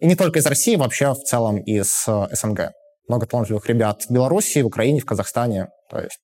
И 0.02 0.06
не 0.06 0.16
только 0.16 0.40
из 0.40 0.46
России, 0.46 0.76
вообще 0.76 1.14
в 1.14 1.24
целом 1.24 1.58
из 1.58 2.06
э, 2.08 2.28
СНГ. 2.32 2.74
Много 3.08 3.26
талантливых 3.26 3.68
ребят 3.68 4.04
в 4.04 4.12
Беларуси, 4.12 4.60
в 4.60 4.68
Украине, 4.68 5.00
в 5.00 5.06
Казахстане. 5.06 5.70
То 5.90 6.00
есть 6.02 6.20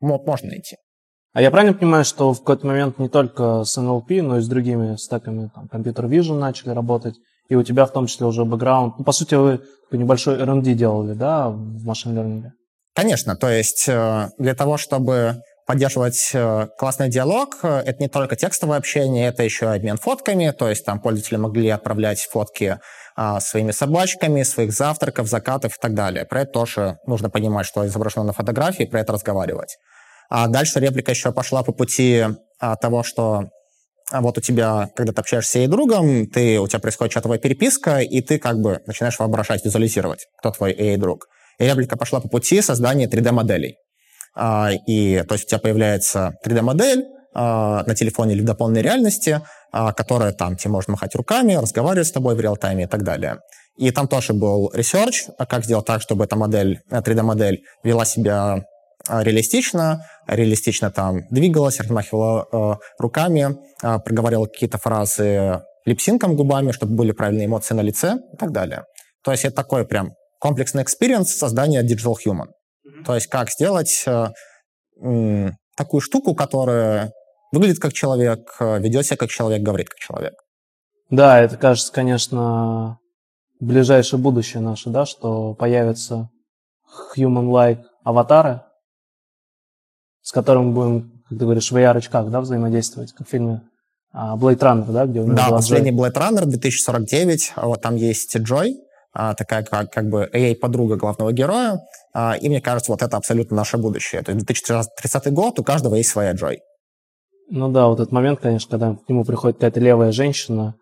можно 0.00 0.48
найти. 0.48 0.76
А 1.32 1.42
я 1.42 1.50
правильно 1.50 1.76
понимаю, 1.76 2.04
что 2.04 2.32
в 2.32 2.38
какой-то 2.38 2.66
момент 2.66 2.98
не 2.98 3.08
только 3.08 3.64
с 3.64 3.78
NLP, 3.78 4.22
но 4.22 4.38
и 4.38 4.40
с 4.40 4.48
другими 4.48 4.96
стеками, 4.96 5.50
там, 5.54 5.68
Computer 5.72 6.08
Vision 6.08 6.38
начали 6.38 6.70
работать, 6.70 7.14
и 7.50 7.56
у 7.56 7.62
тебя 7.62 7.84
в 7.84 7.92
том 7.92 8.06
числе 8.06 8.26
уже 8.26 8.44
бэкграунд. 8.44 8.98
Ну, 8.98 9.04
по 9.04 9.12
сути, 9.12 9.34
вы 9.34 9.60
небольшой 9.90 10.40
R&D 10.40 10.72
делали, 10.74 11.14
да, 11.14 11.48
в 11.48 11.84
машин 11.84 12.16
learning? 12.16 12.50
Конечно, 12.94 13.36
то 13.36 13.50
есть 13.50 13.88
э, 13.88 14.30
для 14.38 14.54
того, 14.54 14.76
чтобы 14.76 15.42
поддерживать 15.66 16.30
э, 16.32 16.68
классный 16.78 17.08
диалог, 17.08 17.58
э, 17.62 17.82
это 17.86 18.00
не 18.00 18.08
только 18.08 18.36
текстовое 18.36 18.78
общение, 18.78 19.28
это 19.28 19.42
еще 19.42 19.68
обмен 19.68 19.96
фотками, 19.96 20.50
то 20.56 20.68
есть 20.68 20.84
там 20.84 21.00
пользователи 21.00 21.36
могли 21.36 21.68
отправлять 21.68 22.20
фотки 22.20 22.78
а, 23.16 23.40
своими 23.40 23.72
собачками, 23.72 24.44
своих 24.44 24.72
завтраков, 24.72 25.28
закатов 25.28 25.76
и 25.76 25.80
так 25.80 25.94
далее. 25.94 26.24
Про 26.24 26.42
это 26.42 26.52
тоже 26.52 26.98
нужно 27.06 27.30
понимать, 27.30 27.66
что 27.66 27.84
изображено 27.84 28.24
на 28.24 28.32
фотографии, 28.32 28.84
про 28.84 29.00
это 29.00 29.12
разговаривать. 29.12 29.76
А 30.28 30.46
дальше 30.46 30.78
реплика 30.78 31.10
еще 31.10 31.32
пошла 31.32 31.62
по 31.62 31.72
пути 31.72 32.24
а, 32.60 32.76
того, 32.76 33.02
что 33.02 33.50
вот 34.12 34.38
у 34.38 34.40
тебя, 34.40 34.88
когда 34.96 35.12
ты 35.12 35.20
общаешься 35.20 35.52
с 35.52 35.54
ей 35.54 35.66
другом, 35.66 36.26
ты, 36.26 36.58
у 36.58 36.66
тебя 36.66 36.80
происходит 36.80 37.12
чатовая 37.12 37.38
переписка, 37.38 37.98
и 37.98 38.20
ты 38.20 38.38
как 38.38 38.58
бы 38.60 38.80
начинаешь 38.86 39.18
воображать, 39.18 39.64
визуализировать, 39.64 40.26
кто 40.38 40.50
твой 40.50 40.72
AI 40.72 40.96
друг. 40.96 41.26
И 41.58 41.64
реплика 41.64 41.96
пошла 41.96 42.20
по 42.20 42.28
пути 42.28 42.60
создания 42.62 43.06
3D-моделей. 43.06 43.76
А, 44.34 44.70
и 44.86 45.22
то 45.28 45.34
есть 45.34 45.44
у 45.44 45.48
тебя 45.48 45.58
появляется 45.58 46.32
3D-модель 46.44 47.04
а, 47.34 47.84
на 47.84 47.94
телефоне 47.94 48.34
или 48.34 48.42
в 48.42 48.44
дополненной 48.44 48.82
реальности, 48.82 49.40
а, 49.72 49.92
которая 49.92 50.32
там 50.32 50.56
тебе 50.56 50.70
может 50.70 50.88
махать 50.88 51.14
руками, 51.14 51.54
разговаривать 51.54 52.08
с 52.08 52.12
тобой 52.12 52.34
в 52.34 52.40
real-time 52.40 52.80
е 52.80 52.84
и 52.84 52.86
так 52.86 53.02
далее. 53.02 53.38
И 53.76 53.90
там 53.92 54.08
тоже 54.08 54.32
был 54.32 54.70
research, 54.74 55.26
как 55.38 55.64
сделать 55.64 55.86
так, 55.86 56.02
чтобы 56.02 56.24
эта 56.24 56.36
модель, 56.36 56.80
3D-модель 56.90 57.62
вела 57.84 58.04
себя 58.04 58.64
а, 59.08 59.22
реалистично, 59.22 60.04
реалистично 60.30 60.90
там 60.90 61.22
двигалась, 61.30 61.80
размахивала 61.80 62.48
э, 62.52 62.76
руками, 62.98 63.56
э, 63.82 63.98
проговаривала 63.98 64.46
какие-то 64.46 64.78
фразы 64.78 65.62
lip 65.84 66.01
sync 66.01 66.24
ом 66.24 66.36
губами, 66.36 66.72
чтобы 66.72 66.94
были 66.94 67.12
правильные 67.12 67.46
эмоции 67.46 67.74
на 67.74 67.80
лице 67.80 68.18
и 68.32 68.36
так 68.36 68.52
далее. 68.52 68.84
То 69.24 69.32
есть 69.32 69.44
это 69.44 69.56
такой 69.56 69.86
прям 69.86 70.12
комплексный 70.38 70.82
experience 70.82 71.34
создания 71.36 71.82
digital 71.82 72.14
human. 72.24 72.46
Mm-hmm. 72.46 73.04
То 73.04 73.14
есть 73.14 73.26
как 73.26 73.50
сделать 73.50 74.04
э, 74.06 74.28
э, 75.02 75.48
такую 75.76 76.00
штуку, 76.00 76.34
которая 76.34 77.12
выглядит 77.52 77.80
как 77.80 77.92
человек, 77.92 78.40
ведет 78.60 79.06
себя 79.06 79.16
как 79.16 79.30
человек, 79.30 79.62
говорит 79.62 79.88
как 79.88 79.98
человек. 79.98 80.34
Да, 81.10 81.40
это 81.40 81.56
кажется, 81.56 81.92
конечно, 81.92 82.98
ближайшее 83.58 84.20
будущее 84.20 84.62
наше, 84.62 84.90
да, 84.90 85.04
что 85.04 85.54
появятся 85.54 86.30
human-like 87.16 87.82
аватары, 88.04 88.62
с 90.22 90.32
которым 90.32 90.68
мы 90.68 90.72
будем, 90.72 91.22
как 91.28 91.38
ты 91.38 91.44
говоришь, 91.44 91.70
в 91.70 91.76
AR-очках, 91.76 92.30
да, 92.30 92.40
взаимодействовать, 92.40 93.12
как 93.12 93.26
в 93.26 93.30
фильме 93.30 93.62
а, 94.12 94.36
Blade 94.36 94.58
Runner, 94.58 94.92
да, 94.92 95.06
где 95.06 95.20
у 95.20 95.24
него 95.24 95.36
Да, 95.36 95.50
последний 95.50 95.92
Blade 95.92 96.14
Runner 96.14 96.44
2049, 96.44 97.52
вот 97.56 97.80
там 97.80 97.96
есть 97.96 98.36
Джой, 98.36 98.76
а, 99.12 99.34
такая 99.34 99.64
как, 99.64 99.90
как 99.90 100.08
бы 100.08 100.28
AI-подруга 100.32 100.96
главного 100.96 101.32
героя, 101.32 101.80
а, 102.12 102.36
и 102.40 102.48
мне 102.48 102.60
кажется, 102.60 102.92
вот 102.92 103.02
это 103.02 103.16
абсолютно 103.16 103.56
наше 103.56 103.78
будущее. 103.78 104.22
То 104.22 104.32
есть 104.32 104.44
2030 104.44 105.32
год, 105.32 105.58
у 105.58 105.64
каждого 105.64 105.94
есть 105.94 106.10
своя 106.10 106.32
Джой. 106.32 106.60
Ну 107.50 107.70
да, 107.70 107.88
вот 107.88 107.98
этот 107.98 108.12
момент, 108.12 108.40
конечно, 108.40 108.70
когда 108.70 108.94
к 108.94 109.08
нему 109.08 109.24
приходит 109.24 109.56
какая-то 109.56 109.80
левая 109.80 110.12
женщина, 110.12 110.76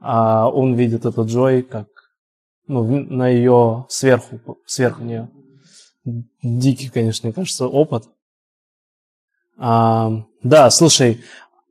а 0.00 0.48
он 0.48 0.74
видит 0.74 1.04
этот 1.04 1.26
Джой 1.26 1.62
как 1.62 1.86
ну, 2.66 2.84
на 2.84 3.28
ее 3.28 3.86
сверху, 3.88 4.58
сверху 4.66 5.02
нее. 5.02 5.28
Дикий, 6.42 6.88
конечно, 6.88 7.26
мне 7.26 7.34
кажется, 7.34 7.66
опыт. 7.66 8.04
А, 9.58 10.24
да, 10.42 10.70
слушай, 10.70 11.22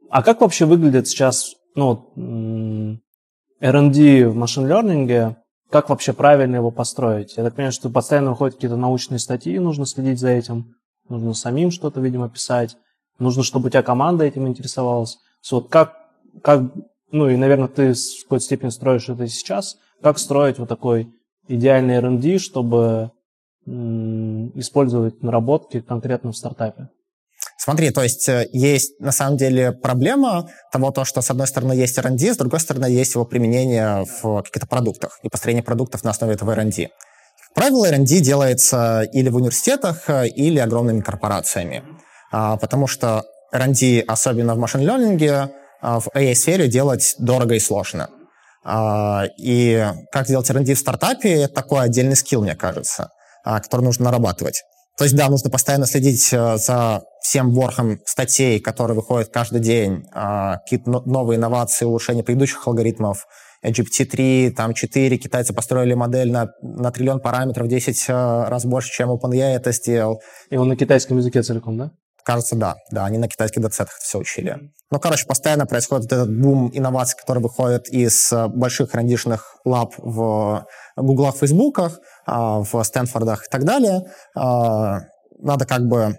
а 0.09 0.23
как 0.23 0.41
вообще 0.41 0.65
выглядит 0.65 1.07
сейчас 1.07 1.55
ну, 1.75 2.99
R&D 3.59 4.27
в 4.27 4.35
машин 4.35 4.65
learning? 4.65 5.35
Как 5.69 5.89
вообще 5.89 6.11
правильно 6.11 6.57
его 6.57 6.69
построить? 6.69 7.37
Я 7.37 7.43
так 7.43 7.55
понимаю, 7.55 7.71
что 7.71 7.89
постоянно 7.89 8.31
выходят 8.31 8.55
какие-то 8.55 8.75
научные 8.75 9.19
статьи, 9.19 9.57
нужно 9.57 9.85
следить 9.85 10.19
за 10.19 10.29
этим, 10.29 10.75
нужно 11.07 11.33
самим 11.33 11.71
что-то, 11.71 12.01
видимо, 12.01 12.29
писать, 12.29 12.75
нужно, 13.19 13.43
чтобы 13.43 13.67
у 13.67 13.69
тебя 13.69 13.81
команда 13.81 14.25
этим 14.25 14.47
интересовалась. 14.47 15.17
Вот 15.49 15.69
как, 15.69 15.95
как, 16.43 16.63
ну 17.11 17.29
и, 17.29 17.37
наверное, 17.37 17.69
ты 17.69 17.93
в 17.93 18.23
какой-то 18.23 18.43
степени 18.43 18.69
строишь 18.69 19.07
это 19.07 19.27
сейчас, 19.27 19.77
как 20.01 20.19
строить 20.19 20.59
вот 20.59 20.67
такой 20.67 21.13
идеальный 21.47 21.95
R&D, 21.95 22.37
чтобы 22.39 23.11
использовать 23.65 25.23
наработки 25.23 25.79
конкретно 25.79 26.33
в 26.33 26.37
стартапе? 26.37 26.89
Смотри, 27.63 27.91
то 27.91 28.01
есть 28.01 28.27
э, 28.27 28.47
есть 28.53 28.99
на 28.99 29.11
самом 29.11 29.37
деле 29.37 29.71
проблема 29.71 30.49
того, 30.71 30.89
то, 30.89 31.05
что 31.05 31.21
с 31.21 31.29
одной 31.29 31.45
стороны 31.45 31.73
есть 31.73 31.95
R&D, 31.95 32.33
с 32.33 32.37
другой 32.37 32.59
стороны 32.59 32.87
есть 32.87 33.13
его 33.13 33.23
применение 33.23 34.03
в 34.23 34.41
каких-то 34.41 34.65
продуктах 34.65 35.19
и 35.21 35.29
построение 35.29 35.61
продуктов 35.61 36.03
на 36.03 36.09
основе 36.09 36.33
этого 36.33 36.53
R&D. 36.53 36.89
Правило, 37.53 37.85
R&D 37.85 38.19
делается 38.21 39.03
или 39.13 39.29
в 39.29 39.35
университетах, 39.35 40.09
э, 40.09 40.27
или 40.29 40.57
огромными 40.57 41.01
корпорациями, 41.01 41.83
а, 42.31 42.57
потому 42.57 42.87
что 42.87 43.25
R&D, 43.53 44.05
особенно 44.07 44.55
в 44.55 44.57
машин-лернинге, 44.57 45.51
а, 45.83 45.99
в 45.99 46.07
AI-сфере 46.15 46.67
делать 46.67 47.13
дорого 47.19 47.53
и 47.53 47.59
сложно. 47.59 48.09
А, 48.65 49.25
и 49.37 49.85
как 50.11 50.25
делать 50.25 50.49
R&D 50.49 50.73
в 50.73 50.79
стартапе, 50.79 51.43
это 51.43 51.53
такой 51.53 51.83
отдельный 51.83 52.15
скилл, 52.15 52.41
мне 52.41 52.55
кажется, 52.55 53.11
который 53.43 53.83
нужно 53.83 54.05
нарабатывать. 54.05 54.63
То 54.97 55.03
есть, 55.03 55.15
да, 55.15 55.29
нужно 55.29 55.49
постоянно 55.49 55.85
следить 55.85 56.31
э, 56.31 56.57
за 56.57 57.01
всем 57.21 57.51
ворхом 57.51 57.99
статей, 58.05 58.59
которые 58.59 58.95
выходят 58.95 59.29
каждый 59.29 59.61
день, 59.61 60.05
а, 60.13 60.57
какие-то 60.57 60.89
новые 61.05 61.37
инновации, 61.37 61.85
улучшения 61.85 62.23
предыдущих 62.23 62.67
алгоритмов, 62.67 63.25
GPT-3, 63.63 64.51
там 64.51 64.73
4, 64.73 65.17
китайцы 65.17 65.53
построили 65.53 65.93
модель 65.93 66.31
на, 66.31 66.49
на 66.61 66.91
триллион 66.91 67.19
параметров, 67.19 67.67
10 67.67 68.05
э, 68.09 68.13
раз 68.47 68.65
больше, 68.65 68.91
чем 68.91 69.11
OpenAI 69.11 69.55
это 69.55 69.71
сделал. 69.71 70.21
И 70.49 70.57
он 70.57 70.67
на 70.67 70.75
китайском 70.75 71.17
языке 71.17 71.43
целиком, 71.43 71.77
да? 71.77 71.91
Кажется, 72.23 72.55
да. 72.55 72.75
Да, 72.91 73.05
они 73.05 73.17
на 73.17 73.27
китайских 73.27 73.61
датсетах 73.61 73.95
все 73.99 74.19
учили. 74.19 74.57
Ну, 74.89 74.99
короче, 74.99 75.25
постоянно 75.25 75.65
происходит 75.65 76.11
этот 76.11 76.35
бум 76.35 76.69
инноваций, 76.73 77.17
которые 77.19 77.43
выходят 77.43 77.87
из 77.89 78.31
э, 78.31 78.47
больших 78.47 78.93
рандишных 78.93 79.57
лаб 79.63 79.93
в 79.97 80.65
гуглах, 80.95 81.35
фейсбуках, 81.35 81.99
а, 82.25 82.59
в 82.59 82.83
Стэнфордах 82.83 83.45
и 83.45 83.49
так 83.49 83.63
далее. 83.63 84.05
А, 84.35 85.01
надо 85.39 85.65
как 85.65 85.81
бы 85.87 86.17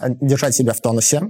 держать 0.00 0.54
себя 0.54 0.72
в 0.72 0.80
тонусе. 0.80 1.22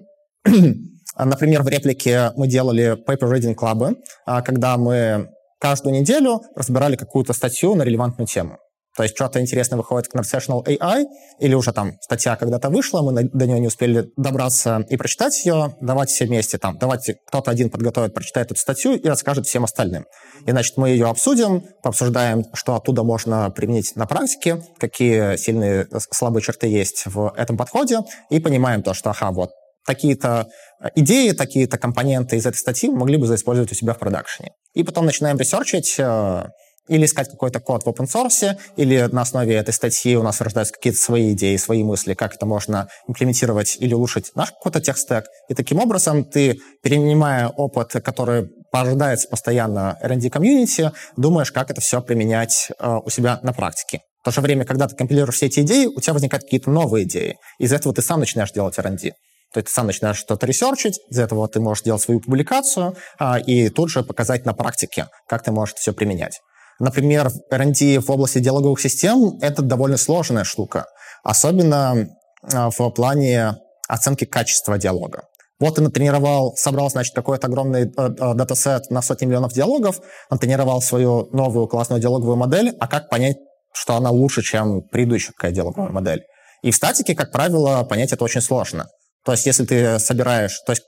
Например, 1.18 1.62
в 1.62 1.68
реплике 1.68 2.32
мы 2.36 2.48
делали 2.48 2.96
paper 3.06 3.30
reading 3.30 3.54
клабы, 3.54 3.96
а, 4.26 4.42
когда 4.42 4.76
мы 4.76 5.28
каждую 5.60 5.94
неделю 5.94 6.40
разбирали 6.56 6.96
какую-то 6.96 7.32
статью 7.32 7.74
на 7.74 7.82
релевантную 7.82 8.26
тему. 8.26 8.58
То 8.96 9.02
есть 9.02 9.14
что-то 9.14 9.40
интересное 9.40 9.76
выходит 9.76 10.08
в 10.08 10.14
Conversational 10.14 10.64
AI, 10.64 11.04
или 11.38 11.54
уже 11.54 11.72
там 11.72 11.92
статья 12.00 12.36
когда-то 12.36 12.68
вышла, 12.68 13.00
мы 13.02 13.24
до 13.24 13.46
нее 13.46 13.58
не 13.58 13.68
успели 13.68 14.10
добраться 14.16 14.84
и 14.88 14.96
прочитать 14.96 15.44
ее, 15.44 15.76
давайте 15.80 16.14
все 16.14 16.26
вместе 16.26 16.58
там, 16.58 16.76
давайте 16.78 17.16
кто-то 17.26 17.50
один 17.50 17.70
подготовит, 17.70 18.14
прочитает 18.14 18.50
эту 18.50 18.60
статью 18.60 18.94
и 18.94 19.08
расскажет 19.08 19.46
всем 19.46 19.64
остальным. 19.64 20.04
И, 20.46 20.50
значит, 20.50 20.76
мы 20.76 20.90
ее 20.90 21.08
обсудим, 21.08 21.62
пообсуждаем, 21.82 22.44
что 22.52 22.74
оттуда 22.74 23.02
можно 23.02 23.50
применить 23.50 23.96
на 23.96 24.06
практике, 24.06 24.62
какие 24.78 25.36
сильные, 25.36 25.86
слабые 26.10 26.42
черты 26.42 26.66
есть 26.66 27.06
в 27.06 27.32
этом 27.36 27.56
подходе, 27.56 28.00
и 28.30 28.40
понимаем 28.40 28.82
то, 28.82 28.92
что, 28.92 29.10
ага, 29.10 29.30
вот 29.30 29.50
такие-то 29.86 30.48
идеи, 30.94 31.30
такие-то 31.30 31.78
компоненты 31.78 32.36
из 32.36 32.46
этой 32.46 32.56
статьи 32.56 32.90
могли 32.90 33.16
бы 33.16 33.26
заиспользовать 33.26 33.72
у 33.72 33.74
себя 33.74 33.94
в 33.94 33.98
продакшене. 33.98 34.52
И 34.74 34.84
потом 34.84 35.06
начинаем 35.06 35.38
ресерчить, 35.38 35.96
э, 35.98 36.44
или 36.88 37.04
искать 37.04 37.28
какой-то 37.30 37.60
код 37.60 37.84
в 37.84 37.88
open 37.88 38.06
source, 38.06 38.56
или 38.76 39.08
на 39.12 39.22
основе 39.22 39.54
этой 39.54 39.72
статьи 39.72 40.16
у 40.16 40.22
нас 40.22 40.40
рождаются 40.40 40.74
какие-то 40.74 40.98
свои 40.98 41.32
идеи, 41.32 41.56
свои 41.56 41.84
мысли, 41.84 42.14
как 42.14 42.34
это 42.34 42.46
можно 42.46 42.88
имплементировать 43.08 43.76
или 43.78 43.94
улучшить 43.94 44.32
наш 44.34 44.50
какой-то 44.50 44.80
текст-стек. 44.80 45.24
И 45.48 45.54
таким 45.54 45.78
образом 45.78 46.24
ты, 46.24 46.58
перенимая 46.82 47.48
опыт, 47.48 47.92
который 48.04 48.48
порождается 48.70 49.28
постоянно 49.28 49.98
R&D 50.02 50.30
комьюнити, 50.30 50.90
думаешь, 51.16 51.52
как 51.52 51.70
это 51.70 51.80
все 51.80 52.00
применять 52.00 52.70
э, 52.78 52.98
у 53.04 53.10
себя 53.10 53.38
на 53.42 53.52
практике. 53.52 54.00
В 54.22 54.24
то 54.24 54.30
же 54.30 54.40
время, 54.40 54.64
когда 54.64 54.88
ты 54.88 54.96
компилируешь 54.96 55.36
все 55.36 55.46
эти 55.46 55.60
идеи, 55.60 55.86
у 55.86 56.00
тебя 56.00 56.14
возникают 56.14 56.44
какие-то 56.44 56.70
новые 56.70 57.04
идеи. 57.04 57.36
Из 57.58 57.72
этого 57.72 57.94
ты 57.94 58.02
сам 58.02 58.20
начинаешь 58.20 58.52
делать 58.52 58.78
R&D. 58.78 59.12
То 59.52 59.58
есть 59.58 59.68
ты 59.68 59.72
сам 59.72 59.86
начинаешь 59.86 60.16
что-то 60.16 60.46
ресерчить, 60.46 60.98
из 61.10 61.18
этого 61.18 61.46
ты 61.48 61.60
можешь 61.60 61.84
делать 61.84 62.00
свою 62.00 62.20
публикацию 62.20 62.96
а, 63.18 63.38
и 63.38 63.68
тут 63.68 63.90
же 63.90 64.02
показать 64.02 64.46
на 64.46 64.54
практике, 64.54 65.08
как 65.28 65.42
ты 65.42 65.52
можешь 65.52 65.74
все 65.74 65.92
применять. 65.92 66.40
Например, 66.82 67.30
R&D 67.48 68.00
в 68.00 68.10
области 68.10 68.40
диалоговых 68.40 68.80
систем— 68.80 69.38
это 69.40 69.62
довольно 69.62 69.96
сложная 69.96 70.42
штука, 70.42 70.86
особенно 71.22 72.08
а, 72.52 72.70
в 72.70 72.90
плане 72.90 73.54
оценки 73.86 74.24
качества 74.24 74.76
диалога. 74.78 75.22
Вот 75.60 75.76
ты 75.76 75.80
натренировал, 75.80 76.56
собрал, 76.56 76.90
значит, 76.90 77.14
какой-то 77.14 77.46
огромный 77.46 77.82
э, 77.84 77.86
э, 77.96 78.34
датасет 78.34 78.90
на 78.90 79.00
сотни 79.00 79.26
миллионов 79.26 79.52
диалогов, 79.52 80.00
натренировал 80.28 80.82
свою 80.82 81.28
новую 81.30 81.68
классную 81.68 82.00
диалоговую 82.02 82.36
модель, 82.36 82.74
а 82.80 82.88
как 82.88 83.08
понять, 83.08 83.36
что 83.72 83.94
она 83.94 84.10
лучше, 84.10 84.42
чем 84.42 84.82
предыдущая 84.82 85.34
какая 85.36 85.52
диалоговая 85.52 85.92
модель? 85.92 86.24
И 86.64 86.72
в 86.72 86.74
статике, 86.74 87.14
как 87.14 87.30
правило, 87.30 87.84
понять 87.84 88.12
это 88.12 88.24
очень 88.24 88.40
сложно. 88.40 88.88
То 89.24 89.30
есть, 89.30 89.46
если 89.46 89.64
ты 89.64 90.00
собираешь, 90.00 90.58
то 90.66 90.72
есть 90.72 90.82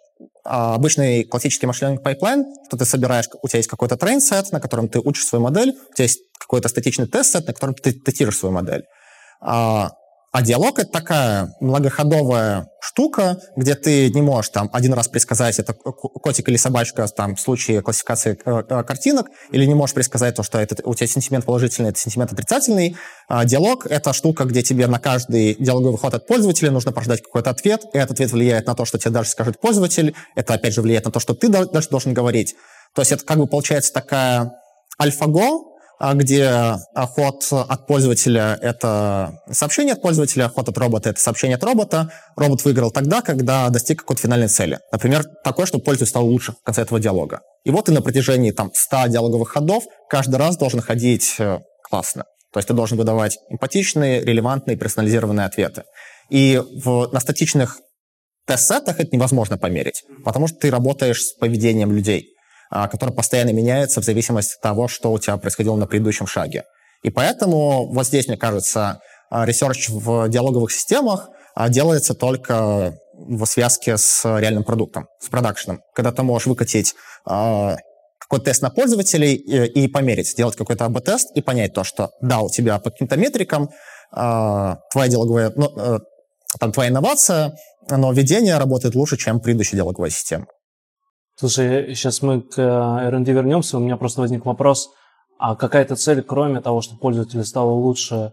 а, 0.44 0.74
обычный 0.74 1.24
классический 1.24 1.66
machine 1.66 1.98
pipeline, 1.98 2.44
что 2.66 2.76
ты 2.76 2.84
собираешь, 2.84 3.26
у 3.42 3.48
тебя 3.48 3.58
есть 3.58 3.68
какой-то 3.68 3.96
train 3.96 4.27
set, 4.27 4.52
на 4.52 4.60
котором 4.60 4.88
ты 4.88 5.00
учишь 5.00 5.26
свою 5.26 5.42
модель, 5.42 5.70
у 5.70 5.94
тебя 5.94 6.04
есть 6.04 6.20
какой-то 6.38 6.68
статичный 6.68 7.06
test 7.06 7.26
set, 7.26 7.46
на 7.46 7.54
котором 7.54 7.74
ты 7.74 7.92
тестируешь 7.92 8.38
свою 8.38 8.54
модель. 8.54 8.84
А, 9.40 9.90
а 10.34 10.42
диалог— 10.42 10.78
это 10.80 10.90
такая 10.90 11.54
многоходовая 11.60 12.68
штука, 12.80 13.38
где 13.54 13.76
ты 13.76 14.10
не 14.10 14.20
можешь 14.20 14.48
там 14.48 14.68
один 14.72 14.92
раз 14.92 15.06
предсказать, 15.06 15.60
это 15.60 15.74
котик 15.74 16.48
или 16.48 16.56
собачка 16.56 17.06
там, 17.06 17.36
в 17.36 17.40
случае 17.40 17.82
классификации 17.82 18.36
э, 18.44 18.62
э, 18.68 18.82
картинок, 18.82 19.28
или 19.52 19.64
не 19.64 19.74
можешь 19.74 19.94
предсказать 19.94 20.34
то, 20.34 20.42
что 20.42 20.58
это, 20.58 20.76
у 20.88 20.92
тебя 20.96 21.06
sentiment 21.06 21.44
положительный, 21.44 21.90
это 21.90 22.00
sentiment 22.00 22.32
отрицательный. 22.32 22.96
А 23.28 23.44
диалог— 23.44 23.86
это 23.88 24.12
штука, 24.12 24.42
где 24.42 24.64
тебе 24.64 24.88
на 24.88 24.98
каждый 24.98 25.54
диалоговый 25.54 25.92
выход 25.92 26.14
от 26.14 26.26
пользователя 26.26 26.72
нужно 26.72 26.90
прождать 26.90 27.22
какой-то 27.22 27.50
ответ, 27.50 27.82
и 27.92 27.98
этот 27.98 28.14
ответ 28.14 28.32
влияет 28.32 28.66
на 28.66 28.74
то, 28.74 28.84
что 28.84 28.98
тебе 28.98 29.12
дальше 29.12 29.30
скажет 29.30 29.60
пользователь, 29.60 30.16
это 30.34 30.54
опять 30.54 30.74
же 30.74 30.82
влияет 30.82 31.04
на 31.04 31.12
то, 31.12 31.20
что 31.20 31.34
ты 31.34 31.48
дальше 31.48 31.90
должен 31.90 32.12
говорить. 32.12 32.56
То 32.92 33.02
есть 33.02 33.12
это 33.12 33.24
как 33.24 33.38
бы 33.38 33.46
получается 33.46 33.92
такая 33.92 34.50
альфа-го, 35.00 35.73
где 36.00 36.76
ход 36.94 37.48
от 37.50 37.86
пользователя— 37.86 38.58
это 38.62 39.40
сообщение 39.50 39.94
от 39.94 40.02
пользователя, 40.02 40.48
ход 40.48 40.68
от 40.68 40.76
робота— 40.78 41.10
это 41.10 41.20
сообщение 41.20 41.56
от 41.56 41.64
робота. 41.64 42.10
Робот 42.36 42.64
выиграл 42.64 42.90
тогда, 42.90 43.22
когда 43.22 43.68
достиг 43.70 44.00
какой-то 44.00 44.22
финальной 44.22 44.48
цели. 44.48 44.78
Например, 44.92 45.24
такое, 45.44 45.66
чтобы 45.66 45.84
пользователь 45.84 46.10
стал 46.10 46.26
лучше 46.26 46.52
в 46.52 46.62
конце 46.64 46.82
этого 46.82 47.00
диалога. 47.00 47.40
И 47.64 47.70
вот 47.70 47.86
ты 47.86 47.92
на 47.92 48.02
протяжении 48.02 48.50
там, 48.50 48.70
100 48.74 49.08
диалоговых 49.08 49.48
ходов 49.48 49.84
каждый 50.08 50.36
раз 50.36 50.56
должен 50.56 50.80
ходить 50.80 51.36
э, 51.38 51.60
классно. 51.88 52.24
То 52.52 52.58
есть 52.58 52.68
ты 52.68 52.74
должен 52.74 52.98
выдавать 52.98 53.38
эмпатичные, 53.50 54.20
релевантные, 54.20 54.76
персонализированные 54.76 55.46
ответы. 55.46 55.84
И 56.30 56.60
в, 56.84 57.08
на 57.12 57.20
статичных 57.20 57.78
тест-сетах 58.46 59.00
это 59.00 59.14
невозможно 59.14 59.58
померить, 59.58 60.04
потому 60.24 60.46
что 60.46 60.58
ты 60.58 60.70
работаешь 60.70 61.22
с 61.22 61.32
поведением 61.34 61.92
людей. 61.92 62.33
А, 62.70 62.88
который 62.88 63.14
постоянно 63.14 63.50
меняется 63.50 64.00
в 64.00 64.04
зависимости 64.04 64.54
от 64.56 64.60
того, 64.60 64.88
что 64.88 65.12
у 65.12 65.18
тебя 65.18 65.36
происходило 65.36 65.76
на 65.76 65.86
предыдущем 65.86 66.26
шаге. 66.26 66.64
И 67.02 67.10
поэтому 67.10 67.92
вот 67.92 68.06
здесь, 68.06 68.26
мне 68.26 68.36
кажется, 68.36 69.00
а, 69.30 69.44
research 69.44 69.88
в 69.90 70.28
диалоговых 70.28 70.72
системах 70.72 71.28
а, 71.54 71.68
делается 71.68 72.14
только 72.14 72.96
в 73.16 73.44
связке 73.46 73.96
с 73.96 74.24
реальным 74.24 74.64
продуктом, 74.64 75.06
с 75.20 75.28
продакшеном. 75.28 75.82
Когда 75.94 76.10
ты 76.10 76.22
можешь 76.22 76.46
выкатить 76.46 76.94
какой-то 77.24 78.46
тест 78.46 78.60
на 78.60 78.70
пользователей 78.70 79.34
и, 79.34 79.84
и 79.84 79.88
померить, 79.88 80.28
сделать 80.30 80.56
какой-то 80.56 80.86
АБ-тест 80.86 81.30
и 81.36 81.42
понять 81.42 81.74
то, 81.74 81.84
что 81.84 82.10
да, 82.20 82.40
у 82.40 82.50
тебя 82.50 82.78
по 82.80 82.90
каким-то 82.90 83.16
метрикам 83.16 83.70
твоя 84.10 85.08
диалоговая, 85.08 85.52
ну, 85.54 85.70
э, 85.76 85.98
там, 86.58 86.72
твоя 86.72 86.90
инновация, 86.90 87.56
но 87.88 88.12
введение 88.12 88.58
работает 88.58 88.94
лучше, 88.94 89.16
чем 89.16 89.40
предыдущая 89.40 89.78
диалоговая 89.78 90.10
система. 90.10 90.46
Слушай, 91.36 91.94
сейчас 91.94 92.22
мы 92.22 92.42
к 92.42 92.58
R&D 92.58 93.30
э, 93.30 93.34
вернемся. 93.34 93.78
У 93.78 93.80
меня 93.80 93.96
просто 93.96 94.20
возник 94.20 94.44
вопрос. 94.46 94.90
А 95.38 95.56
какая-то 95.56 95.96
цель, 95.96 96.22
кроме 96.22 96.60
того, 96.60 96.80
что 96.80 96.96
пользователю 96.96 97.44
стало 97.44 97.70
лучше, 97.70 98.32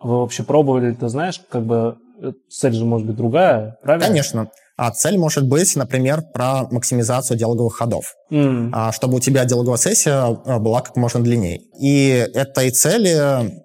вы 0.00 0.18
вообще 0.20 0.42
пробовали, 0.42 0.92
ты 0.92 1.08
знаешь, 1.08 1.40
как 1.48 1.64
бы 1.64 1.96
э, 2.20 2.32
цель 2.50 2.72
же 2.72 2.84
может 2.84 3.06
быть 3.06 3.16
другая, 3.16 3.78
правильно? 3.82 4.08
Конечно. 4.08 4.50
А 4.76 4.90
цель 4.90 5.16
может 5.16 5.48
быть, 5.48 5.74
например, 5.76 6.22
про 6.34 6.64
максимизацию 6.70 7.38
диалоговых 7.38 7.76
ходов, 7.76 8.14
mm. 8.30 8.92
чтобы 8.92 9.16
у 9.16 9.20
тебя 9.20 9.44
диалоговая 9.46 9.78
сессия 9.78 10.36
э, 10.44 10.58
была 10.58 10.82
как 10.82 10.96
можно 10.96 11.22
длиннее. 11.22 11.60
И 11.80 12.08
этой 12.34 12.70
цели, 12.70 13.62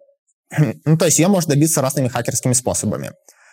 ну, 0.85 0.97
то 0.97 1.05
есть 1.05 1.19
ее 1.19 1.27
можно 1.27 1.53
добиться 1.53 1.81
разными 1.81 2.07
хакерскими 2.07 2.53
способами. 2.53 3.11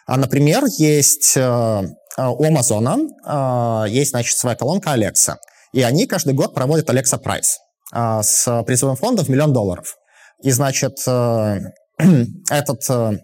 А, 0.09 0.17
например, 0.17 0.65
есть 0.79 1.37
а, 1.37 1.85
у 2.17 2.45
Амазона 2.45 2.97
а, 3.25 3.85
есть, 3.89 4.11
значит, 4.11 4.37
своя 4.39 4.57
колонка 4.57 4.95
Alexa. 4.95 5.37
И 5.73 5.83
они 5.83 6.07
каждый 6.07 6.33
год 6.33 6.55
проводят 6.55 6.89
Alexa 6.89 7.23
Prize 7.23 7.59
а, 7.93 8.23
с 8.23 8.65
призовым 8.65 8.97
фондом 8.97 9.27
в 9.27 9.29
миллион 9.29 9.53
долларов. 9.53 9.97
И, 10.43 10.51
значит, 10.51 10.97
э, 11.07 11.61
этот, 12.51 12.89
э, 12.91 13.19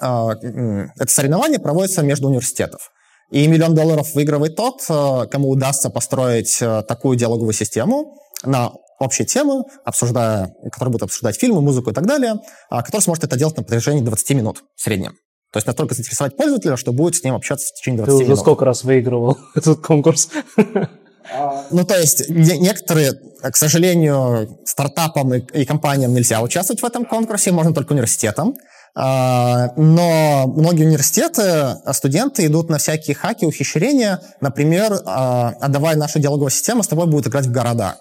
это 0.00 1.08
соревнование 1.08 1.58
проводится 1.58 2.02
между 2.02 2.28
университетов. 2.28 2.90
И 3.30 3.46
миллион 3.46 3.74
долларов 3.74 4.14
выигрывает 4.14 4.56
тот, 4.56 4.84
э, 4.88 5.26
кому 5.30 5.48
удастся 5.48 5.88
построить 5.88 6.58
такую 6.86 7.16
диалоговую 7.16 7.54
систему 7.54 8.14
на 8.44 8.72
общие 9.00 9.26
темы, 9.26 9.62
обсуждая, 9.86 10.52
которые 10.64 10.92
будут 10.92 11.04
обсуждать 11.04 11.40
фильмы, 11.40 11.62
музыку 11.62 11.90
и 11.90 11.94
так 11.94 12.06
далее, 12.06 12.34
который 12.68 13.00
сможет 13.00 13.24
это 13.24 13.36
делать 13.36 13.56
на 13.56 13.62
протяжении 13.62 14.02
20 14.02 14.30
минут 14.36 14.64
в 14.76 14.82
среднем. 14.82 15.16
То 15.54 15.58
есть 15.58 15.68
настолько 15.68 15.94
заинтересовать 15.94 16.36
пользователя, 16.36 16.76
что 16.76 16.92
будет 16.92 17.14
с 17.14 17.22
ним 17.22 17.36
общаться 17.36 17.68
в 17.68 17.74
течение 17.74 17.98
20 17.98 18.10
Ты 18.10 18.24
минут. 18.24 18.32
уже 18.32 18.40
сколько 18.40 18.64
раз 18.64 18.82
выигрывал 18.82 19.38
этот 19.54 19.80
конкурс? 19.80 20.30
Ну, 21.70 21.84
то 21.84 21.96
есть 21.96 22.28
не- 22.28 22.58
некоторые, 22.58 23.12
к 23.40 23.54
сожалению, 23.56 24.58
стартапам 24.64 25.32
и, 25.32 25.38
и 25.60 25.64
компаниям 25.64 26.12
нельзя 26.12 26.42
участвовать 26.42 26.82
в 26.82 26.84
этом 26.84 27.04
конкурсе, 27.04 27.52
можно 27.52 27.72
только 27.72 27.92
университетам. 27.92 28.56
А, 28.96 29.68
Но 29.76 30.48
многие 30.48 30.86
университеты, 30.86 31.42
а, 31.42 31.92
студенты 31.92 32.46
идут 32.46 32.68
на 32.68 32.78
всякие 32.78 33.14
хаки, 33.14 33.46
ухищрения. 33.46 34.20
Например, 34.40 35.02
а, 35.06 35.50
отдавая 35.60 35.94
нашу 35.94 36.18
диалоговую 36.18 36.50
систему, 36.50 36.82
с 36.82 36.88
тобой 36.88 37.06
будут 37.06 37.28
играть 37.28 37.46
в 37.46 37.52
города. 37.52 37.94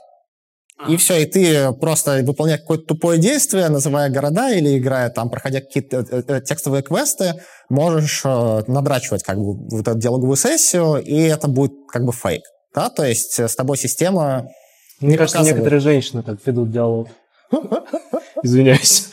И 0.88 0.97
все, 0.97 1.21
и 1.21 1.26
ты 1.26 1.71
просто 1.74 2.21
выполняя 2.24 2.57
какое-то 2.57 2.86
тупое 2.86 3.19
действие, 3.19 3.69
называя 3.69 4.09
города 4.09 4.51
или 4.51 4.78
играя 4.78 5.09
там, 5.09 5.30
проходя 5.30 5.61
какие-то 5.61 6.05
э, 6.09 6.24
э, 6.28 6.41
текстовые 6.41 6.84
квесты, 6.84 7.36
можешь 7.69 8.21
э, 8.26 8.63
надрачивать 8.67 9.24
как 9.24 9.38
бы 9.38 9.55
вот 9.69 9.88
эту 9.88 9.97
диалоговую 9.97 10.36
сессию, 10.36 10.97
и 11.01 11.21
это 11.21 11.47
будет 11.47 11.71
как 11.89 12.03
бы 12.03 12.11
фейк. 12.11 12.43
Да? 12.76 12.89
То 12.89 13.05
есть 13.05 13.39
с 13.39 13.55
тобой 13.55 13.78
система... 13.78 14.49
Мне 14.99 15.17
кажется, 15.17 15.38
показывает. 15.38 15.55
некоторые 15.57 15.80
женщины 15.80 16.24
так 16.24 16.38
ведут 16.45 16.71
диалог. 16.71 17.07
Извиняюсь. 18.43 19.09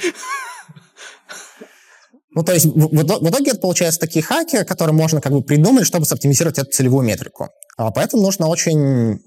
Ну, 2.33 2.45
то 2.45 2.53
есть 2.53 2.67
в, 2.67 2.71
в 2.71 3.03
итог- 3.03 3.21
в 3.21 3.29
итоге 3.29 3.51
это 3.51 3.61
получаются 3.61 4.01
такие 4.01 4.25
хаки, 4.25 4.65
которые 4.65 4.95
можно 4.95 5.21
как 5.21 5.33
бы 5.33 5.43
придумать, 5.43 5.87
чтобы 5.87 6.07
соптимизировать 6.07 6.59
эту 6.59 6.71
целевую 6.71 7.05
метрику. 7.05 7.49
А 7.77 7.91
поэтому 7.91 8.23
нужно 8.23 8.49
очень 8.49 9.21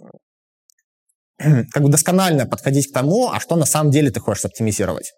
как 1.72 1.84
бы 1.84 1.90
досконально 1.90 2.46
подходить 2.46 2.90
к 2.90 2.94
тому, 2.94 3.32
а 3.32 3.40
что 3.40 3.56
на 3.56 3.66
самом 3.66 3.92
деле 3.92 4.12
ты 4.12 4.20
хочешь 4.20 4.46
оптимизировать. 4.46 5.14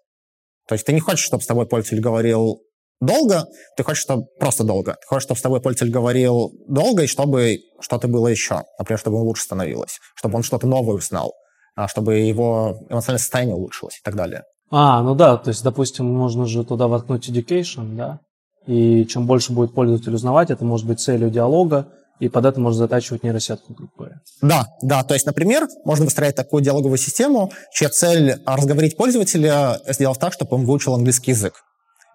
То 0.68 0.74
есть 0.74 0.84
ты 0.84 0.92
не 0.92 1.00
хочешь, 1.00 1.24
чтобы 1.24 1.42
с 1.42 1.46
тобой 1.46 1.66
пользователь 1.66 2.00
говорил 2.00 2.60
долго, 3.00 3.46
ты 3.76 3.84
хочешь, 3.84 4.02
чтобы 4.02 4.24
просто 4.38 4.64
долго. 4.64 4.92
Ты 4.94 5.06
хочешь, 5.06 5.24
чтобы 5.24 5.38
с 5.38 5.42
тобой 5.42 5.60
пользователь 5.60 5.92
говорил 5.92 6.50
долго, 6.68 7.04
и 7.04 7.06
чтобы 7.06 7.58
что-то 7.80 8.08
было 8.08 8.28
еще. 8.28 8.62
Например, 8.78 8.98
чтобы 8.98 9.18
он 9.18 9.26
лучше 9.26 9.44
становилось, 9.44 9.98
чтобы 10.14 10.36
он 10.36 10.42
что-то 10.42 10.66
новое 10.66 10.96
узнал, 10.96 11.32
а 11.74 11.88
чтобы 11.88 12.16
его 12.16 12.78
эмоциональное 12.88 13.20
состояние 13.20 13.54
улучшилось 13.54 13.98
и 13.98 14.02
так 14.02 14.16
далее. 14.16 14.42
А, 14.70 15.02
ну 15.02 15.14
да, 15.14 15.36
то 15.36 15.50
есть, 15.50 15.62
допустим, 15.62 16.06
можно 16.06 16.46
же 16.46 16.64
туда 16.64 16.88
воткнуть 16.88 17.28
education, 17.28 17.94
да? 17.96 18.20
И 18.66 19.04
чем 19.06 19.26
больше 19.26 19.52
будет 19.52 19.74
пользователь 19.74 20.12
узнавать, 20.14 20.50
это 20.50 20.64
может 20.64 20.86
быть 20.86 20.98
целью 20.98 21.30
диалога, 21.30 21.86
и 22.18 22.28
под 22.28 22.46
это 22.46 22.60
можно 22.60 22.78
затачивать 22.78 23.22
нейросетку, 23.22 23.74
грубо 23.74 23.92
говоря. 23.96 24.16
Да, 24.40 24.66
да, 24.82 25.02
то 25.02 25.14
есть, 25.14 25.26
например, 25.26 25.68
можно 25.84 26.04
выстроить 26.04 26.34
такую 26.34 26.62
диалоговую 26.62 26.98
систему, 26.98 27.52
чья 27.72 27.88
цель 27.88 28.40
разговорить 28.46 28.96
пользователя, 28.96 29.80
сделав 29.86 30.18
так, 30.18 30.32
чтобы 30.32 30.56
он 30.56 30.64
выучил 30.64 30.94
английский 30.94 31.32
язык. 31.32 31.54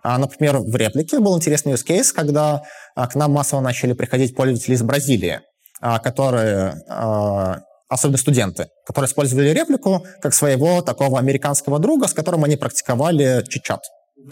А, 0.03 0.17
Например, 0.17 0.57
в 0.57 0.75
реплике 0.75 1.19
был 1.19 1.37
интересный 1.37 1.73
use 1.73 1.85
case, 1.87 2.11
когда 2.13 2.63
а, 2.95 3.07
к 3.07 3.15
нам 3.15 3.31
массово 3.31 3.61
начали 3.61 3.93
приходить 3.93 4.35
пользователи 4.35 4.73
из 4.73 4.81
Бразилии, 4.81 5.41
а, 5.79 5.99
которые, 5.99 6.81
а, 6.89 7.59
особенно 7.87 8.17
студенты, 8.17 8.69
которые 8.85 9.07
использовали 9.07 9.49
реплику 9.49 10.03
как 10.21 10.33
своего 10.33 10.81
такого 10.81 11.19
американского 11.19 11.77
друга, 11.77 12.07
с 12.07 12.13
которым 12.13 12.43
они 12.43 12.55
практиковали 12.55 13.43
чит-чат. 13.47 13.81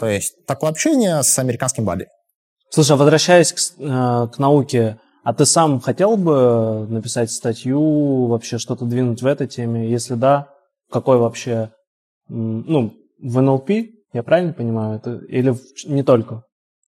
То 0.00 0.08
есть 0.08 0.34
такое 0.46 0.70
общение 0.70 1.22
с 1.22 1.38
американским 1.38 1.84
бади. 1.84 2.06
Слушай, 2.70 2.92
а 2.92 2.96
возвращаясь 2.96 3.52
к, 3.52 3.58
э, 3.58 4.28
к 4.32 4.38
науке, 4.38 4.98
а 5.22 5.34
ты 5.34 5.44
сам 5.46 5.80
хотел 5.80 6.16
бы 6.16 6.86
написать 6.88 7.30
статью, 7.30 8.26
вообще 8.26 8.58
что-то 8.58 8.84
двинуть 8.84 9.22
в 9.22 9.26
этой 9.26 9.46
теме? 9.46 9.88
Если 9.90 10.14
да, 10.14 10.48
какой 10.90 11.18
вообще, 11.18 11.70
ну, 12.28 12.92
в 13.22 13.40
НЛП, 13.40 13.70
я 14.12 14.22
правильно 14.22 14.52
понимаю, 14.52 14.96
это, 14.96 15.20
или 15.28 15.50
в- 15.50 15.60
не 15.86 16.02
только? 16.02 16.42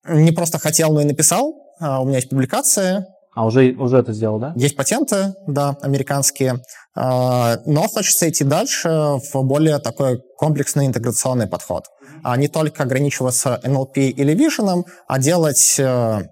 Не 0.08 0.32
просто 0.32 0.58
хотел, 0.58 0.92
но 0.92 1.00
и 1.00 1.04
написал. 1.04 1.54
А, 1.80 2.00
У 2.02 2.04
меня 2.06 2.16
есть 2.16 2.28
публикация, 2.30 3.06
А, 3.34 3.46
уже, 3.46 3.70
уже 3.72 3.96
это 3.98 4.12
сделал, 4.12 4.38
да? 4.38 4.52
Есть 4.56 4.76
патенты, 4.76 5.34
да, 5.46 5.76
американские, 5.80 6.56
а, 6.94 7.56
но 7.64 7.82
хочется 7.88 8.28
идти 8.28 8.44
дальше 8.44 8.88
в 8.88 9.42
более 9.44 9.78
такой 9.78 10.20
комплексный 10.36 10.86
интеграционный 10.86 11.46
подход. 11.46 11.84
А 12.24 12.36
не 12.36 12.48
только 12.48 12.82
ограничиваться 12.82 13.58
NLP 13.64 14.08
или 14.10 14.34
Vision, 14.34 14.84
а 15.08 15.18
делать 15.18 15.76
э, 15.78 16.28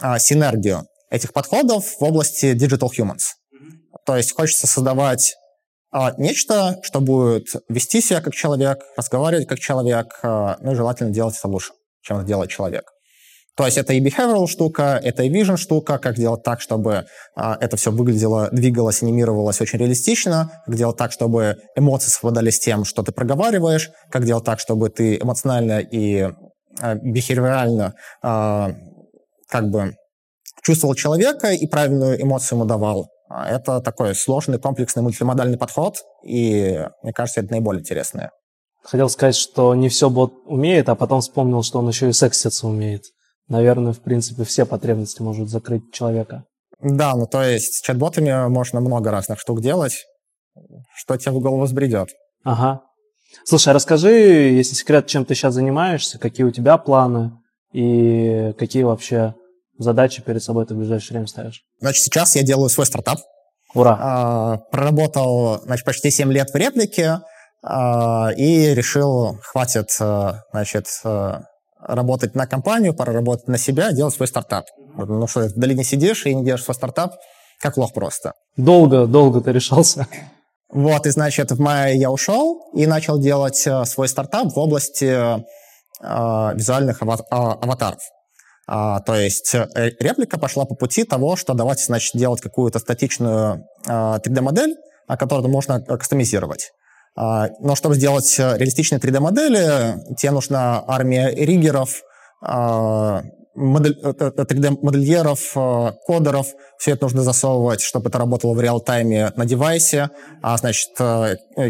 а, 0.00 0.18
синергию 0.18 0.84
этих 1.10 1.32
подходов 1.32 1.84
в 1.98 2.02
области 2.02 2.54
Digital 2.54 2.88
Humans. 2.96 3.34
То 4.06 4.16
есть 4.16 4.32
хочется 4.34 4.66
создавать 4.66 5.34
а, 5.92 6.14
нечто, 6.18 6.78
что 6.82 7.00
будет 7.00 7.48
вести 7.68 8.00
себя 8.00 8.20
как 8.20 8.34
человек, 8.34 8.78
разговаривать 8.96 9.48
как 9.48 9.58
человек, 9.58 10.18
а, 10.22 10.56
ну 10.60 10.72
и 10.72 10.74
желательно 10.74 11.10
делать 11.10 11.36
это 11.36 11.48
лучше, 11.48 11.72
чем 12.02 12.18
это 12.18 12.26
делает 12.26 12.50
человек. 12.50 12.84
То 13.56 13.66
есть 13.66 13.76
это 13.76 13.92
и 13.92 14.00
behavioral 14.00 14.46
штука, 14.46 14.98
это 15.02 15.24
и 15.24 15.30
vision 15.30 15.56
штука, 15.56 15.98
как 15.98 16.14
делать 16.14 16.42
так, 16.42 16.60
чтобы 16.60 17.06
а, 17.34 17.58
это 17.60 17.76
все 17.76 17.90
выглядело, 17.90 18.48
двигалось, 18.52 19.02
анимировалось 19.02 19.60
очень 19.60 19.78
реалистично, 19.78 20.62
как 20.64 20.76
делать 20.76 20.96
так, 20.96 21.12
чтобы 21.12 21.56
эмоции 21.76 22.08
совпадали 22.08 22.50
с 22.50 22.60
тем, 22.60 22.84
что 22.84 23.02
ты 23.02 23.12
проговариваешь, 23.12 23.90
как 24.10 24.24
делать 24.24 24.44
так, 24.44 24.60
чтобы 24.60 24.88
ты 24.88 25.16
эмоционально 25.16 25.80
и 25.80 26.32
а, 26.80 26.94
бихевиорально 26.94 27.94
а, 28.22 28.72
как 29.48 29.68
бы 29.68 29.94
чувствовал 30.62 30.94
человека 30.94 31.52
и 31.52 31.66
правильную 31.66 32.20
эмоцию 32.20 32.58
ему 32.58 32.66
давал. 32.66 33.08
А, 33.28 33.48
Это 33.48 33.80
такой 33.80 34.14
сложный, 34.14 34.58
комплексный, 34.58 35.02
мультимодальный 35.02 35.58
подход, 35.58 35.96
и 36.24 36.84
мне 37.02 37.12
кажется, 37.12 37.40
это 37.40 37.52
наиболее 37.52 37.80
интересное. 37.80 38.30
Хотел 38.82 39.08
сказать, 39.08 39.36
что 39.36 39.74
не 39.74 39.88
все 39.88 40.08
бот 40.10 40.32
умеет, 40.46 40.88
а 40.88 40.94
потом 40.94 41.20
вспомнил, 41.20 41.62
что 41.62 41.78
он 41.78 41.88
еще 41.88 42.08
и 42.08 42.12
секситься 42.12 42.66
умеет. 42.66 43.02
Наверное, 43.48 43.92
в 43.92 44.00
принципе, 44.00 44.44
все 44.44 44.64
потребности 44.64 45.22
может 45.22 45.48
закрыть 45.48 45.92
человека. 45.92 46.44
Да, 46.80 47.14
ну 47.14 47.26
то 47.26 47.42
есть 47.42 47.74
с 47.74 47.82
чат-ботами 47.82 48.48
можно 48.48 48.80
много 48.80 49.10
разных 49.10 49.38
штук 49.38 49.60
делать, 49.60 50.06
что 50.96 51.16
тебе 51.16 51.32
в 51.32 51.40
голову 51.40 51.64
взбредет. 51.64 52.08
Ага. 52.42 52.80
Слушай, 53.44 53.70
а 53.70 53.74
расскажи, 53.74 54.10
если 54.10 54.74
секрет, 54.74 55.06
чем 55.06 55.24
ты 55.24 55.34
сейчас 55.34 55.54
занимаешься, 55.54 56.18
какие 56.18 56.44
у 56.44 56.50
тебя 56.50 56.78
планы 56.78 57.32
и 57.72 58.54
какие 58.58 58.82
вообще 58.82 59.34
задачи 59.82 60.22
перед 60.22 60.42
собой 60.42 60.66
ты 60.66 60.74
в 60.74 60.78
ближайшее 60.78 61.14
время 61.14 61.26
ставишь? 61.26 61.62
Значит, 61.80 62.04
сейчас 62.04 62.36
я 62.36 62.42
делаю 62.42 62.68
свой 62.68 62.86
стартап. 62.86 63.20
Ура! 63.74 63.98
А, 64.00 64.56
Проработал, 64.70 65.60
значит, 65.62 65.84
почти 65.84 66.10
7 66.10 66.32
лет 66.32 66.50
в 66.50 66.54
реплике 66.54 67.20
а, 67.62 68.30
и 68.36 68.74
решил, 68.74 69.38
хватит, 69.42 69.96
а, 70.00 70.42
значит, 70.52 70.86
а, 71.04 71.42
работать 71.80 72.34
на 72.34 72.46
компанию, 72.46 72.94
пора 72.94 73.12
работать 73.12 73.48
на 73.48 73.58
себя, 73.58 73.92
делать 73.92 74.14
свой 74.14 74.28
стартап. 74.28 74.66
Ну 74.96 75.26
что, 75.26 75.48
в 75.48 75.54
долине 75.54 75.84
сидишь 75.84 76.26
и 76.26 76.34
не 76.34 76.44
делаешь 76.44 76.64
свой 76.64 76.74
стартап, 76.74 77.14
как 77.60 77.76
лох 77.76 77.92
просто. 77.92 78.34
Долго, 78.56 79.06
долго 79.06 79.40
ты 79.40 79.52
решался. 79.52 80.06
Вот, 80.72 81.06
и, 81.06 81.10
значит, 81.10 81.50
в 81.50 81.60
мае 81.60 81.98
я 81.98 82.10
ушел 82.10 82.70
и 82.74 82.86
начал 82.86 83.18
делать 83.18 83.66
э, 83.66 83.84
свой 83.86 84.08
стартап 84.08 84.52
в 84.54 84.58
области 84.58 85.04
э, 85.04 86.54
визуальных 86.54 87.02
а, 87.02 87.52
аватаров. 87.54 88.00
А, 88.72 89.00
то 89.00 89.16
есть 89.16 89.52
э, 89.52 89.66
реплика 89.98 90.38
пошла 90.38 90.64
по 90.64 90.76
пути 90.76 91.02
того, 91.02 91.34
что 91.34 91.54
давайте, 91.54 91.82
значит, 91.82 92.12
делать 92.14 92.40
какую-то 92.40 92.78
статичную 92.78 93.66
э, 93.88 93.90
3D-модель, 93.90 94.76
а, 95.08 95.16
которую 95.16 95.48
можно 95.50 95.84
э, 95.84 95.96
кастомизировать. 95.96 96.70
А, 97.16 97.48
но 97.58 97.74
чтобы 97.74 97.96
сделать 97.96 98.32
э, 98.38 98.56
реалистичные 98.56 99.00
3D-модели, 99.00 100.14
тебе 100.16 100.30
нужна 100.30 100.84
армия 100.86 101.34
риггеров, 101.34 102.02
а, 102.40 103.22
модель- 103.56 103.98
э, 104.04 104.12
э, 104.16 104.44
3D-модельеров, 104.44 105.50
э, 105.56 105.92
кодеров. 106.06 106.46
Все 106.78 106.92
это 106.92 107.06
нужно 107.06 107.22
засовывать, 107.22 107.80
чтобы 107.80 108.08
это 108.08 108.18
работало 108.18 108.54
в 108.54 108.60
реал-тайме 108.60 109.32
на 109.34 109.46
девайсе. 109.46 110.10
А, 110.42 110.56
значит, 110.56 110.90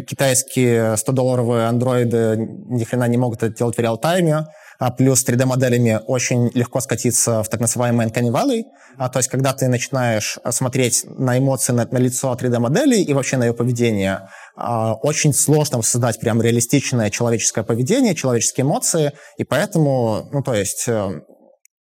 китайские 0.07 0.97
100-долларовые 0.97 1.67
андроиды 1.67 2.37
ни 2.69 2.85
хрена 2.85 3.09
не 3.09 3.17
могут 3.17 3.43
это 3.43 3.57
делать 3.57 3.79
в 3.79 3.81
реал-тайме. 3.81 4.45
А 4.81 4.91
плюс 4.91 5.23
3D-моделями 5.27 6.01
очень 6.07 6.51
легко 6.55 6.81
скатиться 6.81 7.43
в 7.43 7.49
так 7.51 7.61
называемый 7.61 8.07
Uncanny. 8.07 8.65
А, 8.97 9.11
то 9.11 9.19
есть, 9.19 9.29
когда 9.29 9.53
ты 9.53 9.69
начинаешь 9.69 10.39
э, 10.43 10.51
смотреть 10.53 11.05
на 11.05 11.37
эмоции, 11.37 11.75
на, 11.75 11.87
на 11.91 11.99
лицо 11.99 12.33
3D-модели 12.33 12.97
и 12.97 13.13
вообще 13.13 13.37
на 13.37 13.45
ее 13.45 13.53
поведение, 13.53 14.31
а, 14.57 14.95
очень 14.95 15.35
сложно 15.35 15.83
создать 15.83 16.19
прям 16.19 16.41
реалистичное 16.41 17.11
человеческое 17.11 17.63
поведение, 17.63 18.15
человеческие 18.15 18.65
эмоции. 18.65 19.13
И 19.37 19.45
поэтому, 19.45 20.27
ну, 20.33 20.43
то 20.43 20.55
есть, 20.55 20.89
э, 20.89 21.11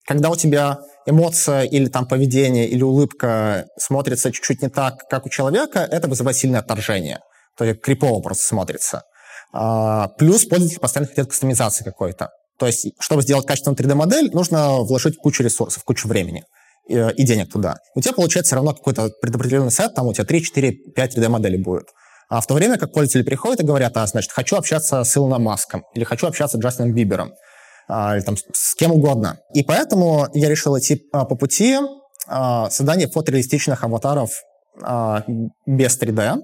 когда 0.07 0.31
у 0.31 0.35
тебя 0.35 0.79
эмоция 1.05 1.65
или 1.65 1.89
там 1.89 2.07
поведение 2.07 2.67
или 2.67 2.81
улыбка 2.81 3.67
смотрится 3.77 4.31
чуть-чуть 4.31 4.63
не 4.63 4.69
так, 4.69 5.07
как 5.07 5.27
у 5.27 5.29
человека, 5.29 5.79
это 5.79 6.07
вызывает 6.07 6.35
сильное 6.35 6.61
отторжение. 6.61 7.19
То 7.57 7.63
есть 7.63 7.79
крипово 7.79 8.21
просто 8.21 8.43
смотрится. 8.43 9.03
А, 9.53 10.07
плюс 10.17 10.45
пользователи 10.45 10.79
постоянно 10.79 11.09
хотят 11.09 11.27
кастомизации 11.27 11.83
какой-то. 11.83 12.29
То 12.57 12.65
есть, 12.65 12.87
чтобы 12.99 13.21
сделать 13.21 13.45
качественную 13.45 13.77
3D-модель, 13.77 14.31
нужно 14.33 14.77
вложить 14.77 15.17
кучу 15.17 15.43
ресурсов, 15.43 15.83
кучу 15.83 16.07
времени 16.07 16.43
э, 16.89 17.11
и 17.13 17.23
денег 17.23 17.51
туда. 17.51 17.77
У 17.95 18.01
тебя 18.01 18.13
получается 18.13 18.49
все 18.49 18.55
равно 18.55 18.73
какой-то 18.73 19.11
предопределенный 19.21 19.71
сет, 19.71 19.93
там 19.93 20.07
у 20.07 20.13
тебя 20.13 20.25
3, 20.25 20.43
4, 20.43 20.71
5 20.95 21.17
3D-моделей 21.17 21.61
будет. 21.61 21.87
А 22.29 22.41
в 22.41 22.47
то 22.47 22.55
время 22.55 22.77
как 22.77 22.91
пользователи 22.91 23.23
приходят 23.23 23.61
и 23.61 23.65
говорят, 23.65 23.95
а, 23.95 24.05
значит, 24.07 24.31
хочу 24.31 24.57
общаться 24.57 25.03
с 25.03 25.15
Илоном 25.15 25.43
Маском 25.43 25.85
или 25.93 26.03
хочу 26.03 26.27
общаться 26.27 26.57
с 26.57 26.59
Джастином 26.59 26.93
Бибером. 26.93 27.33
или 27.89 28.21
там 28.21 28.35
с 28.35 28.75
кем 28.75 28.91
угодно. 28.91 29.39
И 29.53 29.63
поэтому 29.63 30.27
я 30.33 30.49
решил 30.49 30.77
идти 30.77 30.95
по 30.95 31.23
пути 31.23 31.77
создания 32.27 33.07
фотореалистичных 33.07 33.81
аватаров 33.81 34.31
без 35.65 35.97
3D. 35.97 36.41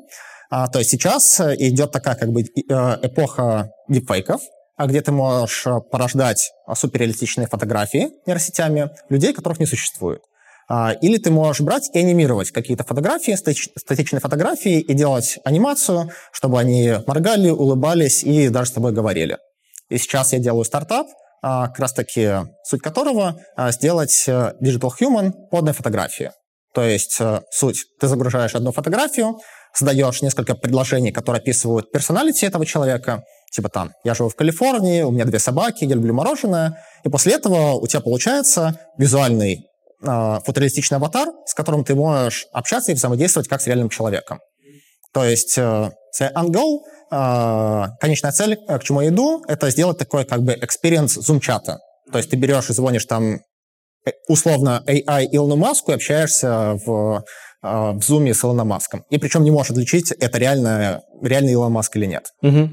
То 0.50 0.80
есть 0.80 0.92
сейчас 0.92 1.42
идет 1.42 1.92
такая 1.92 2.16
как 2.16 2.30
бы 2.30 2.44
эпоха 2.44 3.72
дипфейков, 3.90 4.40
где 4.80 5.02
ты 5.02 5.12
можешь 5.12 5.66
порождать 5.92 6.52
суперреалистичные 6.74 7.48
фотографии 7.48 8.10
нейросетями 8.26 8.90
людей, 9.10 9.34
которых 9.34 9.60
не 9.60 9.66
существует. 9.66 10.22
А, 10.70 10.94
или 11.02 11.18
ты 11.18 11.30
можешь 11.30 11.62
брать 11.62 11.90
и 11.94 12.00
анимировать 12.00 12.52
какие-то 12.52 12.84
фотографии, 12.84 13.34
статичные 13.34 14.20
фотографии, 14.20 14.80
и 14.80 14.94
делать 14.94 15.40
анимацию, 15.44 16.10
чтобы 16.32 16.60
они 16.60 16.96
моргали, 17.06 17.50
улыбались 17.50 18.24
и 18.24 18.50
даже 18.50 18.72
с 18.72 18.74
тобой 18.74 18.94
говорили. 18.94 19.38
И 19.90 19.98
сейчас 19.98 20.34
я 20.34 20.40
делаю 20.40 20.64
стартап, 20.64 21.08
а, 21.42 21.68
как 21.68 21.80
раз-таки 21.80 22.32
суть 22.64 22.82
которого 22.82 23.38
а, 23.58 23.72
сделать 23.72 24.24
э, 24.28 24.54
Digital 24.64 24.92
Human 25.00 25.32
подной 25.52 25.74
фотографии. 25.74 26.32
То 26.74 26.82
есть 26.82 27.18
э, 27.20 27.42
суть, 27.52 27.84
ты 28.00 28.08
загружаешь 28.08 28.56
одну 28.56 28.72
фотографию, 28.72 29.40
создаешь 29.74 30.22
несколько 30.22 30.56
предложений, 30.56 31.12
которые 31.12 31.42
описывают 31.42 31.92
персоналити 31.92 32.46
этого 32.46 32.66
человека, 32.66 33.24
типа 33.54 33.70
там, 33.70 33.94
я 34.04 34.16
живу 34.16 34.30
в 34.30 34.36
Калифорнии, 34.36 35.04
у 35.04 35.12
меня 35.12 35.26
две 35.26 35.40
собаки, 35.40 35.86
я 35.86 35.96
люблю 35.96 36.14
мороженое, 36.14 36.84
и 37.04 37.10
после 37.10 37.34
этого 37.34 37.74
у 37.74 37.86
тебя 37.88 38.02
получается 38.02 38.80
визуальный 38.98 39.68
э, 40.02 40.40
фотореалистичный 40.44 40.98
аватар, 40.98 41.30
с 41.46 41.54
которым 41.54 41.84
ты 41.84 41.94
можешь 41.94 42.48
общаться 42.52 42.92
и 42.92 42.96
взаимодействовать 42.96 43.48
как 43.48 43.62
с 43.62 43.68
реальным 43.68 43.90
человеком. 43.90 44.40
То 45.14 45.24
есть 45.24 45.58
э, 45.58 45.92
goal, 46.20 46.80
э, 47.12 47.86
конечная 48.00 48.32
цель, 48.32 48.58
э, 48.68 48.80
к 48.80 48.84
чему 48.84 49.02
я 49.02 49.10
иду, 49.10 49.44
это 49.48 49.70
сделать 49.70 50.00
такой 50.00 50.26
как 50.26 50.42
бы 50.42 50.54
experience 50.54 51.22
зум-чата. 51.22 51.78
То 52.12 52.18
есть 52.18 52.32
ты 52.32 52.36
берешь 52.36 52.72
и 52.72 52.74
звонишь 52.74 53.06
там 53.06 53.36
э, 54.06 54.12
условно 54.28 54.84
AI 54.88 55.28
Илону 55.32 55.58
Маску 55.58 55.92
и 55.92 55.96
общаешься 55.96 56.80
в, 56.86 57.24
э, 57.62 57.92
в 57.92 58.02
зуме 58.02 58.34
с 58.34 58.44
Илоном 58.44 58.70
Маском. 58.70 59.06
И 59.12 59.20
причем 59.20 59.44
не 59.44 59.52
можешь 59.52 59.72
отличить, 59.72 60.12
это 60.12 60.40
реально, 60.40 61.04
реальный 61.22 61.52
Илон 61.52 61.72
Маск 61.72 61.96
или 61.96 62.08
нет. 62.08 62.26
Угу. 62.42 62.70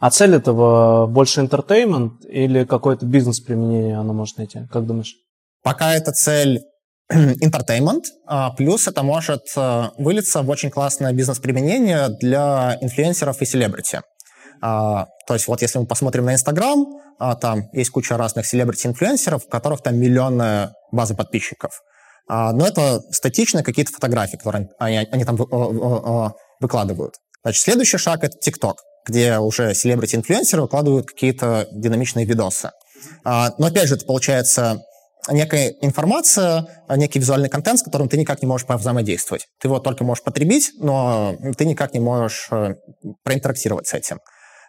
А 0.00 0.10
цель 0.10 0.34
этого 0.34 1.06
больше 1.06 1.42
entertainment 1.42 2.26
или 2.26 2.64
какое-то 2.64 3.04
бизнес-применение 3.04 3.98
она 3.98 4.14
может 4.14 4.38
найти? 4.38 4.60
Как 4.72 4.86
думаешь? 4.86 5.14
Пока 5.62 5.94
эта 5.94 6.12
цель 6.12 6.62
entertainment, 7.12 8.04
а, 8.26 8.50
плюс 8.52 8.88
это 8.88 9.02
может 9.02 9.42
э, 9.56 9.90
вылиться 9.98 10.40
в 10.40 10.48
очень 10.48 10.70
классное 10.70 11.12
бизнес-применение 11.12 12.08
для 12.18 12.78
инфлюенсеров 12.80 13.42
и 13.42 13.44
селебрити. 13.44 14.00
А, 14.62 15.06
то 15.26 15.34
есть 15.34 15.46
вот 15.48 15.60
если 15.60 15.78
мы 15.78 15.86
посмотрим 15.86 16.24
на 16.24 16.32
Инстаграм, 16.32 16.86
а, 17.18 17.34
там 17.34 17.68
есть 17.74 17.90
куча 17.90 18.16
разных 18.16 18.46
селебрити-инфлюенсеров, 18.46 19.44
у 19.44 19.50
которых 19.50 19.82
там 19.82 19.96
миллионная 19.98 20.72
база 20.92 21.14
подписчиков. 21.14 21.72
Но 22.28 22.64
это 22.64 23.00
статичные 23.10 23.64
какие-то 23.64 23.90
фотографии, 23.90 24.36
которые 24.36 24.68
они, 24.78 24.98
они 24.98 25.24
там 25.24 25.36
выкладывают. 26.60 27.14
Значит, 27.42 27.62
следующий 27.64 27.98
шаг— 27.98 28.20
это 28.22 28.36
TikTok, 28.38 28.74
где 29.06 29.38
уже 29.38 29.74
селебрити-инфлюенсеры 29.74 30.62
выкладывают 30.62 31.06
какие-то 31.06 31.68
динамичные 31.72 32.26
видосы. 32.26 32.70
Но 33.24 33.66
опять 33.66 33.88
же, 33.88 33.96
это 33.96 34.04
получается 34.04 34.82
некая 35.28 35.74
информация, 35.80 36.66
некий 36.88 37.18
визуальный 37.18 37.48
контент, 37.48 37.78
с 37.78 37.82
которым 37.82 38.08
ты 38.08 38.16
никак 38.16 38.42
не 38.42 38.48
можешь 38.48 38.66
взаимодействовать. 38.68 39.46
Ты 39.60 39.68
его 39.68 39.78
только 39.78 40.04
можешь 40.04 40.24
потребить, 40.24 40.72
но 40.78 41.36
ты 41.56 41.64
никак 41.64 41.94
не 41.94 42.00
можешь 42.00 42.48
э, 42.50 42.74
проинтерактировать 43.22 43.86
с 43.86 43.94
этим. 43.94 44.18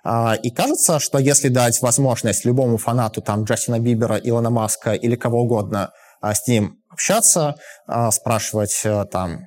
А, 0.04 0.36
и 0.36 0.50
кажется, 0.50 1.00
что 1.00 1.20
если 1.20 1.50
дать 1.50 1.82
возможность 1.82 2.46
любому 2.46 2.78
фанату 2.78 3.22
там 3.22 3.44
Джастина 3.44 3.80
Бибера, 3.80 4.18
Илона 4.18 4.50
Маска 4.50 4.94
или 4.94 5.16
кого 5.16 5.42
угодно 5.42 5.92
а, 6.22 6.34
с 6.34 6.48
ним 6.48 6.78
общаться, 6.90 7.56
а, 7.88 8.12
спрашивать 8.12 8.82
э, 8.84 9.06
там, 9.12 9.42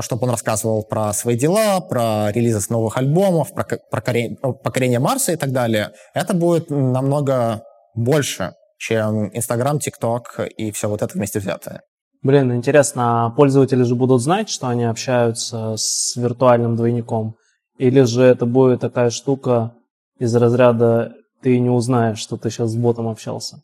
чтобы 0.00 0.24
он 0.24 0.30
рассказывал 0.30 0.84
про 0.84 1.12
свои 1.12 1.36
дела, 1.36 1.80
про 1.80 2.30
релизы 2.32 2.60
новых 2.70 2.96
альбомов, 2.96 3.54
про 3.54 3.64
покорение 3.92 4.98
Марса 4.98 5.32
и 5.32 5.36
так 5.36 5.52
далее, 5.52 5.92
это 6.14 6.34
будет 6.34 6.70
намного 6.70 7.62
больше, 7.94 8.54
чем 8.78 9.30
Инстаграм, 9.34 9.78
ТикТок 9.78 10.40
и 10.56 10.70
все 10.70 10.88
вот 10.88 11.02
это 11.02 11.12
вместе 11.14 11.38
взятое. 11.38 11.82
Блин, 12.22 12.52
интересно, 12.52 13.26
а 13.26 13.30
пользователи 13.30 13.82
же 13.82 13.94
будут 13.94 14.20
знать, 14.20 14.48
что 14.48 14.68
они 14.68 14.84
общаются 14.84 15.74
с 15.76 16.16
виртуальным 16.16 16.74
двойником? 16.74 17.36
Или 17.78 18.02
же 18.02 18.22
это 18.22 18.46
будет 18.46 18.80
такая 18.80 19.10
штука 19.10 19.74
из 20.18 20.34
разряда 20.34 21.12
«ты 21.42 21.58
не 21.58 21.70
узнаешь, 21.70 22.18
что 22.18 22.36
ты 22.36 22.50
сейчас 22.50 22.70
с 22.70 22.76
ботом 22.76 23.06
общался»? 23.08 23.62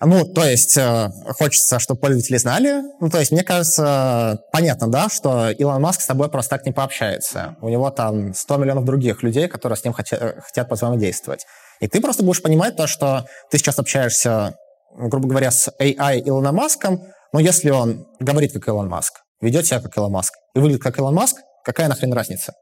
Ну, 0.00 0.24
то 0.24 0.44
есть 0.44 0.76
э, 0.76 1.10
хочется, 1.38 1.78
чтобы 1.78 2.00
пользователи 2.00 2.36
знали. 2.36 2.82
Ну, 3.00 3.08
то 3.08 3.18
есть 3.20 3.32
мне 3.32 3.42
кажется, 3.42 4.40
понятно, 4.52 4.88
да, 4.88 5.08
что 5.08 5.50
Илон 5.50 5.80
Маск 5.80 6.00
с 6.00 6.06
тобой 6.06 6.28
просто 6.28 6.56
так 6.56 6.66
не 6.66 6.72
пообщается. 6.72 7.56
У 7.60 7.68
него 7.68 7.90
там 7.90 8.34
100 8.34 8.56
миллионов 8.56 8.84
других 8.84 9.22
людей, 9.22 9.48
которые 9.48 9.76
с 9.76 9.84
ним 9.84 9.92
хотят, 9.92 10.20
хотят 10.44 10.70
взаимодействовать. 10.70 11.46
И 11.80 11.88
ты 11.88 12.00
просто 12.00 12.22
будешь 12.22 12.42
понимать 12.42 12.76
то, 12.76 12.86
что 12.86 13.26
ты 13.50 13.58
сейчас 13.58 13.78
общаешься, 13.78 14.56
грубо 14.96 15.28
говоря, 15.28 15.50
с 15.50 15.70
AI 15.80 16.22
Илоном 16.24 16.56
Маском, 16.56 17.00
но 17.32 17.40
если 17.40 17.70
он 17.70 18.06
говорит 18.20 18.52
как 18.52 18.68
Илон 18.68 18.88
Маск, 18.88 19.14
ведет 19.40 19.66
себя 19.66 19.80
как 19.80 19.96
Илон 19.96 20.12
Маск 20.12 20.34
и 20.54 20.58
выглядит 20.58 20.82
как 20.82 20.98
Илон 20.98 21.14
Маск, 21.14 21.36
какая 21.64 21.88
нахрен 21.88 22.12
разница? 22.12 22.52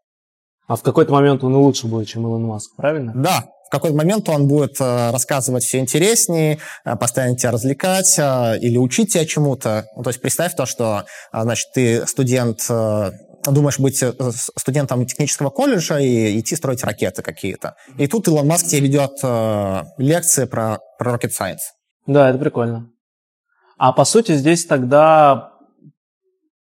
А 0.66 0.76
в 0.76 0.82
какой-то 0.82 1.12
момент 1.12 1.44
он 1.44 1.52
и 1.52 1.56
лучше 1.56 1.86
будет, 1.86 2.08
чем 2.08 2.22
Илон 2.22 2.44
Маск, 2.44 2.74
правильно? 2.76 3.12
Да, 3.14 3.44
какой-то 3.72 3.96
момент 3.96 4.28
он 4.28 4.46
будет 4.48 4.78
э, 4.80 5.10
рассказывать 5.10 5.64
все 5.64 5.78
интереснее, 5.78 6.58
э, 6.84 6.96
постоянно 6.96 7.36
тебя 7.36 7.52
развлекать 7.52 8.18
э, 8.18 8.58
или 8.60 8.76
учить 8.76 9.14
тебя 9.14 9.24
чему-то. 9.24 9.86
Ну, 9.96 10.02
то 10.02 10.10
есть 10.10 10.20
представь 10.20 10.54
то, 10.54 10.66
что 10.66 11.04
значит, 11.32 11.68
ты 11.72 12.06
студент 12.06 12.68
думаешь 13.44 13.80
быть 13.80 14.04
студентом 14.56 15.04
технического 15.06 15.50
колледжа 15.50 15.98
и 15.98 16.38
идти 16.38 16.54
строить 16.54 16.84
ракеты 16.84 17.22
какие-то. 17.22 17.74
И 17.98 18.06
тут 18.06 18.28
Илон 18.28 18.46
Маск 18.46 18.66
тебе 18.66 18.82
ведет 18.82 19.20
лекции 19.98 20.44
про, 20.44 20.78
про 20.98 21.16
rocket 21.16 21.30
science. 21.30 21.72
Да, 22.06 22.30
это 22.30 22.38
прикольно. 22.38 22.88
А 23.78 23.92
по 23.92 24.04
сути 24.04 24.36
здесь 24.36 24.64
тогда 24.66 25.50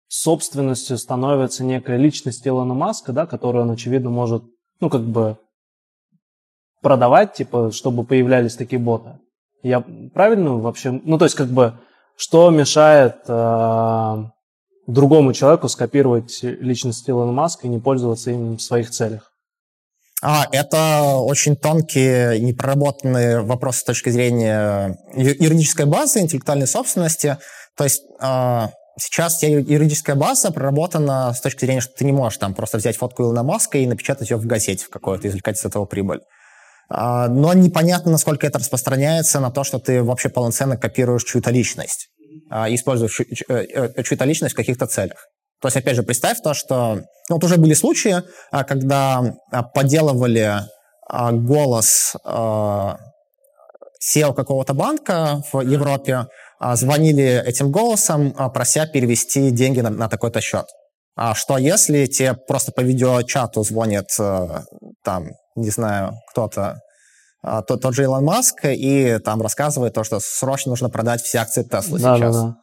собственностью 0.09 0.99
становится 0.99 1.65
некая 1.65 1.97
личность 1.97 2.47
Илона 2.47 2.75
Маска, 2.75 3.13
да, 3.13 3.27
которую 3.27 3.65
он, 3.65 3.71
очевидно, 3.73 4.11
может, 4.11 4.45
ну, 4.81 4.89
как 4.89 5.03
бы 5.03 5.39
продавать, 6.83 7.35
типа, 7.35 7.71
чтобы 7.73 8.05
появлялись 8.05 8.57
такие 8.57 8.79
боты. 8.79 9.19
Я 9.63 9.85
правильно 10.15 10.57
вообще... 10.57 10.91
Ну, 10.91 11.19
то 11.19 11.25
есть, 11.25 11.37
как 11.37 11.49
бы, 11.49 11.75
что 12.17 12.51
мешает 12.51 13.17
э, 13.27 14.17
другому 14.87 15.33
человеку 15.33 15.69
скопировать 15.69 16.43
личность 16.43 17.09
Илона 17.09 17.33
Маска 17.33 17.67
и 17.67 17.71
не 17.71 17.79
пользоваться 17.79 18.31
им 18.31 18.57
в 18.57 18.63
своих 18.63 18.91
целях? 18.91 19.33
А, 20.21 20.47
это 20.51 21.17
очень 21.17 21.57
тонкие, 21.57 22.41
непроработанные 22.41 23.41
вопросы 23.41 23.81
с 23.81 23.85
точки 23.85 24.11
зрения 24.11 24.99
юридической 25.15 25.87
базы, 25.87 26.21
интеллектуальной 26.21 26.67
собственности. 26.67 27.39
То 27.77 27.85
есть 27.85 28.03
а, 28.21 28.71
сейчас 28.99 29.43
юридическая 29.43 30.17
база 30.17 30.51
проработана 30.51 31.33
с 31.33 31.41
точки 31.41 31.65
зрения, 31.65 31.81
что 31.81 31.95
ты 31.95 32.05
не 32.05 32.13
можешь 32.13 32.39
там 32.39 32.55
просто 32.55 32.79
взять 32.79 32.97
фотку 32.97 33.23
Илона 33.23 33.45
Маска 33.45 33.79
и 33.79 33.87
напечатать 33.87 34.31
ее 34.31 34.39
в 34.39 34.47
газете 34.47 34.85
в 34.85 34.91
какой-то, 34.91 35.29
извлекать 35.29 35.57
из 35.57 35.65
этого 35.65 35.85
прибыль. 35.85 36.21
А, 36.91 37.29
но 37.29 37.53
непонятно, 37.53 38.13
насколько 38.13 38.47
это 38.47 38.59
распространяется 38.59 39.41
на 39.41 39.51
то, 39.51 39.65
что 39.65 39.79
ты 39.79 40.03
вообще 40.03 40.29
полноценно 40.29 40.77
копируешь 40.77 41.25
чью-то 41.25 41.51
личность. 41.51 42.09
А, 42.51 42.73
используя 42.73 43.11
э, 43.49 43.55
э, 43.55 44.03
чью-то 44.03 44.25
личность 44.25 44.55
в 44.55 44.57
каких-то 44.57 44.87
целях. 44.87 45.27
То 45.61 45.69
есть, 45.69 45.77
опять 45.77 45.97
же, 45.97 46.03
представь 46.03 46.41
то, 46.41 46.55
что... 46.55 47.03
Ну, 47.29 47.37
вот 47.37 47.45
уже 47.45 47.57
были 47.57 47.75
случаи, 47.75 48.23
а, 48.51 48.65
когда 48.65 49.35
подделывали 49.75 50.63
голос 51.11 52.15
SEO 52.27 53.05
какого-то 54.35 54.75
банка 54.75 55.43
в 55.51 55.63
Европе, 55.63 56.27
звонили 56.75 57.43
этим 57.47 57.71
голосом, 57.73 58.33
прося 58.53 58.87
перевести 58.87 59.51
деньги 59.51 59.81
на, 59.81 59.89
на 59.89 60.09
такой-то 60.11 60.43
счет. 60.43 60.67
А 61.17 61.35
что 61.35 61.57
если 61.57 62.05
тебе 62.07 62.35
просто 62.35 62.73
по 62.73 62.83
видеочату 62.83 63.63
звонит 63.63 64.09
там, 65.03 65.31
не 65.59 65.71
знаю, 65.71 66.15
кто-то 66.31 66.81
а, 67.43 67.63
тот, 67.63 67.81
тот 67.83 67.95
же 67.95 68.03
Илон 68.03 68.25
Маск 68.25 68.65
и 68.65 69.19
там 69.25 69.43
рассказывает 69.43 69.95
то, 69.95 70.05
что 70.05 70.19
срочно 70.21 70.71
нужно 70.71 70.91
продать 70.91 71.23
все 71.23 71.39
акции 71.39 71.63
Теслы 71.63 72.01
да, 72.01 72.17
сейчас. 72.17 72.35
Да, 72.35 72.43
да. 72.43 72.55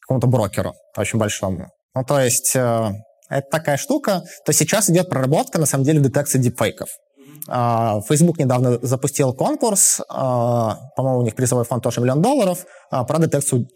Какому-то 0.00 0.26
брокеру 0.28 0.74
очень 0.96 1.18
большому. 1.18 1.70
Ну, 1.94 2.04
то 2.04 2.20
есть 2.20 2.54
э, 2.54 2.92
это 3.28 3.48
такая 3.50 3.76
штука. 3.76 4.22
То 4.44 4.52
сейчас 4.52 4.88
идет 4.90 5.08
проработка, 5.08 5.58
на 5.58 5.66
самом 5.66 5.84
деле, 5.84 6.00
детекции 6.00 6.38
дипфейков. 6.38 6.88
Uh, 7.48 8.02
Facebook 8.08 8.38
недавно 8.38 8.78
запустил 8.82 9.32
конкурс, 9.32 10.00
uh, 10.00 10.74
по-моему, 10.96 11.20
у 11.20 11.22
них 11.22 11.36
призовой 11.36 11.64
фонд 11.64 11.80
тоже 11.84 12.00
миллион 12.00 12.20
долларов, 12.20 12.66
про 12.90 13.18
детекцию 13.18 13.68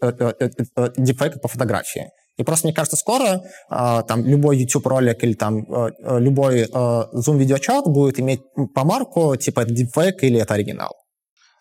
дипфейка 0.97 1.39
по 1.39 1.47
фотографии. 1.47 2.09
И 2.37 2.43
просто, 2.43 2.67
мне 2.67 2.73
кажется, 2.73 2.97
скоро 2.97 3.43
э, 3.69 4.03
там 4.07 4.25
любой 4.25 4.57
YouTube-ролик 4.59 5.23
или 5.23 5.33
там 5.33 5.59
э, 5.59 5.91
э 5.99 6.19
любой 6.19 6.61
э, 6.61 6.65
Zoom-видеочат 6.71 7.85
будет 7.85 8.19
иметь 8.19 8.41
помарку, 8.73 9.35
типа 9.35 9.61
это 9.61 9.73
deepfake 9.73 10.19
или 10.21 10.39
это 10.39 10.53
оригинал. 10.53 10.91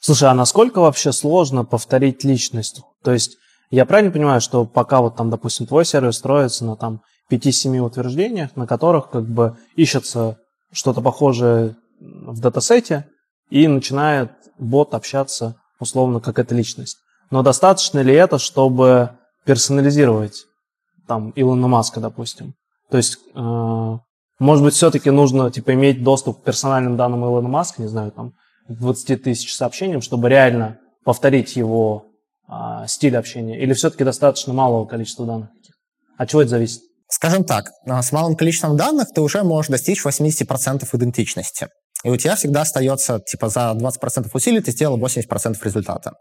Слушай, 0.01 0.31
а 0.31 0.35
насколько 0.35 0.81
вообще 0.81 1.13
сложно 1.13 1.65
повторить 1.65 2.25
личность? 2.25 2.81
То 3.03 3.13
есть 3.13 3.37
я 3.71 3.85
правильно 3.85 4.13
понимаю, 4.13 4.41
что 4.41 4.65
пока 4.65 5.01
вот 5.01 5.17
там, 5.17 5.29
допустим, 5.29 5.67
твой 5.67 5.85
сервис 5.85 6.17
строится 6.17 6.65
на 6.65 6.77
там 6.77 7.03
5-7 7.31 7.79
утверждениях, 7.79 8.57
на 8.57 8.67
которых 8.67 9.11
как 9.11 9.29
бы 9.29 9.57
ищется 9.77 10.39
что-то 10.73 11.01
похожее 11.01 11.77
в 12.01 12.41
датасете, 12.41 13.07
и 13.51 13.67
начинает 13.69 14.31
бот 14.59 14.95
общаться 14.95 15.57
условно 15.81 16.21
как 16.21 16.39
эта 16.39 16.55
личность. 16.55 16.99
Но 17.31 17.43
достаточно 17.43 18.01
ли 18.01 18.15
это, 18.15 18.39
чтобы 18.39 19.11
персонализировать 19.45 20.47
там 21.11 21.33
Илона 21.35 21.67
Маска, 21.67 21.99
допустим? 21.99 22.55
То 22.89 22.97
есть, 22.97 23.19
э, 23.35 23.99
может 24.39 24.65
быть, 24.65 24.75
все-таки 24.75 25.11
нужно 25.11 25.51
типа 25.51 25.75
иметь 25.75 26.05
доступ 26.05 26.41
к 26.41 26.45
персональным 26.45 26.97
данным 26.97 27.25
Илона 27.25 27.49
Маска, 27.49 27.83
не 27.83 27.89
знаю, 27.89 28.13
там 28.13 28.35
20 28.69 29.25
тысяч 29.25 29.53
сообщениям, 29.57 30.03
чтобы 30.03 30.29
реально 30.29 30.79
повторить 31.05 31.57
его 31.57 32.05
э, 32.49 32.87
стиль 32.87 33.17
общения? 33.17 33.61
Или 33.61 33.73
все-таки 33.73 34.05
достаточно 34.05 34.53
малого 34.53 34.87
количества 34.87 35.27
данных? 35.27 35.49
От 36.17 36.29
чего 36.29 36.43
это 36.43 36.51
зависит? 36.51 36.83
Скажем 37.09 37.43
так, 37.43 37.73
а, 37.89 38.01
с 38.03 38.13
малым 38.13 38.37
количеством 38.37 38.77
данных 38.77 39.09
ты 39.13 39.21
уже 39.21 39.43
можешь 39.43 39.71
достичь 39.71 40.05
80% 40.05 40.89
идентичности. 40.93 41.67
И 42.05 42.11
у 42.11 42.17
тебя 42.17 42.37
всегда 42.37 42.61
остается, 42.61 43.19
типа, 43.19 43.49
за 43.49 43.73
20% 43.75 44.31
усилий 44.33 44.61
ты 44.61 44.71
сделал 44.71 44.97
80% 44.97 45.59
результата. 45.65 46.13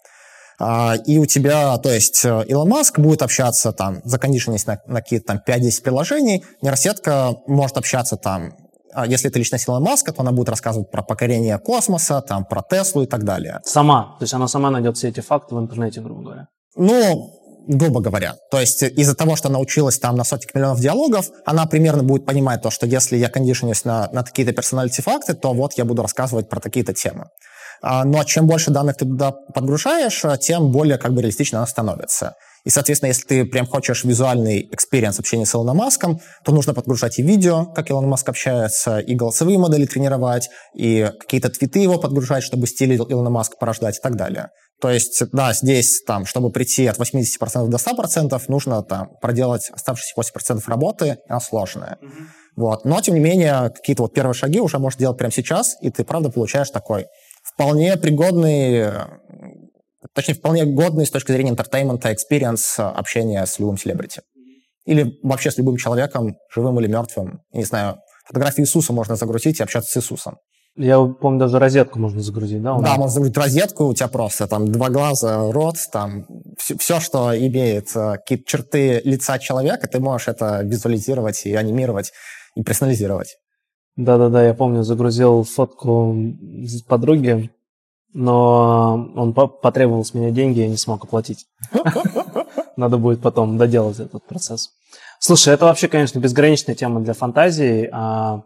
А, 0.60 0.95
и 1.05 1.18
у 1.18 1.26
тебя, 1.26 1.78
то 1.78 1.89
есть, 1.89 2.26
э, 2.26 2.43
Илон 2.47 2.68
Маск 2.68 2.99
будет 2.99 3.22
общаться 3.22 3.72
там, 3.72 4.01
закондишенись 4.03 4.66
на, 4.66 4.80
на 4.88 5.01
какие-то 5.01 5.28
там 5.28 5.41
5-10 5.47 5.82
приложений, 5.84 6.43
нейросетка 6.62 7.36
может 7.47 7.78
общаться 7.78 8.18
там, 8.18 8.53
а 8.93 9.05
если 9.05 9.30
это 9.30 9.39
личность 9.39 9.68
Илона 9.68 9.86
Маска, 9.86 10.12
то 10.12 10.22
она 10.22 10.32
будет 10.32 10.49
рассказывать 10.49 10.91
про 10.91 11.03
покорение 11.03 11.57
космоса, 11.60 12.22
там, 12.22 12.45
про 12.45 12.64
Теслу 12.64 13.03
и 13.03 13.05
так 13.05 13.24
далее. 13.24 13.60
Сама, 13.64 14.16
то 14.20 14.24
есть 14.24 14.34
она 14.34 14.47
сама 14.47 14.72
найдет 14.72 14.97
все 14.97 15.10
эти 15.10 15.20
факты 15.20 15.55
в 15.55 15.60
интернете, 15.60 16.01
грубо 16.01 16.24
говоря. 16.24 16.47
Ну, 16.76 17.39
грубо 17.68 18.01
говоря. 18.01 18.36
То 18.51 18.60
есть 18.60 18.82
из-за 18.82 19.16
того, 19.16 19.36
что 19.36 19.49
она 19.49 19.60
училась 19.60 19.99
там 19.99 20.16
на 20.16 20.24
сотни 20.24 20.49
миллионов 20.53 20.80
диалогов, 20.80 21.30
она 21.45 21.66
примерно 21.68 22.03
будет 22.03 22.26
понимать 22.26 22.62
то, 22.62 22.72
что 22.72 22.88
если 22.88 23.16
я 23.18 23.30
кондишнюсь 23.30 23.86
на, 23.86 24.10
на 24.12 24.24
какие-то 24.24 24.53
personality 24.53 25.01
факты, 25.01 25.34
то 25.36 25.53
вот 25.53 25.74
я 25.74 25.86
буду 25.86 26.01
рассказывать 26.01 26.49
про 26.49 26.60
такие-то 26.60 26.93
темы. 26.93 27.28
А, 27.82 28.03
но 28.05 28.23
чем 28.23 28.47
больше 28.47 28.71
данных 28.71 28.97
ты 28.97 29.05
туда 29.05 29.32
подгружаешь, 29.32 30.23
тем 30.41 30.71
более 30.71 30.97
как 30.97 31.13
бы 31.13 31.21
реалистично 31.21 31.59
она 31.59 31.67
становится. 31.67 32.36
И, 32.65 32.69
соответственно, 32.69 33.07
если 33.07 33.25
ты 33.25 33.45
прям 33.45 33.65
хочешь 33.65 34.03
визуальный 34.03 34.67
experience 34.72 35.20
общения 35.19 35.45
с 35.45 35.55
Илоном 35.55 35.77
Маском, 35.77 36.19
то 36.43 36.51
нужно 36.51 36.73
подгружать 36.73 37.17
и 37.19 37.23
видео, 37.23 37.65
как 37.65 37.89
Илон 37.89 38.07
Маск 38.07 38.27
общается, 38.27 38.99
и 38.99 39.15
голосовые 39.15 39.57
модели 39.57 39.86
тренировать, 39.86 40.49
и 40.75 41.09
какие-то 41.19 41.49
твиты 41.49 41.80
его 41.80 41.97
подгружать, 41.97 42.43
чтобы 42.43 42.67
стиль 42.67 42.95
Илона 42.95 43.30
Маска 43.30 43.55
порождать 43.57 43.97
и 43.97 44.01
так 44.01 44.15
далее. 44.15 44.49
То 44.82 44.89
есть, 44.89 45.21
да, 45.32 45.53
здесь, 45.53 46.03
там, 46.05 46.25
чтобы 46.25 46.51
прийти 46.51 46.88
от 46.88 46.97
80% 46.97 47.67
до 47.67 47.77
100%, 47.77 48.41
нужно 48.47 48.82
там, 48.84 49.09
проделать 49.21 49.69
оставшиеся 49.71 50.13
80% 50.15 50.61
работы, 50.67 51.17
она 51.27 51.39
сложная. 51.41 51.97
Mm-hmm. 52.01 52.25
Вот. 52.55 52.86
Но, 52.86 53.01
тем 53.01 53.15
не 53.15 53.19
менее, 53.19 53.71
какие-то 53.75 54.03
вот 54.03 54.13
первые 54.13 54.34
шаги 54.34 54.59
уже 54.59 54.80
можешь 54.80 54.97
делать 54.97 55.17
прямо 55.17 55.32
сейчас, 55.32 55.75
и 55.82 55.89
ты, 55.89 56.03
правда, 56.03 56.30
получаешь 56.30 56.69
такой 56.69 57.07
вполне 57.60 57.97
пригодный, 57.97 58.89
точнее, 60.14 60.36
вполне 60.36 60.64
годный 60.64 61.05
с 61.05 61.12
точки 61.12 61.34
зрения 61.34 61.51
интертеймента 61.51 62.14
experience 62.14 62.76
общения 62.80 63.45
с 63.45 63.60
любым 63.60 63.78
celebrity. 63.78 64.22
Или 64.86 65.20
вообще 65.24 65.51
с 65.51 65.57
любым 65.57 65.76
человеком, 65.76 66.38
живым 66.55 66.80
или 66.80 66.88
мертвым. 66.88 67.41
Не 67.51 67.66
знаю, 67.66 67.97
фотографии 68.26 68.62
Иисуса 68.62 68.93
можно 68.93 69.18
загрузить 69.18 69.60
и 69.60 69.64
общаться 69.64 69.91
с 69.91 70.01
Иисусом. 70.01 70.38
Я 70.78 70.99
помню, 71.03 71.39
даже 71.39 71.60
розетку 71.60 71.99
можно 71.99 72.22
загрузить, 72.22 72.62
да? 72.62 72.78
Да, 72.80 72.95
можно 72.95 73.10
загрузить 73.10 73.38
розетку, 73.38 73.88
у 73.88 73.93
тебя 73.93 74.07
просто 74.07 74.47
там 74.47 74.72
два 74.72 74.88
глаза, 74.88 75.51
рот, 75.51 75.76
там 75.91 76.26
все, 76.57 76.78
все 76.78 77.01
что 77.01 77.38
имеет 77.38 77.89
э, 77.93 78.14
какие-то 78.14 78.45
черты 78.45 79.01
лица 79.03 79.38
человека, 79.38 79.89
ты 79.89 79.99
можешь 79.99 80.30
это 80.30 80.62
визуализировать 80.64 81.45
и 81.45 81.53
анимировать, 81.55 82.14
и 82.55 82.64
персонализировать. 82.64 83.36
Да-да-да, 84.00 84.45
я 84.45 84.54
помню, 84.54 84.84
загрузил 84.84 85.43
фотку 85.43 86.16
подруги, 86.88 87.52
но 88.14 89.12
он 89.14 89.34
потребовал 89.34 90.06
с 90.06 90.14
меня 90.14 90.32
деньги, 90.32 90.62
я 90.62 90.70
не 90.70 90.78
смог 90.78 91.04
оплатить. 91.04 91.47
Надо 92.78 92.97
будет 92.97 93.22
потом 93.22 93.58
доделать 93.58 94.00
этот 94.00 94.26
процесс. 94.26 94.70
Слушай, 95.20 95.54
это 95.54 95.66
вообще, 95.66 95.89
конечно, 95.89 96.18
безграничная 96.18 96.76
тема 96.76 97.02
для 97.02 97.14
фантазии. 97.14 97.89
А 97.91 98.43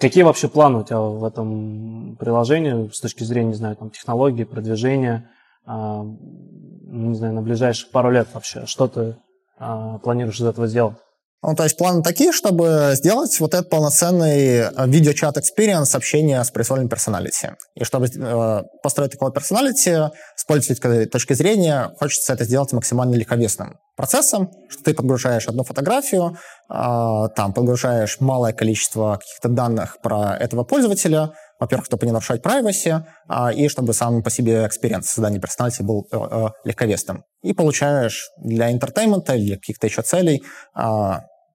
Какие 0.00 0.24
вообще 0.24 0.48
планы 0.48 0.78
у 0.78 0.84
тебя 0.84 1.00
в 1.00 1.22
этом 1.22 2.16
приложении 2.16 2.88
с 2.88 2.98
точки 2.98 3.24
зрения, 3.24 3.50
не 3.50 3.54
знаю, 3.54 3.76
там, 3.76 3.90
технологий, 3.90 4.44
продвижения, 4.44 5.30
а, 5.66 6.02
не 6.02 7.14
знаю, 7.14 7.34
на 7.34 7.42
ближайших 7.42 7.90
пару 7.90 8.10
лет 8.10 8.26
вообще? 8.32 8.64
Что 8.64 8.88
ты 8.88 9.16
а, 9.58 9.98
планируешь 9.98 10.40
из 10.40 10.46
этого 10.46 10.66
сделать? 10.66 10.96
Ну, 11.44 11.56
то 11.56 11.64
есть 11.64 11.76
планы 11.76 12.02
такие, 12.02 12.30
чтобы 12.30 12.92
сделать 12.94 13.38
вот 13.40 13.54
этот 13.54 13.68
полноценный 13.68 14.60
э, 14.60 14.70
видеочат 14.86 15.36
experience 15.36 15.96
общения 15.96 16.42
с 16.42 16.52
присвоенным 16.52 16.88
персоналити. 16.88 17.56
И 17.74 17.82
чтобы 17.82 18.06
э, 18.06 18.62
построить 18.80 19.12
такого 19.12 19.32
персоналити, 19.32 20.10
с 20.36 20.44
пользовательской 20.44 21.06
точки 21.06 21.32
зрения, 21.32 21.90
хочется 21.98 22.32
это 22.32 22.44
сделать 22.44 22.72
максимально 22.72 23.16
легковесным 23.16 23.76
процессом, 23.96 24.50
что 24.68 24.84
ты 24.84 24.94
подгружаешь 24.94 25.48
одну 25.48 25.64
фотографию, 25.64 26.36
э, 26.70 27.28
там 27.34 27.52
подгружаешь 27.52 28.20
малое 28.20 28.52
количество 28.52 29.18
каких-то 29.20 29.48
данных 29.48 29.98
про 30.00 30.36
этого 30.36 30.62
пользователя, 30.62 31.32
во-первых, 31.58 31.86
чтобы 31.86 32.06
не 32.06 32.12
нарушать 32.12 32.40
privacy, 32.40 33.02
а, 33.28 33.52
и 33.52 33.68
чтобы 33.68 33.94
сам 33.94 34.22
по 34.22 34.30
себе 34.30 34.66
experience 34.66 35.06
создания 35.06 35.40
personality 35.40 35.82
был 35.82 36.06
э, 36.10 36.16
э, 36.16 36.48
легковесным. 36.64 37.24
И 37.42 37.52
получаешь 37.52 38.30
для 38.38 38.70
интертеймента 38.70 39.34
или 39.34 39.54
каких-то 39.54 39.86
еще 39.86 40.02
целей 40.02 40.42
э, 40.76 41.12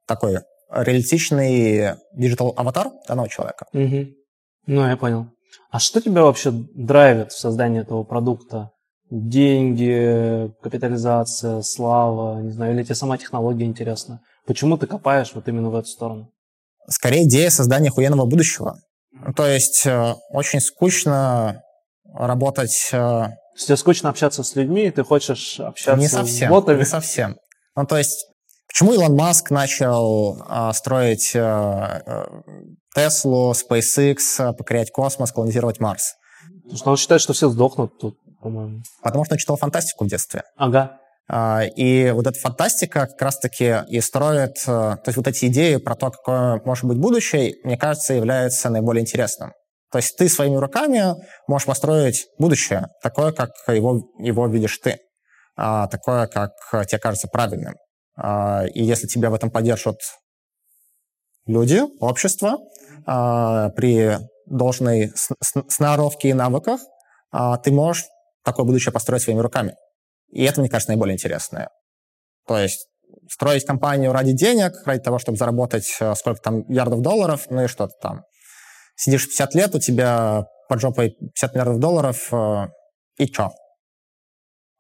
такой 0.08 0.40
реалистичный 0.72 1.96
digital 2.14 2.54
аватар 2.58 2.92
данного 3.08 3.30
человека. 3.30 3.66
Угу. 3.74 4.08
Ну, 4.68 4.88
я 4.88 4.98
понял. 4.98 5.28
А 5.72 5.80
что 5.80 6.02
тебя 6.02 6.24
вообще 6.24 6.52
драйвит 6.52 7.32
в 7.32 7.40
создании 7.40 7.82
этого 7.82 8.04
продукта? 8.04 8.72
Деньги, 9.10 10.52
капитализация, 10.62 11.62
слава, 11.62 12.42
не 12.42 12.52
знаю, 12.52 12.74
или 12.74 12.84
тебе 12.84 12.96
сама 12.96 13.18
технология 13.18 13.66
интересна? 13.66 14.22
Почему 14.46 14.78
ты 14.78 14.86
копаешь 14.88 15.32
вот 15.34 15.48
именно 15.48 15.70
в 15.70 15.76
эту 15.76 15.88
сторону? 15.88 16.32
Скорее 16.90 17.24
идея 17.26 17.50
создания 17.50 17.90
охуенного 17.90 18.26
будущего. 18.26 18.80
То 19.36 19.48
есть 19.48 19.86
э, 19.86 20.14
очень 20.32 20.60
скучно 20.60 21.64
работать... 22.14 22.90
Э, 22.92 23.28
тебе 23.58 23.78
скучно 23.78 24.10
общаться 24.10 24.44
с 24.44 24.56
людьми, 24.56 24.92
ты 24.92 25.04
хочешь 25.04 25.60
общаться 25.60 26.00
не 26.00 26.08
совсем, 26.08 26.50
с 26.50 26.52
ботами? 26.52 26.80
Не 26.80 26.86
совсем. 26.86 27.38
Ну, 27.76 27.86
то 27.86 27.98
есть 27.98 28.28
Почему 28.68 28.94
Илон 28.94 29.16
Маск 29.16 29.50
начал 29.50 30.44
а, 30.48 30.74
строить 30.74 31.34
а, 31.36 32.30
Теслу, 32.94 33.54
SpaceX, 33.54 34.54
покорять 34.54 34.92
космос, 34.92 35.32
колонизировать 35.32 35.80
Марс? 35.80 36.16
Потому 36.64 36.78
что 36.78 36.90
он 36.92 36.98
считает, 36.98 37.22
что 37.22 37.34
все 37.34 37.50
сдохнут 37.50 37.98
тут, 37.98 38.18
по-моему. 38.42 38.82
Потому 39.02 39.26
что 39.26 39.36
он 39.36 39.38
читал 39.40 39.58
фантастику 39.58 40.04
в 40.04 40.08
детстве. 40.08 40.44
Ага. 40.58 41.00
А, 41.30 41.64
и 41.64 42.12
вот 42.12 42.28
эта 42.28 42.38
фантастика 42.40 43.08
как 43.08 43.22
раз-таки 43.22 43.78
и 43.90 44.00
строит, 44.02 44.56
то 44.66 45.02
есть 45.06 45.18
вот 45.18 45.28
эти 45.28 45.46
идеи 45.46 45.78
про 45.78 45.96
то, 45.96 46.12
какое 46.12 46.62
может 46.64 46.86
быть 46.86 46.98
будущее, 46.98 47.56
мне 47.64 47.78
кажется, 47.78 48.14
является 48.14 48.70
наиболее 48.70 49.02
интересным. 49.02 49.54
То 49.92 50.00
есть 50.00 50.18
ты 50.18 50.28
своими 50.28 50.58
руками 50.58 51.16
можешь 51.48 51.66
построить 51.66 52.28
будущее, 52.38 52.88
такое, 53.02 53.32
как 53.32 53.52
его, 53.68 54.02
его 54.20 54.48
видишь 54.48 54.78
ты, 54.80 54.98
такое, 55.56 56.28
как 56.28 56.52
тебе 56.88 57.00
кажется 57.00 57.30
правильным. 57.30 57.74
А, 58.18 58.66
и 58.66 58.84
если 58.84 59.08
тебя 59.08 59.30
в 59.30 59.36
этом 59.36 59.52
поддержат 59.52 60.00
люди, 61.46 61.82
общество, 62.00 62.58
а, 63.06 63.70
при 63.70 64.18
должной 64.48 65.14
сноровке 65.68 66.30
и 66.30 66.34
навыках, 66.34 66.82
а, 67.32 67.58
ты 67.58 67.72
можешь 67.72 68.06
такое 68.44 68.66
будущее 68.66 68.92
построить 68.92 69.22
своими 69.22 69.40
руками. 69.40 69.76
И 70.30 70.44
это, 70.44 70.62
мне 70.62 70.70
кажется, 70.70 70.92
наиболее 70.92 71.14
интересное. 71.14 71.70
То 72.48 72.58
есть 72.58 72.88
строить 73.30 73.66
компанию 73.66 74.12
ради 74.14 74.34
денег, 74.34 74.74
ради 74.86 75.02
того, 75.02 75.20
чтобы 75.20 75.38
заработать 75.38 75.86
сколько 75.86 76.42
там 76.42 76.70
ярдов 76.70 77.02
долларов, 77.02 77.46
ну 77.50 77.64
и 77.64 77.68
что-то 77.68 77.94
там. 78.02 78.24
Сидишь 78.96 79.28
50 79.28 79.54
лет, 79.54 79.76
у 79.76 79.80
тебя 79.80 80.46
под 80.68 80.82
жопой 80.82 81.12
50 81.12 81.54
миллиардов 81.54 81.80
долларов, 81.80 82.34
и 83.18 83.28
чё? 83.28 83.52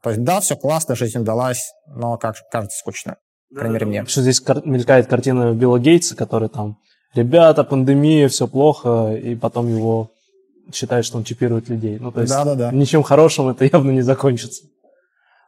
То 0.01 0.09
есть 0.09 0.23
да, 0.23 0.39
все 0.39 0.55
классно, 0.55 0.95
жизнь 0.95 1.19
удалась, 1.19 1.71
но, 1.87 2.17
как 2.17 2.35
кажется, 2.51 2.77
скучно 2.77 3.17
по 3.49 3.55
крайней 3.55 3.73
мере, 3.73 3.85
мне. 3.85 4.05
Что 4.05 4.21
здесь 4.21 4.39
кар- 4.39 4.65
мелькает 4.65 5.07
картина 5.07 5.53
Билла 5.53 5.79
Гейтса, 5.79 6.15
который 6.15 6.49
там, 6.49 6.77
ребята, 7.13 7.63
пандемия, 7.63 8.27
все 8.27 8.47
плохо, 8.47 9.15
и 9.15 9.35
потом 9.35 9.67
его 9.67 10.09
считает, 10.73 11.05
что 11.05 11.17
он 11.17 11.23
чипирует 11.23 11.69
людей. 11.69 11.97
Ну, 11.99 12.11
то 12.11 12.21
есть 12.21 12.33
да, 12.33 12.43
да, 12.43 12.55
да. 12.55 12.71
ничем 12.71 13.03
хорошим 13.03 13.49
это 13.49 13.65
явно 13.65 13.91
не 13.91 14.01
закончится. 14.01 14.63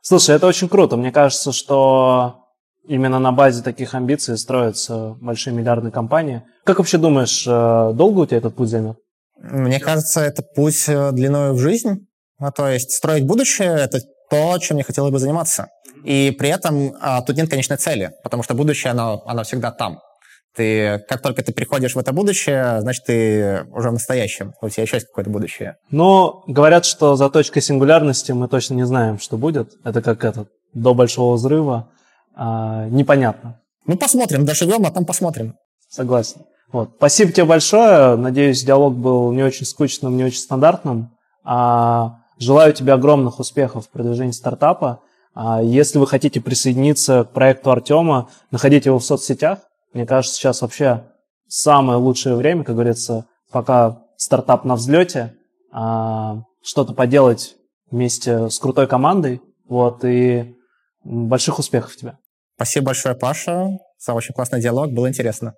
Слушай, 0.01 0.35
это 0.35 0.47
очень 0.47 0.69
круто. 0.69 0.95
Мне 0.95 1.11
кажется, 1.11 1.51
что 1.51 2.45
именно 2.87 3.19
на 3.19 3.31
базе 3.31 3.61
таких 3.61 3.93
амбиций 3.93 4.37
строятся 4.37 5.15
большие 5.19 5.53
миллиардные 5.53 5.91
компании. 5.91 6.43
Как 6.63 6.77
вообще 6.77 6.97
думаешь, 6.97 7.45
э, 7.45 7.91
долго 7.93 8.21
у 8.21 8.25
тебя 8.25 8.37
этот 8.37 8.55
путь 8.55 8.69
займет? 8.69 8.97
Мне 9.37 9.79
кажется, 9.79 10.21
это 10.21 10.41
путь 10.41 10.85
э, 10.87 11.11
длиной 11.11 11.51
в 11.51 11.59
жизнь. 11.59 12.07
Ну, 12.39 12.51
то 12.51 12.69
есть 12.69 12.91
строить 12.91 13.25
будущее— 13.25 13.75
это 13.79 13.99
то, 14.29 14.57
чем 14.59 14.77
я 14.77 14.83
хотел 14.83 15.09
бы 15.11 15.19
заниматься. 15.19 15.67
И 16.03 16.35
при 16.37 16.49
этом 16.49 16.93
а, 17.01 17.21
тут 17.21 17.35
нет 17.35 17.49
конечной 17.49 17.77
цели, 17.77 18.11
потому 18.23 18.43
что 18.43 18.53
будущее, 18.53 18.91
оно, 18.91 19.21
оно 19.25 19.43
всегда 19.43 19.71
там. 19.71 19.99
Ты, 20.55 21.03
как 21.07 21.21
только 21.21 21.43
ты 21.43 21.53
приходишь 21.53 21.95
в 21.95 21.99
это 21.99 22.11
будущее, 22.11 22.81
значит, 22.81 23.05
ты 23.05 23.65
уже 23.71 23.89
в 23.89 23.93
настоящем. 23.93 24.53
У 24.61 24.69
тебя 24.69 24.83
еще 24.83 24.97
есть 24.97 25.07
какое-то 25.07 25.29
будущее. 25.29 25.77
Но 25.91 26.43
говорят, 26.47 26.85
что 26.85 27.15
за 27.15 27.29
точкой 27.29 27.61
сингулярности 27.61 28.31
мы 28.31 28.47
точно 28.47 28.73
не 28.73 28.85
знаем, 28.85 29.19
что 29.19 29.37
будет. 29.37 29.73
Это 29.83 30.01
как 30.01 30.23
этот, 30.23 30.49
до 30.73 30.93
большого 30.93 31.35
взрыва. 31.35 31.89
А, 32.35 32.87
непонятно. 32.87 33.59
Ну, 33.85 33.97
посмотрим, 33.97 34.45
доживем, 34.45 34.85
а 34.85 34.91
там 34.91 35.05
посмотрим. 35.05 35.55
Согласен. 35.87 36.41
Вот. 36.71 36.91
Спасибо 36.97 37.31
тебе 37.31 37.45
большое. 37.45 38.15
Надеюсь, 38.15 38.63
диалог 38.63 38.95
был 38.95 39.31
не 39.31 39.43
очень 39.43 39.65
скучным, 39.65 40.17
не 40.17 40.23
очень 40.23 40.39
стандартным. 40.39 41.11
А, 41.43 42.17
желаю 42.37 42.73
тебе 42.73 42.93
огромных 42.93 43.39
успехов 43.39 43.85
в 43.85 43.89
продвижении 43.89 44.31
стартапа. 44.31 45.01
А, 45.41 45.61
если 45.61 45.99
вы 45.99 46.05
хотите 46.05 46.41
присоединиться 46.41 47.23
к 47.23 47.31
проекту 47.31 47.71
Артема, 47.71 48.29
находите 48.51 48.89
его 48.89 48.99
в 48.99 49.05
соцсетях. 49.05 49.59
Мне 49.93 50.05
кажется, 50.05 50.35
сейчас 50.35 50.61
вообще 50.61 51.05
самое 51.47 51.97
лучшее 51.97 52.35
время, 52.35 52.65
как 52.65 52.75
говорится, 52.75 53.25
пока 53.49 54.01
стартап 54.17 54.65
на 54.65 54.75
взлете, 54.75 55.35
а, 55.71 56.41
что-то 56.61 56.93
поделать 56.93 57.55
вместе 57.89 58.49
с 58.49 58.59
крутой 58.59 58.87
командой. 58.87 59.41
Вот, 59.69 60.03
и 60.03 60.57
больших 61.05 61.57
успехов 61.59 61.95
тебе. 61.95 62.17
Спасибо 62.55 62.87
большое, 62.87 63.15
Паша, 63.15 63.69
за 63.97 64.13
очень 64.15 64.33
классный 64.33 64.59
диалог, 64.59 64.91
было 64.91 65.07
интересно. 65.07 65.53